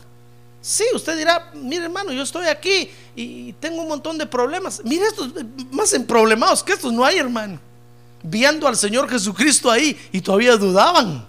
Sí, 0.61 0.83
usted 0.93 1.17
dirá, 1.17 1.51
mire 1.55 1.85
hermano, 1.85 2.13
yo 2.13 2.21
estoy 2.21 2.47
aquí 2.47 2.89
y 3.15 3.53
tengo 3.53 3.81
un 3.81 3.87
montón 3.87 4.17
de 4.19 4.27
problemas. 4.27 4.81
Mire 4.83 5.07
estos 5.07 5.33
más 5.71 5.91
emproblemados 5.93 6.63
que 6.63 6.73
estos 6.73 6.93
no 6.93 7.03
hay, 7.03 7.17
hermano. 7.17 7.59
Viendo 8.21 8.67
al 8.67 8.77
Señor 8.77 9.09
Jesucristo 9.09 9.71
ahí 9.71 9.99
y 10.11 10.21
todavía 10.21 10.55
dudaban. 10.57 11.25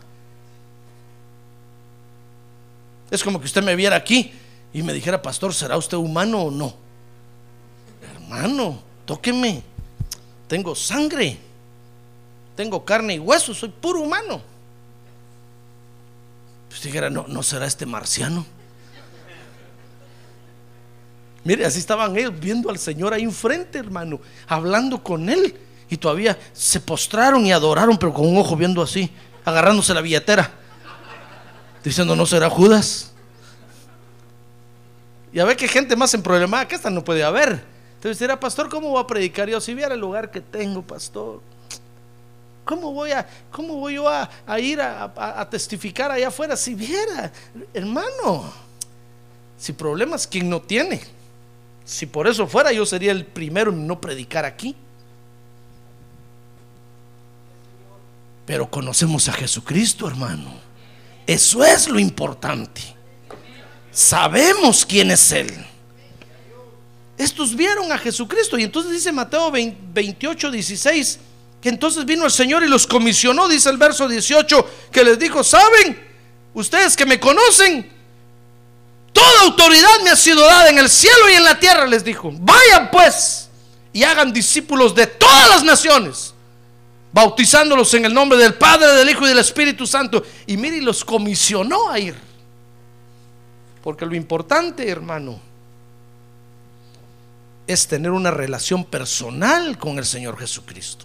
Es 3.10 3.22
como 3.22 3.40
que 3.40 3.46
usted 3.46 3.62
me 3.62 3.74
viera 3.74 3.96
aquí 3.96 4.32
y 4.74 4.82
me 4.82 4.92
dijera, 4.92 5.20
pastor, 5.22 5.54
¿será 5.54 5.78
usted 5.78 5.96
humano 5.96 6.42
o 6.42 6.50
no? 6.50 6.74
Hermano, 8.14 8.82
tóqueme. 9.06 9.62
Tengo 10.46 10.74
sangre. 10.74 11.38
Tengo 12.54 12.84
carne 12.84 13.14
y 13.14 13.18
hueso. 13.18 13.54
Soy 13.54 13.70
puro 13.70 14.02
humano. 14.02 14.42
Pues 16.68 16.82
dijera, 16.82 17.08
no, 17.08 17.26
¿no 17.28 17.42
será 17.42 17.66
este 17.66 17.86
marciano? 17.86 18.44
Mire, 21.44 21.64
así 21.66 21.78
estaban 21.78 22.16
ellos 22.16 22.32
viendo 22.38 22.70
al 22.70 22.78
Señor 22.78 23.12
ahí 23.12 23.22
enfrente, 23.22 23.78
hermano, 23.78 24.20
hablando 24.46 25.02
con 25.02 25.28
Él. 25.28 25.56
Y 25.90 25.96
todavía 25.96 26.38
se 26.52 26.80
postraron 26.80 27.44
y 27.44 27.52
adoraron, 27.52 27.98
pero 27.98 28.14
con 28.14 28.26
un 28.26 28.38
ojo 28.38 28.56
viendo 28.56 28.80
así, 28.80 29.10
agarrándose 29.44 29.92
la 29.92 30.00
billetera, 30.00 30.50
diciendo, 31.84 32.16
¿no 32.16 32.24
será 32.24 32.48
Judas? 32.48 33.12
Y 35.32 35.40
a 35.40 35.44
ver 35.44 35.56
qué 35.56 35.68
gente 35.68 35.96
más 35.96 36.14
en 36.14 36.22
problema 36.22 36.66
que 36.66 36.76
esta 36.76 36.90
no 36.90 37.02
puede 37.04 37.22
haber. 37.24 37.64
Entonces 37.96 38.18
dirá, 38.18 38.38
pastor, 38.38 38.68
¿cómo 38.68 38.88
voy 38.88 39.02
a 39.02 39.06
predicar 39.06 39.48
yo? 39.48 39.60
Si 39.60 39.74
viera 39.74 39.94
el 39.94 40.00
lugar 40.00 40.30
que 40.30 40.40
tengo, 40.40 40.82
pastor. 40.82 41.40
¿Cómo 42.64 42.92
voy, 42.92 43.10
a, 43.10 43.26
cómo 43.50 43.74
voy 43.74 43.94
yo 43.94 44.08
a, 44.08 44.30
a 44.46 44.60
ir 44.60 44.80
a, 44.80 45.12
a- 45.16 45.50
testificar 45.50 46.10
allá 46.12 46.28
afuera? 46.28 46.56
Si 46.56 46.74
viera, 46.74 47.32
hermano, 47.74 48.52
si 49.58 49.72
problemas, 49.72 50.26
¿quién 50.26 50.48
no 50.48 50.60
tiene? 50.60 51.00
Si 51.92 52.06
por 52.06 52.26
eso 52.26 52.46
fuera, 52.46 52.72
yo 52.72 52.86
sería 52.86 53.12
el 53.12 53.26
primero 53.26 53.70
en 53.70 53.86
no 53.86 54.00
predicar 54.00 54.46
aquí. 54.46 54.74
Pero 58.46 58.70
conocemos 58.70 59.28
a 59.28 59.34
Jesucristo, 59.34 60.08
hermano. 60.08 60.54
Eso 61.26 61.62
es 61.62 61.88
lo 61.88 61.98
importante. 61.98 62.80
Sabemos 63.90 64.86
quién 64.86 65.10
es 65.10 65.32
Él. 65.32 65.52
Estos 67.18 67.54
vieron 67.54 67.92
a 67.92 67.98
Jesucristo. 67.98 68.56
Y 68.56 68.62
entonces 68.62 68.90
dice 68.92 69.12
Mateo 69.12 69.50
20 69.50 69.78
28, 69.92 70.50
16, 70.50 71.18
que 71.60 71.68
entonces 71.68 72.06
vino 72.06 72.24
el 72.24 72.30
Señor 72.30 72.62
y 72.62 72.68
los 72.68 72.86
comisionó, 72.86 73.48
dice 73.48 73.68
el 73.68 73.76
verso 73.76 74.08
18, 74.08 74.70
que 74.90 75.04
les 75.04 75.18
dijo, 75.18 75.44
¿saben? 75.44 76.02
Ustedes 76.54 76.96
que 76.96 77.04
me 77.04 77.20
conocen, 77.20 77.92
toda 79.12 79.42
autoridad 79.42 80.00
me 80.04 80.10
ha 80.10 80.16
sido 80.16 80.44
dada 80.44 80.70
en 80.70 80.78
el 80.78 80.88
cielo 80.88 81.30
y 81.30 81.34
en 81.34 81.44
la 81.44 81.58
tierra, 81.58 81.86
les 81.86 82.04
dijo. 82.04 82.30
Vayan 82.32 82.90
pues 82.90 83.48
y 83.92 84.02
hagan 84.02 84.32
discípulos 84.32 84.94
de 84.94 85.06
todas 85.06 85.50
las 85.50 85.64
naciones 85.64 86.34
bautizándolos 87.12 87.92
en 87.94 88.06
el 88.06 88.14
nombre 88.14 88.38
del 88.38 88.54
Padre, 88.54 88.86
del 88.94 89.10
Hijo 89.10 89.24
y 89.24 89.28
del 89.28 89.38
Espíritu 89.38 89.86
Santo. 89.86 90.22
Y 90.46 90.56
mire, 90.56 90.80
los 90.80 91.04
comisionó 91.04 91.90
a 91.90 91.98
ir. 91.98 92.16
Porque 93.82 94.06
lo 94.06 94.14
importante, 94.14 94.88
hermano, 94.88 95.38
es 97.66 97.86
tener 97.86 98.10
una 98.10 98.30
relación 98.30 98.84
personal 98.84 99.78
con 99.78 99.98
el 99.98 100.06
Señor 100.06 100.38
Jesucristo. 100.38 101.04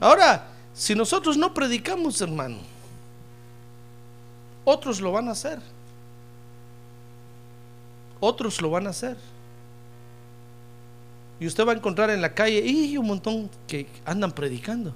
Ahora, 0.00 0.48
si 0.74 0.94
nosotros 0.94 1.36
no 1.36 1.52
predicamos, 1.52 2.20
hermano, 2.20 2.58
otros 4.64 5.00
lo 5.00 5.12
van 5.12 5.28
a 5.28 5.32
hacer. 5.32 5.58
Otros 8.20 8.60
lo 8.60 8.70
van 8.70 8.86
a 8.86 8.90
hacer. 8.90 9.16
Y 11.40 11.46
usted 11.46 11.66
va 11.66 11.72
a 11.72 11.74
encontrar 11.74 12.10
en 12.10 12.22
la 12.22 12.34
calle 12.34 12.60
y 12.64 12.96
un 12.96 13.06
montón 13.06 13.50
que 13.66 13.86
andan 14.04 14.30
predicando. 14.30 14.94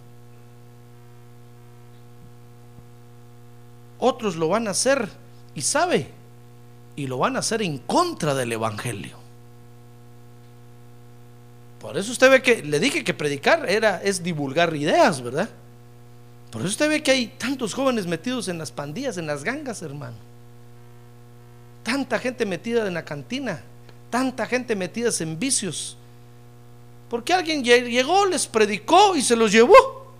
Otros 3.98 4.36
lo 4.36 4.48
van 4.48 4.68
a 4.68 4.70
hacer 4.70 5.08
y 5.54 5.62
sabe, 5.62 6.08
y 6.94 7.06
lo 7.06 7.18
van 7.18 7.34
a 7.34 7.40
hacer 7.40 7.62
en 7.62 7.78
contra 7.78 8.34
del 8.34 8.52
evangelio. 8.52 9.16
Por 11.80 11.96
eso 11.96 12.12
usted 12.12 12.30
ve 12.30 12.42
que 12.42 12.62
le 12.62 12.78
dije 12.78 13.04
que 13.04 13.14
predicar 13.14 13.68
era 13.68 14.00
es 14.02 14.22
divulgar 14.22 14.74
ideas, 14.76 15.22
¿verdad? 15.22 15.48
Por 16.56 16.62
eso 16.64 16.70
usted 16.70 16.88
ve 16.88 17.02
que 17.02 17.10
hay 17.10 17.26
tantos 17.26 17.74
jóvenes 17.74 18.06
metidos 18.06 18.48
en 18.48 18.56
las 18.56 18.72
pandillas, 18.72 19.18
en 19.18 19.26
las 19.26 19.44
gangas, 19.44 19.82
hermano. 19.82 20.16
Tanta 21.82 22.18
gente 22.18 22.46
metida 22.46 22.86
en 22.88 22.94
la 22.94 23.04
cantina, 23.04 23.60
tanta 24.08 24.46
gente 24.46 24.74
metida 24.74 25.10
en 25.20 25.38
vicios. 25.38 25.98
Porque 27.10 27.34
alguien 27.34 27.62
lle- 27.62 27.90
llegó, 27.90 28.24
les 28.24 28.46
predicó 28.46 29.14
y 29.14 29.20
se 29.20 29.36
los 29.36 29.52
llevó. 29.52 30.14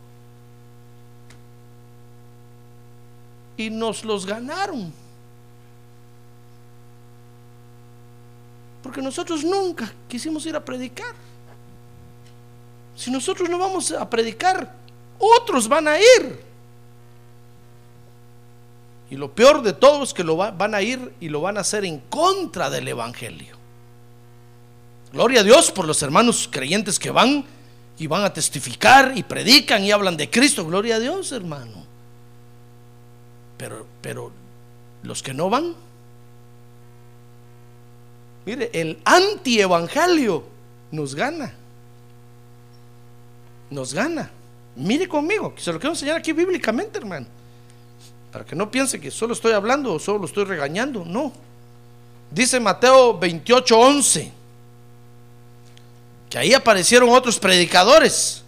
Y 3.56 3.70
nos 3.70 4.04
los 4.04 4.26
ganaron. 4.26 4.92
Porque 8.82 9.00
nosotros 9.00 9.42
nunca 9.42 9.90
quisimos 10.06 10.44
ir 10.44 10.54
a 10.54 10.62
predicar. 10.62 11.14
Si 12.94 13.10
nosotros 13.10 13.48
no 13.48 13.58
vamos 13.58 13.90
a 13.92 14.08
predicar, 14.10 14.84
otros 15.18 15.68
van 15.68 15.88
a 15.88 15.98
ir. 15.98 16.44
Y 19.10 19.16
lo 19.16 19.30
peor 19.32 19.62
de 19.62 19.72
todo 19.72 20.02
es 20.02 20.12
que 20.12 20.24
lo 20.24 20.36
va- 20.36 20.50
van 20.50 20.74
a 20.74 20.82
ir 20.82 21.12
y 21.20 21.28
lo 21.28 21.40
van 21.40 21.56
a 21.58 21.60
hacer 21.60 21.84
en 21.84 22.00
contra 22.00 22.68
del 22.70 22.88
Evangelio. 22.88 23.56
Gloria 25.12 25.40
a 25.40 25.44
Dios 25.44 25.70
por 25.70 25.86
los 25.86 26.02
hermanos 26.02 26.48
creyentes 26.50 26.98
que 26.98 27.10
van 27.10 27.44
y 27.98 28.06
van 28.08 28.24
a 28.24 28.32
testificar 28.32 29.12
y 29.16 29.22
predican 29.22 29.84
y 29.84 29.92
hablan 29.92 30.16
de 30.16 30.28
Cristo. 30.28 30.66
Gloria 30.66 30.96
a 30.96 30.98
Dios, 30.98 31.30
hermano. 31.32 31.84
Pero, 33.56 33.86
pero 34.02 34.32
los 35.04 35.22
que 35.22 35.32
no 35.32 35.48
van, 35.48 35.72
mire, 38.44 38.70
el 38.74 38.98
antievangelio 39.04 40.44
nos 40.90 41.14
gana. 41.14 41.54
Nos 43.70 43.94
gana. 43.94 44.30
Mire 44.76 45.08
conmigo, 45.08 45.54
que 45.54 45.60
se 45.60 45.72
lo 45.72 45.78
quiero 45.78 45.94
enseñar 45.94 46.16
aquí 46.16 46.32
bíblicamente, 46.32 46.98
hermano. 46.98 47.26
Para 48.30 48.44
que 48.44 48.54
no 48.54 48.70
piense 48.70 49.00
que 49.00 49.10
solo 49.10 49.32
estoy 49.32 49.52
hablando 49.52 49.94
o 49.94 49.98
solo 49.98 50.20
lo 50.20 50.26
estoy 50.26 50.44
regañando. 50.44 51.04
No. 51.04 51.32
Dice 52.30 52.60
Mateo 52.60 53.18
28, 53.18 53.78
11 53.78 54.32
que 56.28 56.38
ahí 56.38 56.54
aparecieron 56.54 57.10
otros 57.10 57.38
predicadores. 57.38 58.42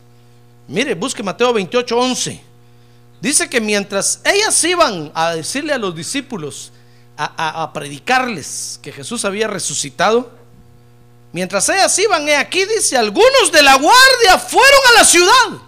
Mire, 0.66 0.94
busque 0.94 1.22
Mateo 1.22 1.52
28, 1.52 1.96
11. 1.96 2.40
Dice 3.20 3.48
que 3.48 3.60
mientras 3.60 4.20
ellas 4.24 4.62
iban 4.64 5.10
a 5.14 5.34
decirle 5.34 5.72
a 5.72 5.78
los 5.78 5.94
discípulos, 5.94 6.72
a, 7.16 7.72
predicarles 7.72 8.78
que 8.80 8.92
Jesús 8.92 9.24
había 9.24 9.48
resucitado, 9.48 10.30
mientras 11.32 11.68
ellas 11.68 11.98
iban, 11.98 12.28
aquí 12.30 12.64
dice, 12.64 12.96
algunos 12.96 13.50
de 13.50 13.62
la 13.62 13.74
guardia 13.74 14.38
fueron 14.38 14.80
a 14.90 14.98
la 14.98 15.04
ciudad. 15.04 15.67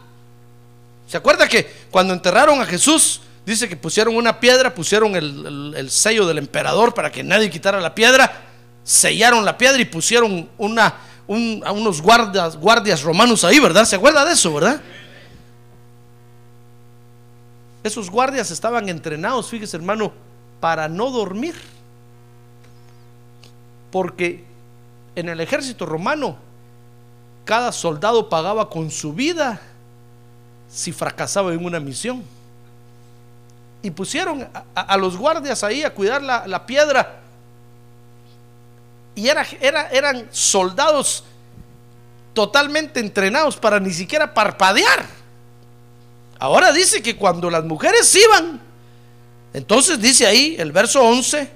¿Se 1.11 1.17
acuerda 1.17 1.49
que 1.49 1.69
cuando 1.91 2.15
enterraron 2.15 2.61
a 2.61 2.67
Jesús, 2.67 3.21
dice 3.45 3.69
que 3.69 3.75
pusieron 3.77 4.15
una 4.15 4.39
piedra, 4.39 4.73
pusieron 4.73 5.17
el, 5.17 5.45
el- 5.45 5.75
el 5.77 5.91
sello 5.91 6.25
del 6.25 6.39
emperador 6.39 6.95
para 6.95 7.11
que 7.11 7.25
nadie 7.25 7.51
quitara 7.51 7.81
la 7.81 7.97
piedra, 7.97 8.43
sellaron 8.85 9.45
la 9.45 9.59
piedra 9.59 9.81
y 9.83 9.87
pusieron 9.87 10.49
una, 10.57 10.95
un- 11.27 11.61
a 11.67 11.73
unos 11.73 12.01
guardias 12.01 13.03
romanos 13.03 13.43
ahí, 13.43 13.59
¿verdad? 13.59 13.87
¿Se 13.87 13.97
acuerda 13.97 14.25
de 14.25 14.35
eso, 14.35 14.55
verdad? 14.55 14.81
Esos 17.83 18.09
guardias 18.09 18.53
estaban 18.53 18.89
entrenados, 18.89 19.49
fíjese 19.49 19.79
hermano, 19.79 20.13
para 20.61 20.89
no 20.89 21.11
dormir. 21.11 21.57
Porque 23.91 24.45
en 25.17 25.29
el 25.29 25.41
ejército 25.41 25.87
romano, 25.87 26.37
cada 27.45 27.73
soldado 27.73 28.29
pagaba 28.29 28.71
con 28.71 28.93
su 28.93 29.13
vida 29.13 29.61
si 30.73 30.93
fracasaba 30.93 31.53
en 31.53 31.65
una 31.65 31.81
misión. 31.81 32.23
Y 33.83 33.91
pusieron 33.91 34.47
a, 34.75 34.97
los 34.97 35.17
guardias 35.17 35.65
ahí 35.65 35.83
a 35.83 35.95
cuidar 35.95 36.23
la, 36.23 36.47
la 36.47 36.67
piedra. 36.67 37.21
Y 39.15 39.29
era, 39.29 39.47
era- 39.61 39.89
eran 39.91 40.29
soldados 40.31 41.25
totalmente 42.35 43.01
entrenados 43.01 43.57
para 43.57 43.81
ni 43.81 43.93
siquiera 43.93 44.33
parpadear. 44.35 45.07
Ahora 46.39 46.73
dice 46.73 47.03
que 47.03 47.17
cuando 47.17 47.51
las 47.51 47.65
mujeres 47.65 48.15
iban, 48.15 48.61
entonces 49.53 50.01
dice 50.01 50.27
ahí 50.27 50.57
el 50.59 50.73
verso 50.73 51.03
11, 51.03 51.51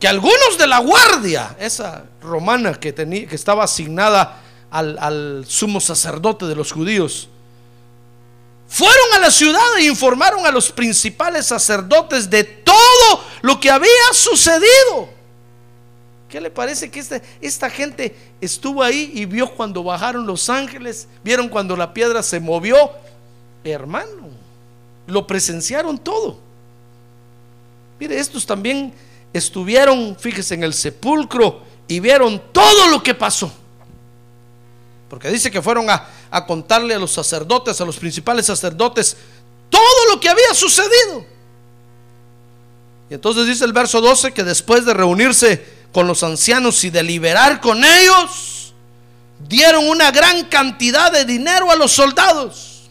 que 0.00 0.08
algunos 0.08 0.58
de 0.58 0.66
la 0.66 0.78
guardia, 0.78 1.54
esa 1.60 2.04
romana 2.20 2.74
que, 2.74 2.92
tenía, 2.92 3.26
que 3.26 3.36
estaba 3.36 3.62
asignada 3.64 4.40
al, 4.72 5.44
sumo 5.46 5.80
sacerdote 5.80 6.46
de 6.46 6.56
los 6.56 6.72
judíos, 6.72 7.28
fueron 8.68 9.14
a 9.14 9.18
la 9.18 9.30
ciudad 9.30 9.78
e 9.78 9.84
informaron 9.84 10.46
a 10.46 10.50
los 10.50 10.72
principales 10.72 11.46
sacerdotes 11.46 12.28
de 12.30 12.42
todo 12.42 13.20
lo 13.42 13.60
que 13.60 13.70
había 13.70 13.88
sucedido. 14.12 15.10
¿Qué 16.30 16.40
le 16.40 16.50
parece 16.50 16.90
que 16.90 17.00
este- 17.00 17.22
esta 17.42 17.68
gente 17.68 18.16
estuvo 18.40 18.82
ahí 18.82 19.12
y 19.14 19.26
vio 19.26 19.54
cuando 19.54 19.84
bajaron 19.84 20.26
los 20.26 20.48
ángeles? 20.48 21.06
¿Vieron 21.22 21.50
cuando 21.50 21.76
la 21.76 21.92
piedra 21.92 22.22
se 22.22 22.40
movió? 22.40 22.90
Hermano, 23.62 24.30
lo 25.06 25.26
presenciaron 25.26 25.98
todo. 25.98 26.38
Mire, 28.00 28.18
estos 28.18 28.46
también 28.46 28.94
estuvieron, 29.34 30.16
fíjese, 30.18 30.54
en 30.54 30.64
el 30.64 30.72
sepulcro 30.72 31.60
y 31.86 32.00
vieron 32.00 32.40
todo 32.52 32.88
lo 32.88 33.02
que 33.02 33.12
pasó. 33.14 33.52
Porque 35.12 35.28
dice 35.28 35.50
que 35.50 35.60
fueron 35.60 35.90
a, 35.90 36.06
a 36.30 36.46
contarle 36.46 36.94
a 36.94 36.98
los 36.98 37.12
sacerdotes, 37.12 37.78
a 37.78 37.84
los 37.84 37.98
principales 37.98 38.46
sacerdotes, 38.46 39.14
todo 39.68 40.06
lo 40.10 40.18
que 40.18 40.30
había 40.30 40.54
sucedido. 40.54 41.26
Y 43.10 43.14
entonces 43.16 43.46
dice 43.46 43.66
el 43.66 43.74
verso 43.74 44.00
12 44.00 44.32
que 44.32 44.42
después 44.42 44.86
de 44.86 44.94
reunirse 44.94 45.66
con 45.92 46.06
los 46.06 46.22
ancianos 46.22 46.82
y 46.84 46.88
deliberar 46.88 47.60
con 47.60 47.84
ellos, 47.84 48.72
dieron 49.46 49.86
una 49.86 50.10
gran 50.10 50.46
cantidad 50.46 51.12
de 51.12 51.26
dinero 51.26 51.70
a 51.70 51.76
los 51.76 51.92
soldados. 51.92 52.88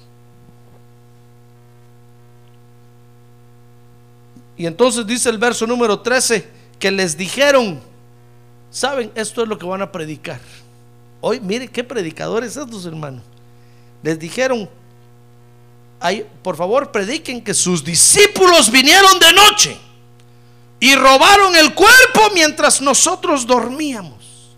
Y 4.58 4.68
entonces 4.68 5.08
dice 5.08 5.28
el 5.28 5.40
verso 5.40 5.66
número 5.66 6.02
13 6.02 6.48
que 6.78 6.92
les 6.92 7.18
dijeron, 7.18 7.82
saben, 8.70 9.12
esto 9.16 9.42
es 9.42 9.50
lo 9.50 9.58
que 9.58 9.66
van 9.66 9.82
a 9.82 9.92
predicar. 9.92 10.40
Hoy, 11.22 11.40
mire 11.40 11.68
qué 11.68 11.84
predicadores 11.84 12.58
estos 12.58 12.86
hermanos. 12.86 13.22
les 14.04 14.18
dijeron, 14.18 14.68
"Ay, 16.00 16.26
por 16.42 16.56
favor 16.56 16.92
prediquen 16.92 17.44
que 17.44 17.54
sus 17.54 17.84
discípulos 17.84 18.72
vinieron 18.72 19.20
de 19.20 19.32
noche 19.32 19.78
y 20.80 20.96
robaron 20.96 21.56
el 21.56 21.76
cuerpo 21.76 22.22
mientras 22.34 22.82
nosotros 22.82 23.46
dormíamos. 23.46 24.50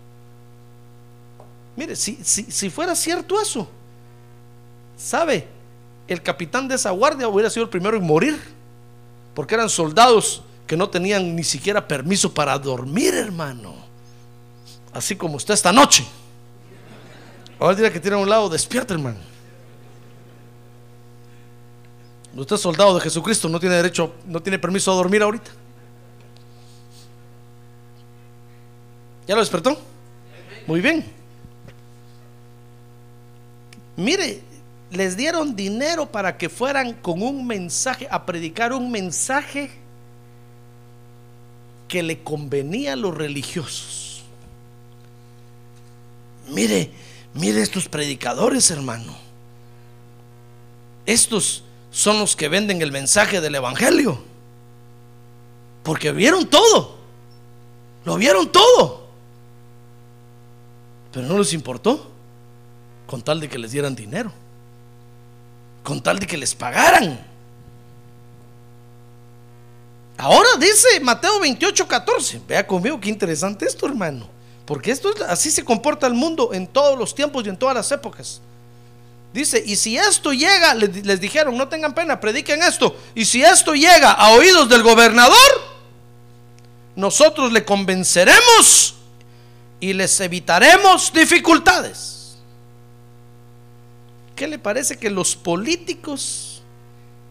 Mire, 1.76 1.94
si, 1.94 2.18
si, 2.22 2.44
si 2.44 2.70
fuera 2.70 2.94
cierto 2.96 3.38
eso, 3.38 3.68
¿sabe? 4.96 5.46
El 6.08 6.22
capitán 6.22 6.66
de 6.66 6.76
esa 6.76 6.90
guardia 6.90 7.28
hubiera 7.28 7.50
sido 7.50 7.64
el 7.64 7.68
primero 7.68 7.98
en 7.98 8.04
morir, 8.04 8.40
porque 9.34 9.54
eran 9.54 9.68
soldados 9.68 10.42
que 10.66 10.78
no 10.78 10.88
tenían 10.88 11.36
ni 11.36 11.44
siquiera 11.44 11.86
permiso 11.86 12.32
para 12.32 12.58
dormir, 12.58 13.12
hermano. 13.12 13.74
Así 14.94 15.14
como 15.14 15.36
usted 15.36 15.52
esta 15.52 15.72
noche. 15.72 16.06
Ahora 17.58 17.74
dirá 17.74 17.92
que 17.92 18.00
tiene 18.00 18.16
a 18.16 18.20
un 18.20 18.28
lado, 18.28 18.48
despierta, 18.48 18.94
hermano. 18.94 19.18
Usted 22.36 22.56
es 22.56 22.62
soldado 22.62 22.94
de 22.96 23.00
Jesucristo, 23.00 23.48
no 23.48 23.60
tiene 23.60 23.76
derecho, 23.76 24.12
no 24.26 24.42
tiene 24.42 24.58
permiso 24.58 24.90
a 24.90 24.96
dormir 24.96 25.22
ahorita. 25.22 25.50
¿Ya 29.26 29.34
lo 29.34 29.40
despertó? 29.40 29.78
Muy 30.66 30.80
bien. 30.80 31.04
Mire, 33.96 34.42
les 34.90 35.16
dieron 35.16 35.54
dinero 35.54 36.06
para 36.06 36.36
que 36.36 36.48
fueran 36.48 36.94
con 36.94 37.22
un 37.22 37.46
mensaje, 37.46 38.08
a 38.10 38.26
predicar 38.26 38.72
un 38.72 38.90
mensaje 38.90 39.70
que 41.86 42.02
le 42.02 42.22
convenía 42.22 42.94
a 42.94 42.96
los 42.96 43.14
religiosos. 43.14 44.24
Mire, 46.50 46.90
mire 47.34 47.60
estos 47.60 47.88
predicadores, 47.88 48.70
hermano. 48.70 49.14
Estos 51.06 51.64
son 51.90 52.18
los 52.18 52.34
que 52.34 52.48
venden 52.48 52.82
el 52.82 52.90
mensaje 52.90 53.40
del 53.40 53.54
Evangelio. 53.54 54.22
Porque 55.82 56.12
vieron 56.12 56.46
todo. 56.48 56.96
Lo 58.04 58.16
vieron 58.16 58.50
todo. 58.50 59.06
Pero 61.12 61.26
no 61.26 61.38
les 61.38 61.52
importó. 61.52 62.10
Con 63.06 63.22
tal 63.22 63.38
de 63.40 63.48
que 63.48 63.58
les 63.58 63.72
dieran 63.72 63.94
dinero. 63.94 64.32
Con 65.82 66.02
tal 66.02 66.18
de 66.18 66.26
que 66.26 66.38
les 66.38 66.54
pagaran. 66.54 67.24
Ahora 70.16 70.48
dice 70.58 71.00
Mateo 71.00 71.38
28, 71.40 71.86
14. 71.86 72.40
Vea 72.48 72.66
conmigo 72.66 72.98
qué 72.98 73.10
interesante 73.10 73.66
esto, 73.66 73.86
hermano. 73.86 74.33
Porque 74.66 74.90
esto 74.90 75.14
es- 75.14 75.20
así 75.22 75.50
se 75.50 75.64
comporta 75.64 76.06
el 76.06 76.14
mundo 76.14 76.52
en 76.52 76.66
todos 76.66 76.98
los 76.98 77.14
tiempos 77.14 77.44
y 77.44 77.48
en 77.50 77.56
todas 77.56 77.74
las 77.74 77.90
épocas. 77.92 78.40
Dice, 79.32 79.62
y 79.66 79.76
si 79.76 79.96
esto 79.98 80.32
llega, 80.32 80.74
les, 80.74 81.04
les 81.04 81.20
dijeron, 81.20 81.56
no 81.56 81.68
tengan 81.68 81.92
pena, 81.92 82.20
prediquen 82.20 82.62
esto. 82.62 82.96
Y 83.14 83.24
si 83.24 83.42
esto 83.42 83.74
llega 83.74 84.12
a 84.12 84.30
oídos 84.30 84.68
del 84.68 84.82
gobernador, 84.82 85.34
nosotros 86.96 87.52
le 87.52 87.64
convenceremos 87.64 88.94
y 89.80 89.92
les 89.92 90.18
evitaremos 90.20 91.12
dificultades. 91.12 92.36
¿Qué 94.36 94.46
le 94.46 94.58
parece 94.58 94.96
que 94.96 95.10
los 95.10 95.34
políticos 95.36 96.62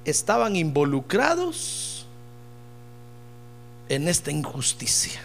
estaban 0.06 0.56
involucrados 0.58 2.06
en 3.90 4.08
esta 4.10 4.30
injusticia? 4.32 5.22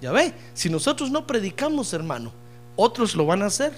Ya 0.00 0.12
ve, 0.12 0.32
si 0.54 0.70
nosotros 0.70 1.10
no 1.10 1.26
predicamos, 1.26 1.92
hermano, 1.92 2.32
otros 2.76 3.14
lo 3.14 3.26
van 3.26 3.42
a 3.42 3.46
hacer. 3.46 3.72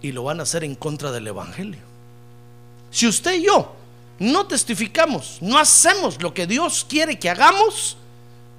Y 0.00 0.10
lo 0.10 0.24
van 0.24 0.40
a 0.40 0.42
hacer 0.42 0.64
en 0.64 0.74
contra 0.74 1.12
del 1.12 1.28
Evangelio. 1.28 1.80
Si 2.90 3.06
usted 3.06 3.34
y 3.34 3.44
yo 3.44 3.72
no 4.18 4.46
testificamos, 4.46 5.38
no 5.40 5.58
hacemos 5.58 6.20
lo 6.20 6.34
que 6.34 6.46
Dios 6.46 6.84
quiere 6.88 7.18
que 7.18 7.30
hagamos, 7.30 7.96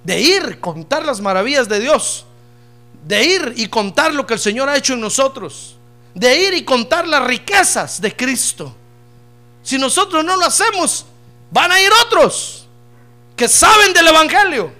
de 0.03 0.21
ir, 0.21 0.59
contar 0.59 1.05
las 1.05 1.19
maravillas 1.19 1.67
de 1.67 1.79
Dios, 1.79 2.25
de 3.05 3.23
ir 3.23 3.53
y 3.57 3.67
contar 3.67 4.13
lo 4.13 4.25
que 4.25 4.35
el 4.35 4.39
Señor 4.39 4.69
ha 4.69 4.77
hecho 4.77 4.93
en 4.93 5.01
nosotros, 5.01 5.75
de 6.13 6.47
ir 6.47 6.53
y 6.53 6.63
contar 6.63 7.07
las 7.07 7.25
riquezas 7.25 7.99
de 7.99 8.15
Cristo. 8.15 8.73
Si 9.61 9.77
nosotros 9.77 10.23
no 10.23 10.35
lo 10.37 10.45
hacemos, 10.45 11.05
van 11.51 11.71
a 11.71 11.81
ir 11.81 11.89
otros 12.05 12.62
que 13.35 13.47
saben 13.47 13.93
del 13.93 14.07
Evangelio, 14.07 14.71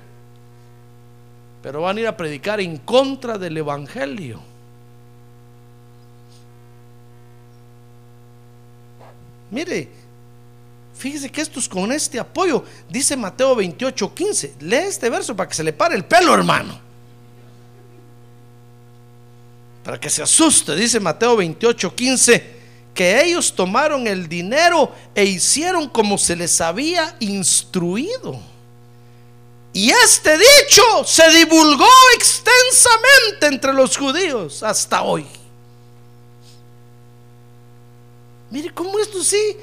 pero 1.62 1.82
van 1.82 1.98
a 1.98 2.00
ir 2.02 2.08
a 2.08 2.16
predicar 2.16 2.60
en 2.60 2.78
contra 2.78 3.38
del 3.38 3.58
Evangelio. 3.58 4.42
Mire, 9.50 9.88
fíjese 10.98 11.30
que 11.32 11.42
estos 11.42 11.70
con 11.70 11.92
este 11.92 12.20
apoyo, 12.20 12.64
dice 12.90 13.16
Mateo 13.16 13.56
28, 13.56 14.14
15. 14.14 14.56
Lee 14.62 14.76
este 14.78 15.10
verso 15.10 15.36
para 15.36 15.48
que 15.48 15.56
se 15.56 15.64
le 15.64 15.74
pare 15.74 15.96
el 15.96 16.06
pelo, 16.06 16.34
hermano. 16.34 16.80
Para 19.84 20.00
que 20.00 20.10
se 20.10 20.24
asuste, 20.24 20.76
dice 20.76 21.00
Mateo 21.00 21.38
28, 21.38 21.94
15, 21.94 22.53
que 22.94 23.24
ellos 23.24 23.54
tomaron 23.54 24.08
el 24.08 24.30
dinero 24.30 24.92
e 25.16 25.26
hicieron 25.26 25.90
como 25.90 26.18
se 26.18 26.36
les 26.36 26.62
había 26.62 27.16
instruido. 27.20 28.40
Y 29.74 29.90
este 29.90 30.38
dicho 30.38 31.04
se 31.04 31.28
divulgó 31.32 31.90
extensamente 32.16 33.48
entre 33.48 33.74
los 33.74 33.98
judíos 33.98 34.62
hasta 34.62 35.02
hoy. 35.02 35.26
Mire 38.52 38.70
cómo 38.70 39.00
esto 39.00 39.24
sí 39.24 39.58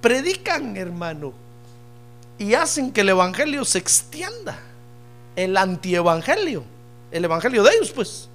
predican, 0.00 0.76
hermano, 0.78 1.34
y 2.38 2.54
hacen 2.54 2.90
que 2.90 3.02
el 3.02 3.10
evangelio 3.10 3.66
se 3.66 3.78
extienda. 3.78 4.58
El 5.36 5.56
antievangelio, 5.56 6.64
el 7.10 7.24
evangelio 7.24 7.62
de 7.62 7.70
ellos, 7.74 7.90
pues, 7.90 8.28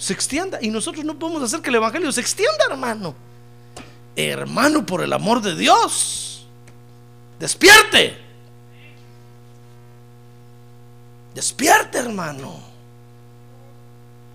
se 0.00 0.14
extienda. 0.14 0.58
Y 0.62 0.70
nosotros 0.70 1.04
no 1.04 1.18
podemos 1.18 1.42
hacer 1.42 1.60
que 1.60 1.68
el 1.68 1.76
evangelio 1.76 2.10
se 2.10 2.22
extienda, 2.22 2.64
hermano. 2.70 3.14
Hermano, 4.16 4.84
por 4.84 5.02
el 5.02 5.12
amor 5.12 5.42
de 5.42 5.54
Dios, 5.54 6.46
despierte. 7.38 8.16
Despierte, 11.34 11.98
hermano. 11.98 12.60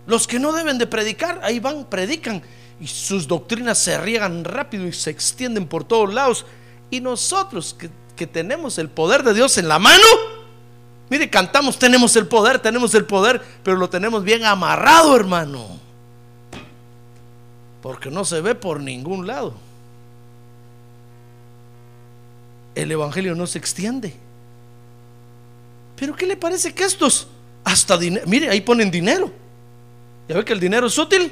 Los 0.06 0.28
que 0.28 0.40
no 0.40 0.54
deben 0.54 0.78
de 0.78 0.86
predicar, 0.86 1.40
ahí 1.44 1.60
van, 1.60 1.86
predican 1.86 2.44
y 2.80 2.86
sus 2.86 3.28
doctrinas 3.28 3.80
se 3.80 3.98
riegan 3.98 4.44
rápido 4.44 4.86
y 4.86 4.94
se 4.94 5.10
extienden 5.10 5.68
por 5.68 5.84
todos 5.84 6.14
lados. 6.14 6.46
Y 6.92 7.02
nosotros 7.02 7.74
que, 7.74 7.90
que 8.16 8.28
tenemos 8.28 8.78
el 8.78 8.90
poder 8.90 9.24
de 9.24 9.34
Dios 9.34 9.58
en 9.58 9.68
la 9.68 9.80
mano, 9.80 10.06
mire, 11.10 11.30
cantamos, 11.30 11.78
tenemos 11.78 12.16
el 12.16 12.28
poder, 12.28 12.60
tenemos 12.60 12.94
el 12.96 13.06
poder, 13.06 13.42
pero 13.64 13.78
lo 13.78 13.90
tenemos 13.90 14.24
bien 14.24 14.46
amarrado, 14.46 15.16
hermano. 15.16 15.80
Porque 17.82 18.10
no 18.10 18.26
se 18.26 18.42
ve 18.42 18.56
por 18.56 18.80
ningún 18.80 19.28
lado. 19.28 19.54
El 22.74 22.92
Evangelio 22.92 23.36
no 23.36 23.48
se 23.48 23.58
extiende. 23.58 24.16
Pero 25.96 26.16
¿qué 26.16 26.26
le 26.26 26.36
parece 26.36 26.74
que 26.74 26.84
estos 26.84 27.28
hasta 27.64 27.98
dinero, 27.98 28.26
mire, 28.28 28.50
ahí 28.50 28.62
ponen 28.62 28.92
dinero. 28.92 29.32
¿Ya 30.28 30.36
ve 30.36 30.46
que 30.46 30.54
el 30.54 30.60
dinero 30.60 30.88
es 30.88 30.98
útil? 30.98 31.32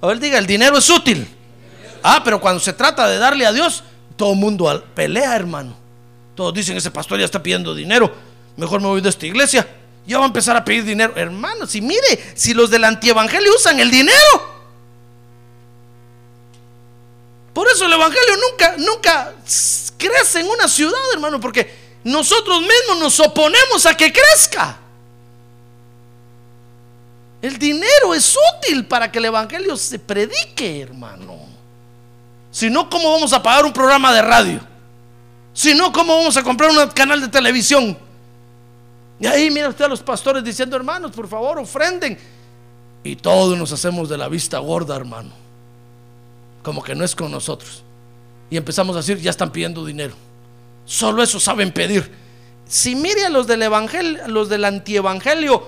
A 0.00 0.06
ver, 0.06 0.18
diga, 0.18 0.38
el 0.38 0.46
dinero 0.46 0.78
es 0.78 0.88
útil. 0.88 1.26
Ah, 2.02 2.22
pero 2.24 2.40
cuando 2.40 2.60
se 2.60 2.72
trata 2.72 3.08
de 3.08 3.18
darle 3.18 3.46
a 3.46 3.52
Dios, 3.52 3.82
todo 4.16 4.32
el 4.32 4.38
mundo 4.38 4.84
pelea, 4.94 5.34
hermano. 5.36 5.74
Todos 6.34 6.54
dicen, 6.54 6.76
ese 6.76 6.90
pastor 6.90 7.18
ya 7.18 7.24
está 7.24 7.42
pidiendo 7.42 7.74
dinero. 7.74 8.12
Mejor 8.56 8.80
me 8.80 8.88
voy 8.88 9.00
de 9.00 9.08
esta 9.08 9.26
iglesia. 9.26 9.66
Ya 10.06 10.18
va 10.18 10.24
a 10.24 10.26
empezar 10.26 10.56
a 10.56 10.64
pedir 10.64 10.84
dinero. 10.84 11.14
Hermano, 11.16 11.66
si 11.66 11.80
mire, 11.80 12.32
si 12.34 12.54
los 12.54 12.70
del 12.70 12.84
antievangelio 12.84 13.54
usan 13.54 13.78
el 13.80 13.90
dinero. 13.90 14.52
Por 17.52 17.68
eso 17.68 17.84
el 17.86 17.92
evangelio 17.92 18.36
nunca, 18.50 18.74
nunca 18.78 19.34
crece 19.98 20.40
en 20.40 20.48
una 20.48 20.66
ciudad, 20.68 21.00
hermano, 21.12 21.38
porque 21.38 21.72
nosotros 22.04 22.60
mismos 22.60 22.98
nos 22.98 23.20
oponemos 23.20 23.86
a 23.86 23.94
que 23.94 24.12
crezca. 24.12 24.78
El 27.42 27.58
dinero 27.58 28.14
es 28.14 28.36
útil 28.56 28.86
para 28.86 29.10
que 29.10 29.18
el 29.18 29.26
evangelio 29.26 29.76
se 29.76 29.98
predique, 29.98 30.80
hermano. 30.80 31.40
Si 32.50 32.70
no, 32.70 32.88
¿cómo 32.88 33.10
vamos 33.12 33.32
a 33.32 33.42
pagar 33.42 33.64
un 33.64 33.72
programa 33.72 34.12
de 34.12 34.22
radio? 34.22 34.60
Si 35.52 35.74
no, 35.74 35.92
¿cómo 35.92 36.16
vamos 36.16 36.36
a 36.36 36.42
comprar 36.42 36.70
un 36.70 36.88
canal 36.90 37.20
de 37.20 37.28
televisión? 37.28 37.98
Y 39.20 39.26
ahí 39.26 39.50
mira 39.50 39.68
usted 39.68 39.84
a 39.84 39.88
los 39.88 40.02
pastores 40.02 40.42
diciendo, 40.42 40.76
hermanos, 40.76 41.12
por 41.12 41.28
favor, 41.28 41.58
ofrenden. 41.58 42.18
Y 43.04 43.16
todos 43.16 43.56
nos 43.58 43.72
hacemos 43.72 44.08
de 44.08 44.18
la 44.18 44.28
vista 44.28 44.58
gorda, 44.58 44.96
hermano. 44.96 45.30
Como 46.62 46.82
que 46.82 46.94
no 46.94 47.04
es 47.04 47.14
con 47.14 47.30
nosotros. 47.30 47.82
Y 48.50 48.56
empezamos 48.56 48.96
a 48.96 49.00
decir, 49.00 49.18
ya 49.18 49.30
están 49.30 49.50
pidiendo 49.50 49.84
dinero. 49.84 50.14
Solo 50.84 51.22
eso 51.22 51.40
saben 51.40 51.72
pedir. 51.72 52.10
Si 52.66 52.94
mire 52.94 53.26
a 53.26 53.30
los 53.30 53.46
del 53.46 53.62
evangelio, 53.62 54.26
los 54.28 54.48
del 54.48 54.64
antievangelio, 54.64 55.66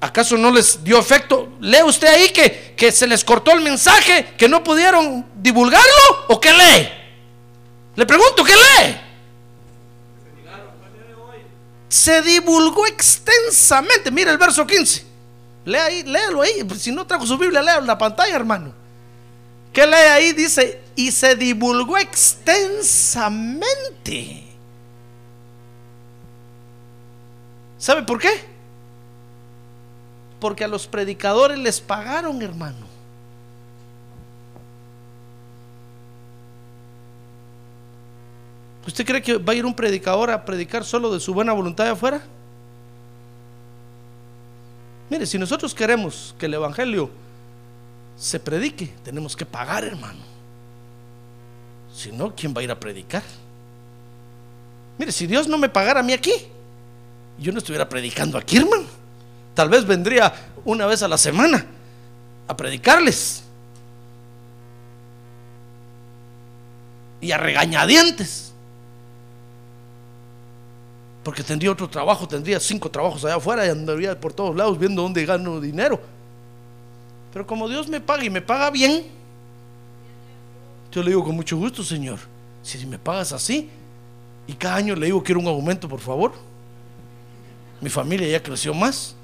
¿Acaso 0.00 0.36
no 0.36 0.52
les 0.52 0.84
dio 0.84 0.98
efecto? 0.98 1.48
¿Lee 1.60 1.82
usted 1.84 2.06
ahí 2.06 2.28
que, 2.28 2.74
que 2.76 2.92
se 2.92 3.06
les 3.06 3.24
cortó 3.24 3.50
el 3.50 3.60
mensaje, 3.60 4.34
que 4.38 4.48
no 4.48 4.62
pudieron 4.62 5.26
divulgarlo? 5.34 6.26
¿O 6.28 6.40
qué 6.40 6.52
lee? 6.52 6.88
Le 7.96 8.06
pregunto, 8.06 8.44
¿qué 8.44 8.52
lee? 8.54 8.96
Se 11.88 12.22
divulgó 12.22 12.86
extensamente. 12.86 14.10
Mira 14.10 14.30
el 14.30 14.38
verso 14.38 14.66
15. 14.66 15.06
Lea 15.64 15.84
ahí, 15.84 16.02
léalo 16.02 16.42
ahí. 16.42 16.66
Si 16.78 16.92
no 16.92 17.06
trajo 17.06 17.26
su 17.26 17.38
Biblia, 17.38 17.62
lea 17.62 17.80
la 17.80 17.98
pantalla, 17.98 18.34
hermano. 18.34 18.72
¿Qué 19.72 19.86
lee 19.86 19.94
ahí? 19.94 20.32
Dice, 20.32 20.82
y 20.96 21.12
se 21.12 21.36
divulgó 21.36 21.96
extensamente. 21.98 24.44
¿Sabe 27.78 28.02
por 28.02 28.18
qué? 28.18 28.44
Porque 30.40 30.64
a 30.64 30.68
los 30.68 30.88
predicadores 30.88 31.58
les 31.58 31.80
pagaron, 31.80 32.42
hermano. 32.42 32.87
¿Usted 38.88 39.04
cree 39.04 39.20
que 39.20 39.36
va 39.36 39.52
a 39.52 39.56
ir 39.56 39.66
un 39.66 39.74
predicador 39.74 40.30
a 40.30 40.46
predicar 40.46 40.82
solo 40.82 41.12
de 41.12 41.20
su 41.20 41.34
buena 41.34 41.52
voluntad 41.52 41.86
afuera? 41.90 42.22
Mire, 45.10 45.26
si 45.26 45.38
nosotros 45.38 45.74
queremos 45.74 46.34
que 46.38 46.46
el 46.46 46.54
Evangelio 46.54 47.10
se 48.16 48.40
predique, 48.40 48.94
tenemos 49.04 49.36
que 49.36 49.44
pagar, 49.44 49.84
hermano. 49.84 50.20
Si 51.94 52.10
no, 52.10 52.34
¿quién 52.34 52.54
va 52.56 52.62
a 52.62 52.64
ir 52.64 52.70
a 52.70 52.80
predicar? 52.80 53.22
Mire, 54.96 55.12
si 55.12 55.26
Dios 55.26 55.46
no 55.48 55.58
me 55.58 55.68
pagara 55.68 56.00
a 56.00 56.02
mí 56.02 56.14
aquí, 56.14 56.32
yo 57.38 57.52
no 57.52 57.58
estuviera 57.58 57.86
predicando 57.86 58.38
aquí, 58.38 58.56
hermano. 58.56 58.86
Tal 59.54 59.68
vez 59.68 59.84
vendría 59.84 60.32
una 60.64 60.86
vez 60.86 61.02
a 61.02 61.08
la 61.08 61.18
semana 61.18 61.66
a 62.46 62.56
predicarles. 62.56 63.42
Y 67.20 67.32
a 67.32 67.36
regañadientes. 67.36 68.47
Porque 71.28 71.42
tendría 71.42 71.70
otro 71.70 71.86
trabajo, 71.86 72.26
tendría 72.26 72.58
cinco 72.58 72.90
trabajos 72.90 73.22
allá 73.22 73.34
afuera 73.34 73.66
y 73.66 73.68
andaría 73.68 74.18
por 74.18 74.32
todos 74.32 74.56
lados 74.56 74.78
viendo 74.78 75.02
dónde 75.02 75.26
gano 75.26 75.60
dinero. 75.60 76.00
Pero 77.30 77.46
como 77.46 77.68
Dios 77.68 77.86
me 77.86 78.00
paga 78.00 78.24
y 78.24 78.30
me 78.30 78.40
paga 78.40 78.70
bien, 78.70 79.04
yo 80.90 81.02
le 81.02 81.10
digo 81.10 81.22
con 81.22 81.36
mucho 81.36 81.58
gusto, 81.58 81.84
Señor, 81.84 82.18
si 82.62 82.86
me 82.86 82.98
pagas 82.98 83.32
así, 83.32 83.68
y 84.46 84.54
cada 84.54 84.76
año 84.76 84.96
le 84.96 85.04
digo, 85.04 85.22
quiero 85.22 85.38
un 85.40 85.48
aumento, 85.48 85.86
por 85.86 86.00
favor. 86.00 86.32
Mi 87.82 87.90
familia 87.90 88.26
ya 88.26 88.42
creció 88.42 88.72
más, 88.72 89.14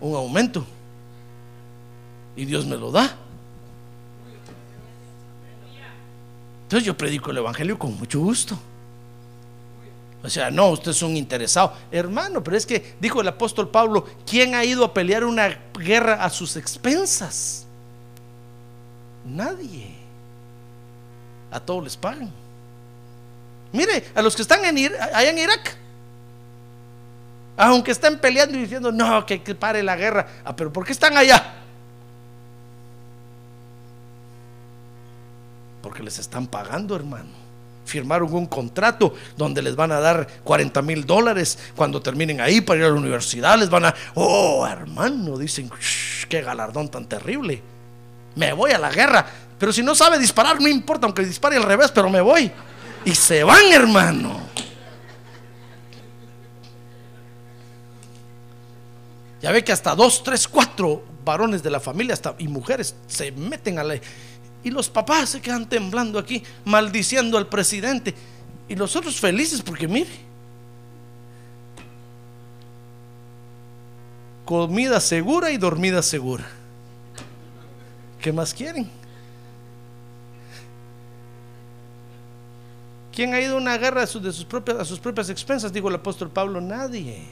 un 0.00 0.14
aumento. 0.14 0.64
Y 2.34 2.46
Dios 2.46 2.64
me 2.64 2.78
lo 2.78 2.90
da. 2.90 3.14
Entonces 6.62 6.86
yo 6.86 6.96
predico 6.96 7.30
el 7.30 7.36
Evangelio 7.36 7.78
con 7.78 7.94
mucho 7.98 8.20
gusto. 8.20 8.58
O 10.24 10.30
sea, 10.30 10.50
no, 10.50 10.70
usted 10.70 10.92
es 10.92 11.02
un 11.02 11.16
interesado. 11.16 11.72
Hermano, 11.90 12.44
pero 12.44 12.56
es 12.56 12.64
que 12.64 12.94
dijo 13.00 13.20
el 13.20 13.28
apóstol 13.28 13.70
Pablo, 13.70 14.06
¿quién 14.24 14.54
ha 14.54 14.64
ido 14.64 14.84
a 14.84 14.94
pelear 14.94 15.24
una 15.24 15.60
guerra 15.74 16.22
a 16.22 16.30
sus 16.30 16.56
expensas? 16.56 17.66
Nadie. 19.24 19.96
A 21.50 21.58
todos 21.58 21.82
les 21.82 21.96
pagan. 21.96 22.30
Mire, 23.72 24.04
a 24.14 24.22
los 24.22 24.36
que 24.36 24.42
están 24.42 24.64
en 24.64 24.92
allá 24.94 25.30
en 25.30 25.38
Irak, 25.38 25.76
aunque 27.56 27.90
estén 27.90 28.18
peleando 28.18 28.56
y 28.56 28.62
diciendo, 28.62 28.92
no, 28.92 29.26
que, 29.26 29.42
que 29.42 29.54
pare 29.54 29.82
la 29.82 29.96
guerra. 29.96 30.26
Ah, 30.44 30.54
pero 30.54 30.72
¿por 30.72 30.84
qué 30.84 30.92
están 30.92 31.16
allá? 31.16 31.54
Porque 35.82 36.02
les 36.02 36.18
están 36.18 36.46
pagando, 36.46 36.94
hermano 36.94 37.41
firmaron 37.84 38.32
un 38.32 38.46
contrato 38.46 39.14
donde 39.36 39.62
les 39.62 39.76
van 39.76 39.92
a 39.92 40.00
dar 40.00 40.26
40 40.44 40.82
mil 40.82 41.04
dólares 41.04 41.58
cuando 41.76 42.00
terminen 42.00 42.40
ahí 42.40 42.60
para 42.60 42.80
ir 42.80 42.86
a 42.86 42.88
la 42.88 42.94
universidad. 42.94 43.58
Les 43.58 43.70
van 43.70 43.86
a, 43.86 43.94
oh 44.14 44.66
hermano, 44.66 45.36
dicen, 45.36 45.70
qué 46.28 46.42
galardón 46.42 46.88
tan 46.88 47.06
terrible. 47.06 47.62
Me 48.34 48.52
voy 48.52 48.70
a 48.70 48.78
la 48.78 48.90
guerra, 48.90 49.26
pero 49.58 49.72
si 49.72 49.82
no 49.82 49.94
sabe 49.94 50.18
disparar, 50.18 50.60
no 50.60 50.68
importa, 50.68 51.06
aunque 51.06 51.24
dispare 51.24 51.56
al 51.56 51.64
revés, 51.64 51.90
pero 51.90 52.08
me 52.08 52.20
voy. 52.20 52.50
Y 53.04 53.14
se 53.14 53.44
van, 53.44 53.72
hermano. 53.72 54.40
Ya 59.42 59.50
ve 59.50 59.64
que 59.64 59.72
hasta 59.72 59.94
dos, 59.96 60.22
tres, 60.22 60.46
cuatro 60.46 61.02
varones 61.24 61.62
de 61.62 61.70
la 61.70 61.80
familia 61.80 62.14
hasta, 62.14 62.34
y 62.38 62.46
mujeres 62.48 62.94
se 63.08 63.32
meten 63.32 63.78
a 63.78 63.84
la 63.84 63.96
y 64.64 64.70
los 64.70 64.88
papás 64.88 65.30
se 65.30 65.40
quedan 65.40 65.68
temblando 65.68 66.18
aquí, 66.18 66.42
maldiciendo 66.64 67.36
al 67.36 67.48
presidente. 67.48 68.14
Y 68.68 68.76
los 68.76 68.94
otros 68.94 69.18
felices 69.18 69.60
porque 69.60 69.88
mire, 69.88 70.10
comida 74.44 75.00
segura 75.00 75.50
y 75.50 75.58
dormida 75.58 76.02
segura. 76.02 76.46
¿Qué 78.20 78.32
más 78.32 78.54
quieren? 78.54 78.88
¿Quién 83.12 83.34
ha 83.34 83.40
ido 83.40 83.56
a 83.56 83.58
una 83.58 83.76
guerra 83.76 84.02
de 84.02 84.06
sus, 84.06 84.44
propias, 84.44 84.78
a 84.78 84.84
sus 84.84 84.98
propias 84.98 85.28
expensas? 85.28 85.72
Dijo 85.72 85.88
el 85.88 85.96
apóstol 85.96 86.30
Pablo, 86.30 86.60
nadie. 86.60 87.22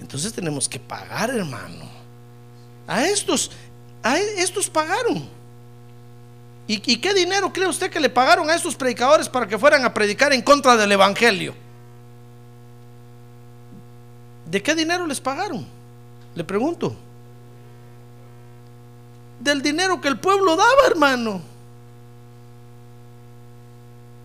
Entonces 0.00 0.32
tenemos 0.32 0.68
que 0.68 0.78
pagar, 0.78 1.30
hermano. 1.30 1.88
A 2.86 3.04
estos 3.06 3.50
estos 4.12 4.68
pagaron. 4.68 5.28
¿Y, 6.66 6.78
qué 6.78 7.12
dinero 7.12 7.52
cree 7.52 7.68
usted 7.68 7.90
que 7.90 8.00
le 8.00 8.08
pagaron 8.08 8.48
a 8.48 8.54
estos 8.54 8.74
predicadores 8.74 9.28
para 9.28 9.46
que 9.46 9.58
fueran 9.58 9.84
a 9.84 9.92
predicar 9.92 10.32
en 10.32 10.40
contra 10.40 10.76
del 10.76 10.92
Evangelio? 10.92 11.54
¿De 14.46 14.62
qué 14.62 14.74
dinero 14.74 15.06
les 15.06 15.20
pagaron? 15.20 15.66
Le 16.34 16.44
pregunto. 16.44 16.96
Del 19.40 19.60
dinero 19.60 20.00
que 20.00 20.08
el 20.08 20.18
pueblo 20.18 20.56
daba, 20.56 20.86
hermano. 20.86 21.42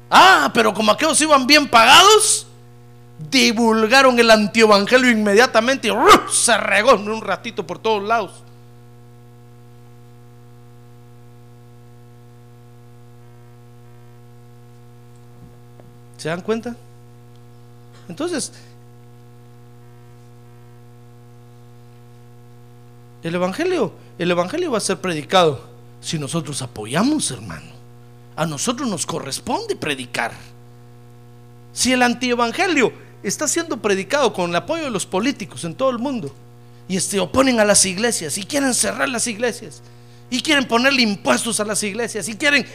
Ah, 0.09 0.49
pero 0.53 0.73
como 0.73 0.91
aquellos 0.91 1.19
iban 1.21 1.45
bien 1.45 1.67
pagados, 1.67 2.47
divulgaron 3.29 4.17
el 4.17 4.31
antievangelio 4.31 5.11
inmediatamente 5.11 5.89
y 5.89 5.91
se 6.31 6.57
regó 6.57 6.93
en 6.93 7.09
un 7.09 7.21
ratito 7.21 7.67
por 7.67 7.79
todos 7.79 8.01
lados. 8.03 8.43
¿Se 16.19 16.27
dan 16.27 16.41
cuenta? 16.41 16.75
Entonces, 18.09 18.51
el 23.23 23.33
Evangelio, 23.33 23.93
el 24.17 24.29
Evangelio 24.29 24.69
va 24.69 24.79
a 24.79 24.81
ser 24.81 24.99
predicado 24.99 25.61
si 26.01 26.19
nosotros 26.19 26.61
apoyamos, 26.61 27.31
hermano. 27.31 27.71
A 28.35 28.45
nosotros 28.45 28.89
nos 28.89 29.05
corresponde 29.05 29.77
predicar. 29.77 30.33
Si 31.71 31.93
el 31.93 32.01
antievangelio 32.01 32.91
está 33.23 33.47
siendo 33.47 33.77
predicado 33.77 34.33
con 34.33 34.49
el 34.49 34.55
apoyo 34.57 34.83
de 34.83 34.91
los 34.91 35.05
políticos 35.05 35.63
en 35.63 35.73
todo 35.73 35.89
el 35.89 35.99
mundo 35.99 36.35
y 36.89 36.99
se 36.99 37.21
oponen 37.21 37.61
a 37.61 37.65
las 37.65 37.85
iglesias 37.85 38.37
y 38.37 38.43
quieren 38.43 38.73
cerrar 38.73 39.07
las 39.07 39.25
iglesias 39.27 39.81
y 40.29 40.41
quieren 40.41 40.67
ponerle 40.67 41.01
impuestos 41.01 41.61
a 41.61 41.65
las 41.65 41.81
iglesias 41.83 42.27
y 42.27 42.35
quieren 42.35 42.65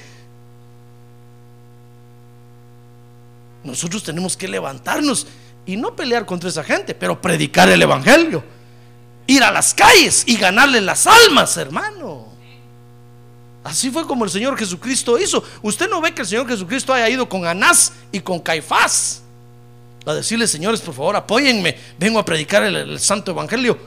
Nosotros 3.65 4.03
tenemos 4.03 4.37
que 4.37 4.47
levantarnos 4.47 5.27
y 5.67 5.77
no 5.77 5.97
pelear 5.97 6.27
contra 6.27 6.51
esa 6.51 6.63
gente, 6.63 6.95
pero 6.95 7.21
predicar 7.21 7.69
el 7.71 7.81
Evangelio. 7.81 8.45
Ir 9.27 9.43
a 9.43 9.51
las 9.51 9.73
calles 9.73 10.25
y 10.27 10.37
ganarle 10.37 10.81
las 10.81 11.07
almas, 11.07 11.57
hermano. 11.57 12.27
Así 13.65 13.91
fue 13.91 14.07
como 14.07 14.25
el 14.25 14.31
Señor 14.31 14.59
Jesucristo 14.59 15.19
hizo. 15.19 15.43
Usted 15.63 15.89
no 15.89 16.03
ve 16.03 16.15
que 16.15 16.21
el 16.21 16.29
Señor 16.29 16.47
Jesucristo 16.47 16.93
haya 16.93 17.09
ido 17.09 17.27
con 17.27 17.47
Anás 17.47 17.95
y 18.13 18.21
con 18.21 18.39
Caifás 18.39 19.23
a 20.07 20.15
decirle, 20.15 20.47
señores, 20.47 20.83
por 20.83 20.95
favor, 20.95 21.17
apóyenme. 21.17 21.77
Vengo 21.99 22.19
a 22.19 22.25
predicar 22.25 22.63
el, 22.63 23.01
Santo 23.01 23.31
Evangelio. 23.31 23.79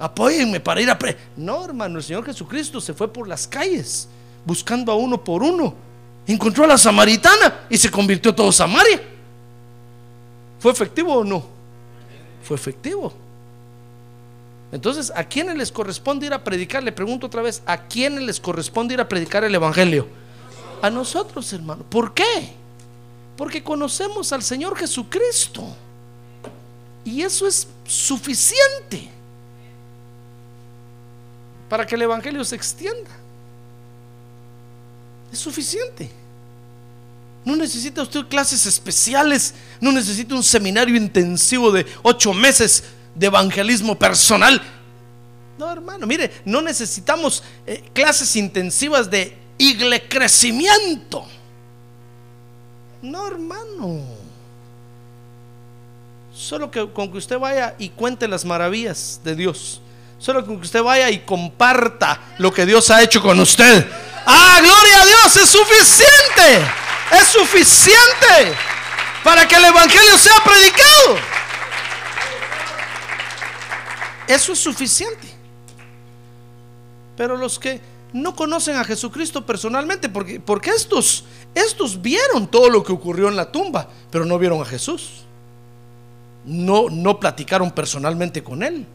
Apóyenme 0.00 0.58
para 0.58 0.80
ir 0.80 0.90
a... 0.90 0.98
Pre 0.98 1.16
no, 1.36 1.64
hermano, 1.64 1.98
el 1.98 2.04
Señor 2.04 2.24
Jesucristo 2.24 2.80
se 2.80 2.92
fue 2.92 3.12
por 3.12 3.28
las 3.28 3.46
calles 3.46 4.08
buscando 4.44 4.90
a 4.90 4.96
uno 4.96 5.22
por 5.22 5.44
uno 5.44 5.74
Encontró 6.26 6.64
a 6.64 6.68
la 6.68 6.78
samaritana 6.78 7.66
y 7.68 7.76
se 7.76 7.90
convirtió 7.90 8.34
todo 8.34 8.52
Samaria. 8.52 9.02
¿Fue 10.60 10.70
efectivo 10.70 11.14
o 11.14 11.24
no? 11.24 11.44
Fue 12.44 12.56
efectivo. 12.56 13.12
Entonces, 14.70 15.12
¿a 15.14 15.24
quiénes 15.24 15.56
les 15.56 15.70
corresponde 15.70 16.26
ir 16.26 16.32
a 16.32 16.42
predicar? 16.42 16.82
Le 16.82 16.92
pregunto 16.92 17.26
otra 17.26 17.42
vez, 17.42 17.62
¿a 17.66 17.76
quiénes 17.76 18.22
les 18.22 18.40
corresponde 18.40 18.94
ir 18.94 19.00
a 19.00 19.08
predicar 19.08 19.44
el 19.44 19.54
Evangelio? 19.54 20.06
A 20.80 20.88
nosotros, 20.88 21.52
hermano. 21.52 21.84
¿Por 21.84 22.14
qué? 22.14 22.54
Porque 23.36 23.62
conocemos 23.62 24.32
al 24.32 24.42
Señor 24.42 24.76
Jesucristo. 24.76 25.64
Y 27.04 27.22
eso 27.22 27.46
es 27.46 27.68
suficiente 27.84 29.10
para 31.68 31.86
que 31.86 31.94
el 31.94 32.02
Evangelio 32.02 32.44
se 32.44 32.54
extienda. 32.54 33.10
Es 35.32 35.38
suficiente. 35.38 36.10
No 37.44 37.56
necesita 37.56 38.02
usted 38.02 38.26
clases 38.26 38.66
especiales, 38.66 39.54
no 39.80 39.90
necesita 39.90 40.34
un 40.34 40.44
seminario 40.44 40.94
intensivo 40.94 41.72
de 41.72 41.86
ocho 42.02 42.32
meses 42.32 42.84
de 43.14 43.26
evangelismo 43.26 43.98
personal. 43.98 44.62
No, 45.58 45.70
hermano, 45.70 46.06
mire, 46.06 46.30
no 46.44 46.62
necesitamos 46.62 47.42
eh, 47.66 47.82
clases 47.92 48.36
intensivas 48.36 49.10
de 49.10 49.36
igle 49.58 50.08
crecimiento. 50.08 51.26
No, 53.00 53.26
hermano. 53.26 54.04
Solo 56.32 56.70
que 56.70 56.88
con 56.90 57.10
que 57.10 57.18
usted 57.18 57.38
vaya 57.38 57.74
y 57.78 57.88
cuente 57.88 58.28
las 58.28 58.44
maravillas 58.44 59.20
de 59.24 59.34
Dios. 59.34 59.80
Solo 60.18 60.46
con 60.46 60.56
que 60.58 60.66
usted 60.66 60.82
vaya 60.82 61.10
y 61.10 61.20
comparta 61.20 62.20
lo 62.38 62.52
que 62.52 62.64
Dios 62.64 62.90
ha 62.90 63.02
hecho 63.02 63.20
con 63.20 63.38
usted. 63.40 63.86
Ah, 64.26 64.58
gloria 64.60 65.02
a 65.02 65.06
Dios, 65.06 65.36
es 65.36 65.48
suficiente. 65.48 66.66
Es 67.10 67.28
suficiente 67.28 68.56
para 69.22 69.46
que 69.46 69.54
el 69.54 69.64
Evangelio 69.64 70.16
sea 70.18 70.34
predicado. 70.44 71.18
Eso 74.26 74.52
es 74.52 74.58
suficiente. 74.58 75.28
Pero 77.16 77.36
los 77.36 77.58
que 77.58 77.80
no 78.12 78.34
conocen 78.34 78.76
a 78.76 78.84
Jesucristo 78.84 79.44
personalmente, 79.44 80.08
porque, 80.08 80.40
porque 80.40 80.70
estos, 80.70 81.24
estos 81.54 82.00
vieron 82.00 82.46
todo 82.46 82.68
lo 82.70 82.82
que 82.82 82.92
ocurrió 82.92 83.28
en 83.28 83.36
la 83.36 83.50
tumba, 83.50 83.88
pero 84.10 84.24
no 84.24 84.38
vieron 84.38 84.60
a 84.60 84.64
Jesús. 84.64 85.24
No, 86.44 86.88
no 86.90 87.20
platicaron 87.20 87.70
personalmente 87.70 88.42
con 88.42 88.62
Él. 88.62 88.86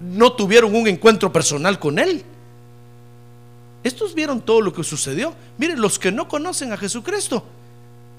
No 0.00 0.32
tuvieron 0.32 0.74
un 0.74 0.86
encuentro 0.88 1.32
personal 1.32 1.78
con 1.78 1.98
Él. 1.98 2.24
Estos 3.86 4.14
vieron 4.14 4.40
todo 4.40 4.62
lo 4.62 4.72
que 4.72 4.82
sucedió. 4.82 5.32
Miren, 5.58 5.80
los 5.80 6.00
que 6.00 6.10
no 6.10 6.26
conocen 6.26 6.72
a 6.72 6.76
Jesucristo 6.76 7.44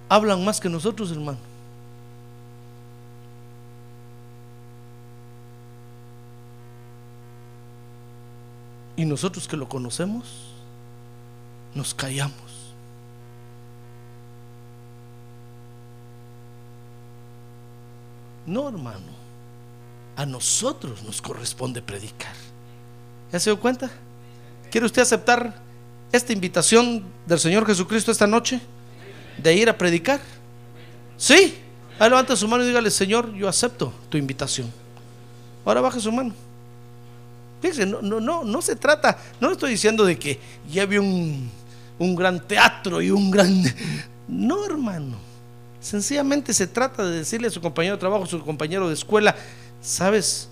hablan 0.08 0.46
más 0.46 0.62
que 0.62 0.70
nosotros, 0.70 1.12
hermano. 1.12 1.40
Y 8.96 9.04
nosotros 9.04 9.46
que 9.46 9.58
lo 9.58 9.68
conocemos, 9.68 10.54
nos 11.76 11.94
callamos. 11.94 12.72
No, 18.46 18.70
hermano. 18.70 19.18
A 20.16 20.26
nosotros 20.26 21.04
nos 21.04 21.22
corresponde 21.22 21.82
predicar. 21.82 22.36
¿Ya 23.34 23.40
se 23.42 23.50
dio 23.50 23.60
cuenta? 23.60 23.92
¿Quiere 24.72 24.86
usted 24.86 25.02
aceptar 25.02 25.56
esta 26.12 26.34
invitación 26.34 27.04
del 27.26 27.40
Señor 27.40 27.66
Jesucristo 27.66 28.12
esta 28.12 28.28
noche? 28.28 28.60
De 29.38 29.56
ir 29.56 29.70
a 29.70 29.78
predicar. 29.78 30.20
¿Sí? 31.18 31.58
Ahí 32.00 32.10
levanta 32.10 32.36
su 32.36 32.48
mano 32.48 32.64
y 32.64 32.68
dígale, 32.68 32.92
Señor, 32.92 33.34
yo 33.34 33.48
acepto 33.48 33.94
tu 34.10 34.18
invitación. 34.18 34.72
Ahora 35.66 35.82
baje 35.82 36.00
su 36.00 36.12
mano. 36.12 36.34
Fíjense, 37.62 37.86
no, 37.86 38.02
no, 38.02 38.20
no, 38.20 38.44
no 38.44 38.62
se 38.62 38.76
trata, 38.76 39.18
no 39.40 39.52
estoy 39.52 39.72
diciendo 39.72 40.06
de 40.06 40.18
que 40.18 40.40
lleve 40.70 41.00
un, 41.00 41.50
un 41.98 42.16
gran 42.16 42.40
teatro 42.48 43.02
y 43.02 43.10
un 43.10 43.32
gran... 43.32 43.64
No, 44.28 44.66
hermano. 44.66 45.16
Sencillamente 45.80 46.54
se 46.54 46.68
trata 46.68 47.06
de 47.06 47.20
decirle 47.20 47.48
a 47.48 47.52
su 47.52 47.62
compañero 47.62 47.96
de 47.96 48.00
trabajo, 48.00 48.26
a 48.26 48.28
su 48.28 48.44
compañero 48.44 48.90
de 48.90 48.94
escuela, 48.94 49.36
sabes, 49.82 50.50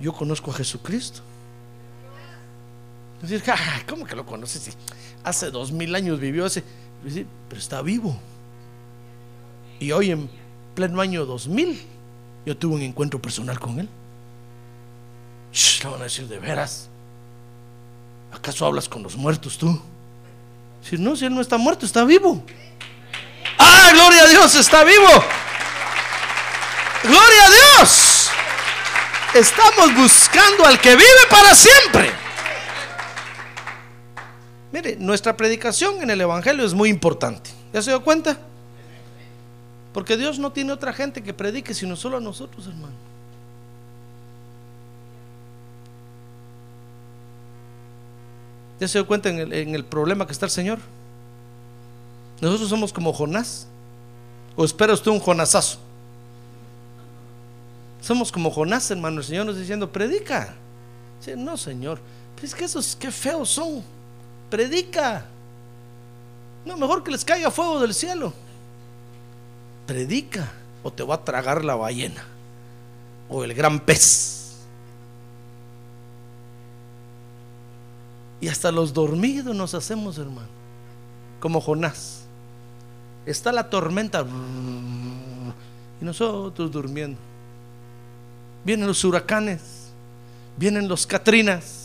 yo 0.00 0.12
conozco 0.12 0.50
a 0.50 0.54
Jesucristo. 0.54 1.20
Decir, 3.22 3.42
¿cómo 3.88 4.06
que 4.06 4.16
lo 4.16 4.24
conoces? 4.24 4.76
Hace 5.24 5.50
dos 5.50 5.72
mil 5.72 5.94
años 5.94 6.18
vivió 6.18 6.46
ese, 6.46 6.64
pero 7.48 7.60
está 7.60 7.82
vivo. 7.82 8.18
Y 9.78 9.92
hoy 9.92 10.10
en 10.10 10.30
pleno 10.74 11.00
año 11.00 11.24
2000 11.26 11.80
yo 12.46 12.56
tuve 12.56 12.76
un 12.76 12.82
encuentro 12.82 13.20
personal 13.20 13.58
con 13.58 13.80
él. 13.80 13.88
Shh, 15.52 15.84
van 15.84 16.00
a 16.00 16.04
decir, 16.04 16.28
de 16.28 16.38
veras. 16.38 16.88
¿Acaso 18.32 18.64
hablas 18.64 18.88
con 18.88 19.02
los 19.02 19.16
muertos 19.16 19.58
tú? 19.58 19.80
Si 20.82 20.96
no, 20.96 21.16
si 21.16 21.26
él 21.26 21.34
no 21.34 21.40
está 21.40 21.58
muerto, 21.58 21.84
está 21.84 22.04
vivo. 22.04 22.42
¡Ah, 23.58 23.90
gloria 23.92 24.22
a 24.22 24.26
Dios! 24.28 24.54
Está 24.54 24.84
vivo. 24.84 25.08
¡Gloria 27.02 27.44
a 27.44 27.50
Dios! 27.50 28.30
Estamos 29.34 29.94
buscando 29.94 30.66
al 30.66 30.80
que 30.80 30.96
vive 30.96 31.26
para 31.28 31.54
siempre. 31.54 32.19
Mire, 34.82 34.96
nuestra 34.96 35.36
predicación 35.36 36.00
en 36.00 36.08
el 36.08 36.22
Evangelio 36.22 36.64
es 36.64 36.72
muy 36.72 36.88
importante. 36.88 37.50
¿Ya 37.70 37.82
se 37.82 37.90
dio 37.90 38.02
cuenta? 38.02 38.38
Porque 39.92 40.16
Dios 40.16 40.38
no 40.38 40.52
tiene 40.52 40.72
otra 40.72 40.94
gente 40.94 41.22
que 41.22 41.34
predique 41.34 41.74
sino 41.74 41.96
solo 41.96 42.16
a 42.16 42.20
nosotros, 42.20 42.66
hermano. 42.66 42.94
¿Ya 48.80 48.88
se 48.88 48.96
dio 48.96 49.06
cuenta 49.06 49.28
en 49.28 49.74
el, 49.74 49.84
problema 49.84 50.24
que 50.24 50.32
está 50.32 50.46
el 50.46 50.50
Señor? 50.50 50.78
Nosotros 52.40 52.70
somos 52.70 52.90
como 52.90 53.12
Jonás. 53.12 53.66
¿O 54.56 54.64
espera 54.64 54.94
usted 54.94 55.10
un 55.10 55.20
Jonasazo? 55.20 55.78
Somos 58.00 58.32
como 58.32 58.50
Jonás, 58.50 58.90
hermano. 58.90 59.18
El 59.18 59.26
Señor 59.26 59.44
nos 59.44 59.58
diciendo, 59.58 59.92
predica. 59.92 60.54
No, 61.36 61.58
Señor. 61.58 62.00
Es 62.42 62.54
que 62.54 62.64
esos 62.64 62.96
qué 62.96 63.10
feos 63.10 63.50
son. 63.50 63.99
Predica. 64.50 65.24
No, 66.64 66.76
mejor 66.76 67.02
que 67.02 67.12
les 67.12 67.24
caiga 67.24 67.50
fuego 67.50 67.80
del 67.80 67.94
cielo. 67.94 68.32
Predica. 69.86 70.52
O 70.82 70.92
te 70.92 71.02
va 71.02 71.14
a 71.16 71.24
tragar 71.24 71.64
la 71.64 71.76
ballena. 71.76 72.24
O 73.28 73.44
el 73.44 73.54
gran 73.54 73.80
pez. 73.80 74.56
Y 78.40 78.48
hasta 78.48 78.72
los 78.72 78.92
dormidos 78.92 79.54
nos 79.54 79.74
hacemos, 79.74 80.18
hermano. 80.18 80.48
Como 81.38 81.60
Jonás. 81.60 82.22
Está 83.26 83.52
la 83.52 83.68
tormenta. 83.68 84.24
Y 86.00 86.04
nosotros 86.04 86.70
durmiendo. 86.70 87.18
Vienen 88.64 88.86
los 88.86 89.04
huracanes. 89.04 89.90
Vienen 90.56 90.88
los 90.88 91.06
Catrinas. 91.06 91.79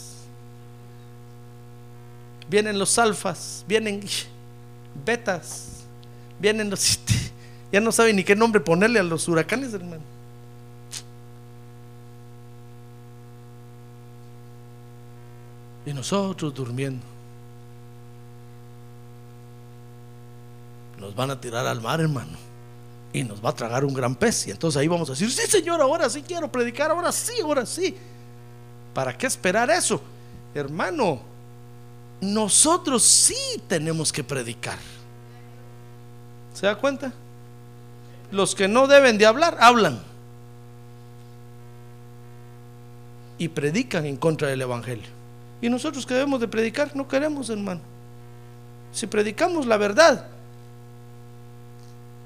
Vienen 2.50 2.78
los 2.78 2.98
alfas. 2.98 3.66
Vienen 3.68 4.02
betas. 5.06 5.84
Vienen 6.40 6.70
los... 6.70 7.00
Ya 7.72 7.82
no 7.82 7.92
saben 7.92 8.16
ni 8.16 8.24
qué 8.24 8.36
nombre 8.38 8.62
ponerle 8.62 9.00
a 9.00 9.04
los 9.04 9.28
huracanes, 9.28 9.74
hermano. 9.74 10.02
Y 15.86 15.92
nosotros 15.92 16.54
durmiendo. 16.54 17.06
Nos 21.00 21.14
van 21.16 21.32
a 21.32 21.42
tirar 21.42 21.68
al 21.68 21.82
mar, 21.82 22.00
hermano. 22.00 22.38
Y 23.12 23.24
nos 23.24 23.44
va 23.44 23.50
a 23.50 23.56
tragar 23.56 23.84
un 23.84 23.94
gran 23.94 24.16
pez. 24.16 24.48
Y 24.48 24.52
entonces 24.52 24.80
ahí 24.80 24.88
vamos 24.88 25.10
a 25.10 25.14
decir, 25.14 25.30
sí, 25.30 25.42
Señor, 25.48 25.82
ahora 25.82 26.10
sí 26.10 26.22
quiero 26.22 26.52
predicar, 26.52 26.92
ahora 26.92 27.12
sí, 27.12 27.34
ahora 27.44 27.66
sí. 27.66 27.96
¿Para 28.94 29.18
qué 29.18 29.28
esperar 29.28 29.70
eso? 29.70 30.02
Hermano, 30.54 31.22
nosotros 32.34 33.04
sí 33.04 33.62
tenemos 33.68 34.12
que 34.12 34.24
predicar. 34.24 34.78
¿Se 36.54 36.66
da 36.66 36.76
cuenta? 36.76 37.14
Los 38.32 38.56
que 38.56 38.68
no 38.68 38.88
deben 38.88 39.18
de 39.18 39.26
hablar, 39.26 39.58
hablan. 39.60 40.02
Y 43.38 43.50
predican 43.50 44.06
en 44.06 44.18
contra 44.18 44.48
del 44.48 44.62
Evangelio. 44.62 45.08
Y 45.62 45.70
nosotros 45.70 46.06
que 46.06 46.14
debemos 46.14 46.40
de 46.40 46.48
predicar, 46.48 46.96
no 46.96 47.08
queremos, 47.08 47.50
hermano. 47.50 47.82
Si 48.94 49.08
predicamos 49.08 49.66
la 49.66 49.78
verdad, 49.78 50.28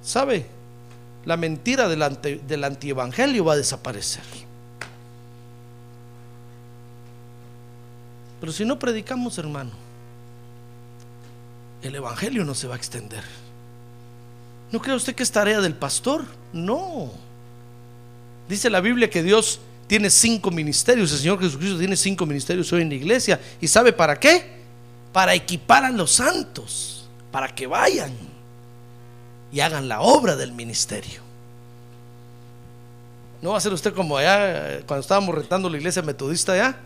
¿sabe? 0.04 0.46
La 1.26 1.36
mentira 1.36 1.88
del, 1.88 2.02
anti, 2.04 2.40
antievangelio 2.64 3.46
va 3.46 3.54
a 3.54 3.58
desaparecer. 3.58 4.24
Pero 8.40 8.52
si 8.52 8.64
no 8.66 8.80
predicamos, 8.80 9.38
hermano, 9.38 9.72
el 11.82 11.96
evangelio 11.96 12.44
no 12.44 12.54
se 12.54 12.68
va 12.68 12.76
a 12.76 12.78
extender. 12.78 13.24
¿No 14.72 14.80
cree 14.80 14.96
usted 14.96 15.16
que 15.16 15.24
es 15.24 15.32
tarea 15.32 15.62
del 15.62 15.76
pastor? 15.76 16.26
No. 16.54 17.12
Dice 18.48 18.70
la 18.70 18.82
Biblia 18.82 19.10
que 19.10 19.24
Dios 19.24 19.60
tiene 19.88 20.10
cinco 20.10 20.52
ministerios. 20.52 21.12
El 21.12 21.20
Señor 21.20 21.40
Jesucristo 21.40 21.80
tiene 21.80 21.96
cinco 21.96 22.26
ministerios 22.26 22.72
hoy 22.72 22.84
en 22.84 22.90
la 22.90 22.96
iglesia. 22.96 23.40
¿Y 23.60 23.68
sabe 23.68 23.94
para 23.94 24.20
qué? 24.20 24.60
Para 25.12 25.34
equipar 25.34 25.84
a 25.86 25.90
los 25.90 26.12
santos, 26.12 27.08
para 27.32 27.48
que 27.54 27.66
vayan 27.66 28.12
y 29.52 29.60
hagan 29.60 29.88
la 29.88 30.02
obra 30.02 30.36
del 30.36 30.52
ministerio. 30.52 31.22
No 33.42 33.52
va 33.52 33.58
a 33.58 33.62
ser 33.62 33.74
usted 33.74 33.94
como 33.94 34.18
allá, 34.18 34.82
cuando 34.86 35.02
estábamos 35.02 35.34
rentando 35.34 35.70
la 35.70 35.78
iglesia 35.78 36.02
metodista 36.02 36.52
allá, 36.54 36.78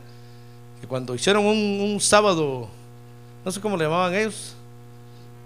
que 0.80 0.88
cuando 0.88 1.16
hicieron 1.16 1.46
un 1.46 2.00
sábado, 2.00 2.70
no 3.44 3.52
sé 3.52 3.60
cómo 3.60 3.76
le 3.76 3.84
llamaban 3.84 4.14
ellos, 4.14 4.56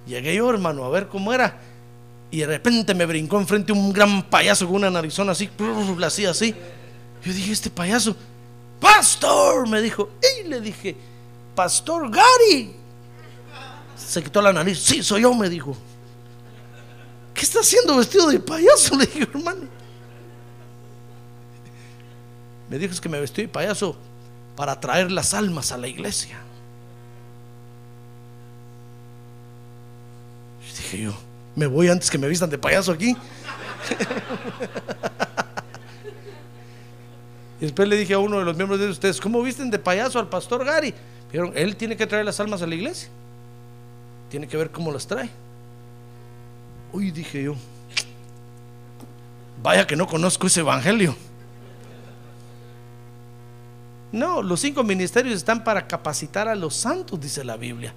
llegué 0.07 0.35
yo, 0.35 0.49
hermano, 0.49 0.83
a 0.85 0.89
ver 0.89 1.07
cómo 1.07 1.33
era. 1.33 1.59
Y 2.29 2.39
de 2.39 2.47
repente 2.47 2.93
me 2.93 3.05
brincó 3.05 3.37
enfrente 3.37 3.71
un 3.71 3.93
gran 3.93 4.23
payaso 4.23 4.65
con 4.65 4.75
una 4.75 4.89
narizona 4.89 5.31
así, 5.31 5.49
hacía 6.03 6.31
así. 6.31 6.53
Yo 7.23 7.33
dije, 7.33 7.51
este 7.51 7.69
payaso, 7.69 8.15
Pastor, 8.79 9.67
me 9.67 9.81
dijo. 9.81 10.09
Y 10.41 10.47
le 10.47 10.61
dije, 10.61 10.95
Pastor 11.55 12.09
Gary. 12.09 12.75
Se 13.95 14.23
quitó 14.23 14.41
la 14.41 14.53
nariz. 14.53 14.79
Sí, 14.79 15.01
soy 15.03 15.21
yo, 15.21 15.33
me 15.33 15.49
dijo. 15.49 15.75
¿Qué 17.33 17.41
está 17.41 17.59
haciendo 17.59 17.97
vestido 17.97 18.27
de 18.27 18.39
payaso? 18.39 18.95
Le 18.97 19.05
dije, 19.05 19.27
hermano. 19.33 19.67
Me 22.69 22.77
dijo 22.77 22.93
es 22.93 23.01
que 23.01 23.09
me 23.09 23.19
vestí 23.19 23.43
de 23.43 23.47
payaso 23.47 23.95
para 24.55 24.79
traer 24.79 25.11
las 25.11 25.33
almas 25.33 25.71
a 25.71 25.77
la 25.77 25.87
iglesia. 25.87 26.37
Dije 30.77 31.03
yo, 31.03 31.13
me 31.55 31.67
voy 31.67 31.89
antes 31.89 32.09
que 32.09 32.17
me 32.17 32.27
vistan 32.27 32.49
de 32.49 32.57
payaso 32.57 32.91
aquí. 32.91 33.15
Y 37.59 37.65
después 37.65 37.87
le 37.87 37.95
dije 37.95 38.13
a 38.13 38.19
uno 38.19 38.37
de 38.39 38.45
los 38.45 38.55
miembros 38.55 38.79
de 38.79 38.87
ustedes, 38.87 39.19
¿cómo 39.19 39.41
visten 39.41 39.71
de 39.71 39.79
payaso 39.79 40.19
al 40.19 40.29
pastor 40.29 40.63
Gary? 40.63 40.93
Vieron, 41.31 41.51
él 41.55 41.75
tiene 41.75 41.97
que 41.97 42.05
traer 42.05 42.23
las 42.25 42.39
almas 42.39 42.61
a 42.61 42.67
la 42.67 42.75
iglesia. 42.75 43.09
Tiene 44.29 44.47
que 44.47 44.57
ver 44.57 44.69
cómo 44.69 44.91
las 44.91 45.07
trae. 45.07 45.29
Uy, 46.93 47.11
dije 47.11 47.43
yo, 47.43 47.55
vaya 49.61 49.87
que 49.87 49.95
no 49.95 50.05
conozco 50.05 50.47
ese 50.47 50.59
evangelio. 50.59 51.15
No, 54.11 54.41
los 54.41 54.59
cinco 54.61 54.83
ministerios 54.83 55.35
están 55.35 55.63
para 55.63 55.87
capacitar 55.87 56.47
a 56.47 56.55
los 56.55 56.75
santos, 56.75 57.19
dice 57.19 57.43
la 57.43 57.57
Biblia. 57.57 57.93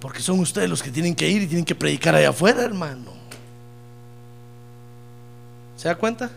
Porque 0.00 0.20
son 0.20 0.40
ustedes 0.40 0.68
los 0.68 0.82
que 0.82 0.90
tienen 0.90 1.14
que 1.14 1.28
ir 1.28 1.42
y 1.42 1.46
tienen 1.46 1.64
que 1.64 1.74
predicar 1.74 2.14
allá 2.14 2.30
afuera, 2.30 2.62
hermano. 2.62 3.12
¿Se 5.76 5.88
da 5.88 5.94
cuenta? 5.94 6.30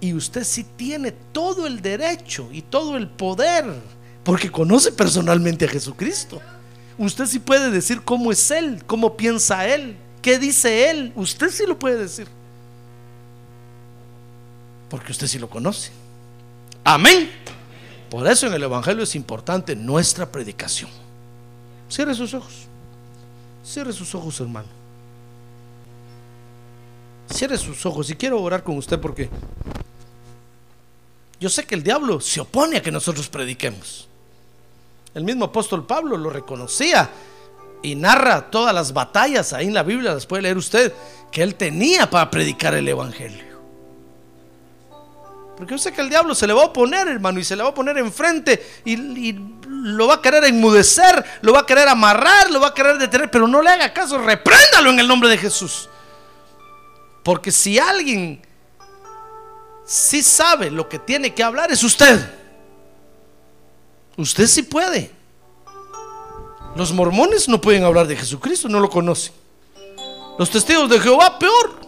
Y 0.00 0.12
usted 0.12 0.44
sí 0.44 0.64
tiene 0.76 1.12
todo 1.12 1.66
el 1.66 1.80
derecho 1.80 2.48
y 2.52 2.62
todo 2.62 2.96
el 2.96 3.08
poder, 3.08 3.64
porque 4.24 4.50
conoce 4.50 4.92
personalmente 4.92 5.64
a 5.64 5.68
Jesucristo. 5.68 6.40
Usted 6.98 7.26
sí 7.26 7.38
puede 7.38 7.70
decir 7.70 8.02
cómo 8.02 8.32
es 8.32 8.50
Él, 8.50 8.82
cómo 8.86 9.16
piensa 9.16 9.66
Él, 9.66 9.96
qué 10.22 10.38
dice 10.38 10.90
Él. 10.90 11.12
Usted 11.14 11.50
sí 11.50 11.64
lo 11.66 11.78
puede 11.78 11.98
decir. 11.98 12.28
Porque 14.88 15.12
usted 15.12 15.26
sí 15.26 15.38
lo 15.38 15.48
conoce. 15.48 15.90
Amén. 16.84 17.30
Por 18.10 18.26
eso 18.26 18.46
en 18.46 18.54
el 18.54 18.62
Evangelio 18.62 19.02
es 19.02 19.14
importante 19.14 19.74
nuestra 19.74 20.30
predicación. 20.30 21.05
Cierre 21.88 22.14
sus 22.14 22.34
ojos. 22.34 22.66
Cierre 23.64 23.92
sus 23.92 24.14
ojos, 24.14 24.40
hermano. 24.40 24.68
Cierre 27.30 27.58
sus 27.58 27.84
ojos 27.84 28.08
y 28.10 28.14
quiero 28.14 28.40
orar 28.40 28.62
con 28.62 28.78
usted 28.78 29.00
porque 29.00 29.28
yo 31.40 31.50
sé 31.50 31.64
que 31.64 31.74
el 31.74 31.82
diablo 31.82 32.20
se 32.20 32.40
opone 32.40 32.78
a 32.78 32.82
que 32.82 32.90
nosotros 32.90 33.28
prediquemos. 33.28 34.08
El 35.14 35.24
mismo 35.24 35.46
apóstol 35.46 35.86
Pablo 35.86 36.16
lo 36.16 36.30
reconocía 36.30 37.10
y 37.82 37.94
narra 37.94 38.50
todas 38.50 38.74
las 38.74 38.92
batallas 38.92 39.52
ahí 39.52 39.66
en 39.66 39.74
la 39.74 39.82
Biblia, 39.82 40.14
las 40.14 40.26
puede 40.26 40.42
leer 40.42 40.56
usted, 40.56 40.92
que 41.30 41.42
él 41.42 41.54
tenía 41.54 42.08
para 42.08 42.30
predicar 42.30 42.74
el 42.74 42.88
Evangelio. 42.88 43.45
Porque 45.56 45.72
yo 45.72 45.78
sé 45.78 45.92
que 45.92 46.00
el 46.00 46.10
diablo 46.10 46.34
se 46.34 46.46
le 46.46 46.52
va 46.52 46.62
a 46.62 46.66
oponer, 46.66 47.08
hermano, 47.08 47.40
y 47.40 47.44
se 47.44 47.56
le 47.56 47.62
va 47.62 47.70
a 47.70 47.74
poner 47.74 47.96
enfrente 47.98 48.80
y, 48.84 48.94
y, 49.28 49.52
lo 49.68 50.08
va 50.08 50.14
a 50.14 50.22
querer 50.22 50.44
enmudecer, 50.44 51.24
lo 51.42 51.52
va 51.52 51.60
a 51.60 51.66
querer 51.66 51.88
amarrar, 51.88 52.50
lo 52.50 52.60
va 52.60 52.68
a 52.68 52.74
querer 52.74 52.98
detener, 52.98 53.30
pero 53.30 53.46
no 53.46 53.62
le 53.62 53.70
haga 53.70 53.92
caso, 53.92 54.18
repréndalo 54.18 54.90
en 54.90 54.98
el 54.98 55.06
nombre 55.08 55.28
de 55.28 55.38
Jesús. 55.38 55.88
Porque 57.22 57.52
si 57.52 57.78
alguien 57.78 58.42
si 59.86 60.20
sabe 60.20 60.70
lo 60.70 60.88
que 60.88 60.98
tiene 60.98 61.32
que 61.32 61.44
hablar 61.44 61.70
es 61.70 61.82
usted. 61.84 62.28
Usted 64.16 64.46
sí 64.48 64.64
puede. 64.64 65.12
Los 66.74 66.92
mormones 66.92 67.48
no 67.48 67.60
pueden 67.60 67.84
hablar 67.84 68.06
de 68.08 68.16
Jesucristo, 68.16 68.68
no 68.68 68.80
lo 68.80 68.90
conocen. 68.90 69.32
Los 70.38 70.50
testigos 70.50 70.90
de 70.90 71.00
Jehová, 71.00 71.38
peor. 71.38 71.85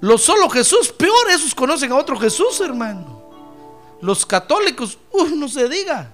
Los 0.00 0.22
solo 0.22 0.48
Jesús, 0.50 0.92
peor. 0.92 1.30
Esos 1.30 1.54
conocen 1.54 1.92
a 1.92 1.96
otro 1.96 2.18
Jesús, 2.18 2.60
hermano. 2.60 3.22
Los 4.00 4.26
católicos, 4.26 4.98
no 5.34 5.48
se 5.48 5.68
diga. 5.68 6.12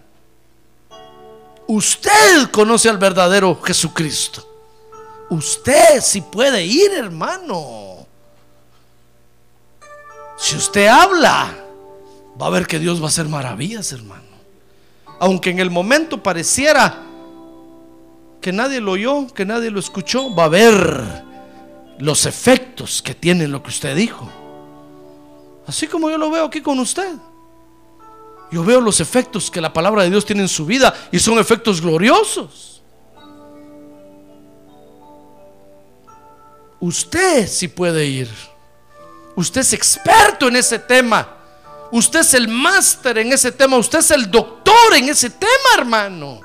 Usted 1.66 2.50
conoce 2.50 2.88
al 2.88 2.98
verdadero 2.98 3.60
Jesucristo. 3.62 4.48
Usted 5.30 6.00
sí 6.02 6.20
puede 6.20 6.64
ir, 6.64 6.92
hermano. 6.92 8.06
Si 10.36 10.56
usted 10.56 10.86
habla, 10.86 11.54
va 12.40 12.46
a 12.46 12.50
ver 12.50 12.66
que 12.66 12.78
Dios 12.78 13.00
va 13.00 13.06
a 13.06 13.08
hacer 13.08 13.26
maravillas, 13.28 13.92
hermano. 13.92 14.22
Aunque 15.20 15.50
en 15.50 15.60
el 15.60 15.70
momento 15.70 16.22
pareciera 16.22 17.00
que 18.40 18.52
nadie 18.52 18.80
lo 18.80 18.92
oyó, 18.92 19.28
que 19.28 19.46
nadie 19.46 19.70
lo 19.70 19.78
escuchó, 19.78 20.34
va 20.34 20.44
a 20.44 20.48
ver 20.48 21.31
los 22.02 22.26
efectos 22.26 23.00
que 23.00 23.14
tiene 23.14 23.46
lo 23.46 23.62
que 23.62 23.70
usted 23.70 23.94
dijo. 23.94 24.28
Así 25.68 25.86
como 25.86 26.10
yo 26.10 26.18
lo 26.18 26.30
veo 26.30 26.46
aquí 26.46 26.60
con 26.60 26.80
usted. 26.80 27.14
Yo 28.50 28.64
veo 28.64 28.80
los 28.80 29.00
efectos 29.00 29.50
que 29.50 29.60
la 29.60 29.72
palabra 29.72 30.02
de 30.02 30.10
Dios 30.10 30.26
tiene 30.26 30.42
en 30.42 30.48
su 30.48 30.66
vida 30.66 30.92
y 31.12 31.20
son 31.20 31.38
efectos 31.38 31.80
gloriosos. 31.80 32.82
Usted 36.80 37.46
sí 37.46 37.68
puede 37.68 38.04
ir. 38.04 38.28
Usted 39.36 39.60
es 39.60 39.72
experto 39.72 40.48
en 40.48 40.56
ese 40.56 40.80
tema. 40.80 41.36
Usted 41.92 42.20
es 42.20 42.34
el 42.34 42.48
máster 42.48 43.18
en 43.18 43.32
ese 43.32 43.52
tema. 43.52 43.76
Usted 43.76 44.00
es 44.00 44.10
el 44.10 44.28
doctor 44.28 44.94
en 44.96 45.08
ese 45.08 45.30
tema, 45.30 45.78
hermano. 45.78 46.40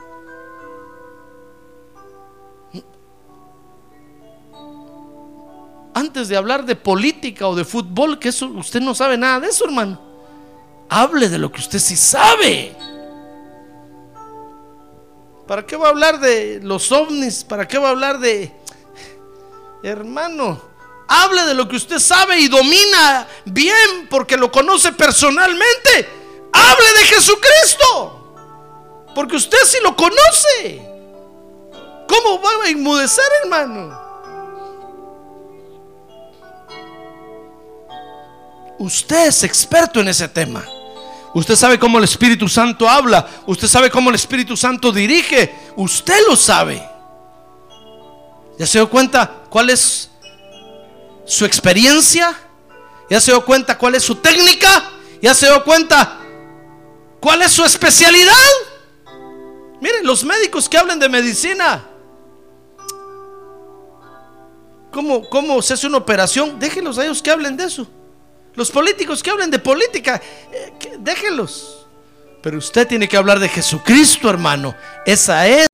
Antes 5.97 6.27
de 6.27 6.37
hablar 6.37 6.63
de 6.63 6.75
política 6.75 7.47
o 7.47 7.55
de 7.55 7.65
fútbol, 7.65 8.19
que 8.19 8.29
eso 8.29 8.45
usted 8.49 8.79
no 8.81 8.93
sabe 8.93 9.17
nada 9.17 9.39
de 9.39 9.47
eso, 9.47 9.65
hermano. 9.65 9.99
Hable 10.89 11.27
de 11.27 11.39
lo 11.39 11.51
que 11.51 11.59
usted 11.59 11.79
sí 11.79 11.97
sabe. 11.97 12.75
¿Para 15.47 15.65
qué 15.65 15.75
va 15.75 15.87
a 15.87 15.89
hablar 15.89 16.19
de 16.19 16.59
los 16.61 16.91
ovnis? 16.91 17.43
¿Para 17.43 17.67
qué 17.67 17.79
va 17.79 17.87
a 17.87 17.91
hablar 17.93 18.19
de... 18.19 18.51
Hermano, 19.81 20.61
Hable 21.07 21.45
de 21.45 21.55
lo 21.55 21.67
que 21.67 21.77
usted 21.77 21.97
sabe 21.97 22.37
y 22.37 22.47
domina 22.47 23.27
bien 23.45 24.07
porque 24.07 24.37
lo 24.37 24.51
conoce 24.51 24.91
personalmente. 24.91 26.09
Hable 26.53 26.93
de 26.99 27.05
Jesucristo. 27.05 28.35
Porque 29.15 29.37
usted 29.37 29.57
sí 29.65 29.79
lo 29.81 29.95
conoce. 29.95 30.79
¿Cómo 32.07 32.39
va 32.39 32.65
a 32.65 32.69
inmudecer, 32.69 33.25
hermano? 33.43 34.06
Usted 38.79 39.27
es 39.27 39.43
experto 39.43 39.99
en 39.99 40.07
ese 40.07 40.27
tema. 40.27 40.63
Usted 41.33 41.55
sabe 41.55 41.77
cómo 41.77 41.97
el 41.97 42.03
Espíritu 42.03 42.47
Santo 42.47 42.87
habla. 42.89 43.27
Usted 43.45 43.67
sabe 43.67 43.89
cómo 43.89 44.09
el 44.09 44.15
Espíritu 44.15 44.55
Santo 44.55 44.91
dirige. 44.91 45.53
Usted 45.75 46.19
lo 46.27 46.35
sabe. 46.35 46.81
¿Ya 48.57 48.65
se 48.65 48.79
dio 48.79 48.89
cuenta 48.89 49.43
cuál 49.49 49.69
es 49.69 50.09
su 51.27 51.45
experiencia, 51.45 52.35
ya 53.09 53.19
se 53.19 53.31
dio 53.31 53.43
cuenta 53.43 53.77
cuál 53.77 53.95
es 53.95 54.03
su 54.03 54.15
técnica, 54.15 54.91
ya 55.21 55.33
se 55.33 55.47
dio 55.47 55.63
cuenta 55.63 56.19
cuál 57.19 57.41
es 57.41 57.51
su 57.51 57.63
especialidad. 57.63 58.33
Miren, 59.81 60.05
los 60.05 60.23
médicos 60.23 60.67
que 60.69 60.77
hablan 60.77 60.99
de 60.99 61.09
medicina, 61.09 61.85
¿cómo, 64.91 65.29
cómo 65.29 65.61
se 65.61 65.73
hace 65.73 65.85
una 65.85 65.97
operación? 65.97 66.57
Déjenlos 66.59 66.97
a 66.97 67.03
ellos 67.03 67.21
que 67.21 67.29
hablen 67.29 67.57
de 67.57 67.65
eso. 67.65 67.87
Los 68.57 68.71
políticos 68.71 69.21
que 69.21 69.29
hablen 69.29 69.51
de 69.51 69.59
política, 69.59 70.19
eh, 70.51 70.73
déjenlos. 70.97 71.85
Pero 72.41 72.57
usted 72.57 72.87
tiene 72.87 73.07
que 73.07 73.15
hablar 73.15 73.39
de 73.39 73.47
Jesucristo, 73.47 74.31
hermano. 74.31 74.75
Esa 75.05 75.47
es. 75.47 75.67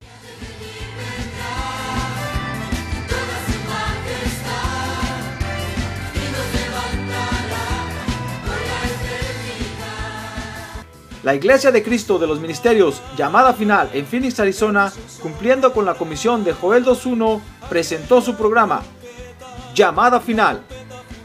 La 11.22 11.34
Iglesia 11.34 11.72
de 11.72 11.82
Cristo 11.82 12.18
de 12.18 12.26
los 12.26 12.38
Ministerios, 12.38 13.00
llamada 13.16 13.54
final 13.54 13.88
en 13.94 14.04
Phoenix, 14.04 14.38
Arizona, 14.40 14.92
cumpliendo 15.22 15.72
con 15.72 15.86
la 15.86 15.94
comisión 15.94 16.44
de 16.44 16.52
Joel 16.52 16.84
2.1, 16.84 17.40
presentó 17.70 18.20
su 18.20 18.36
programa, 18.36 18.82
Llamada 19.74 20.20
Final. 20.20 20.62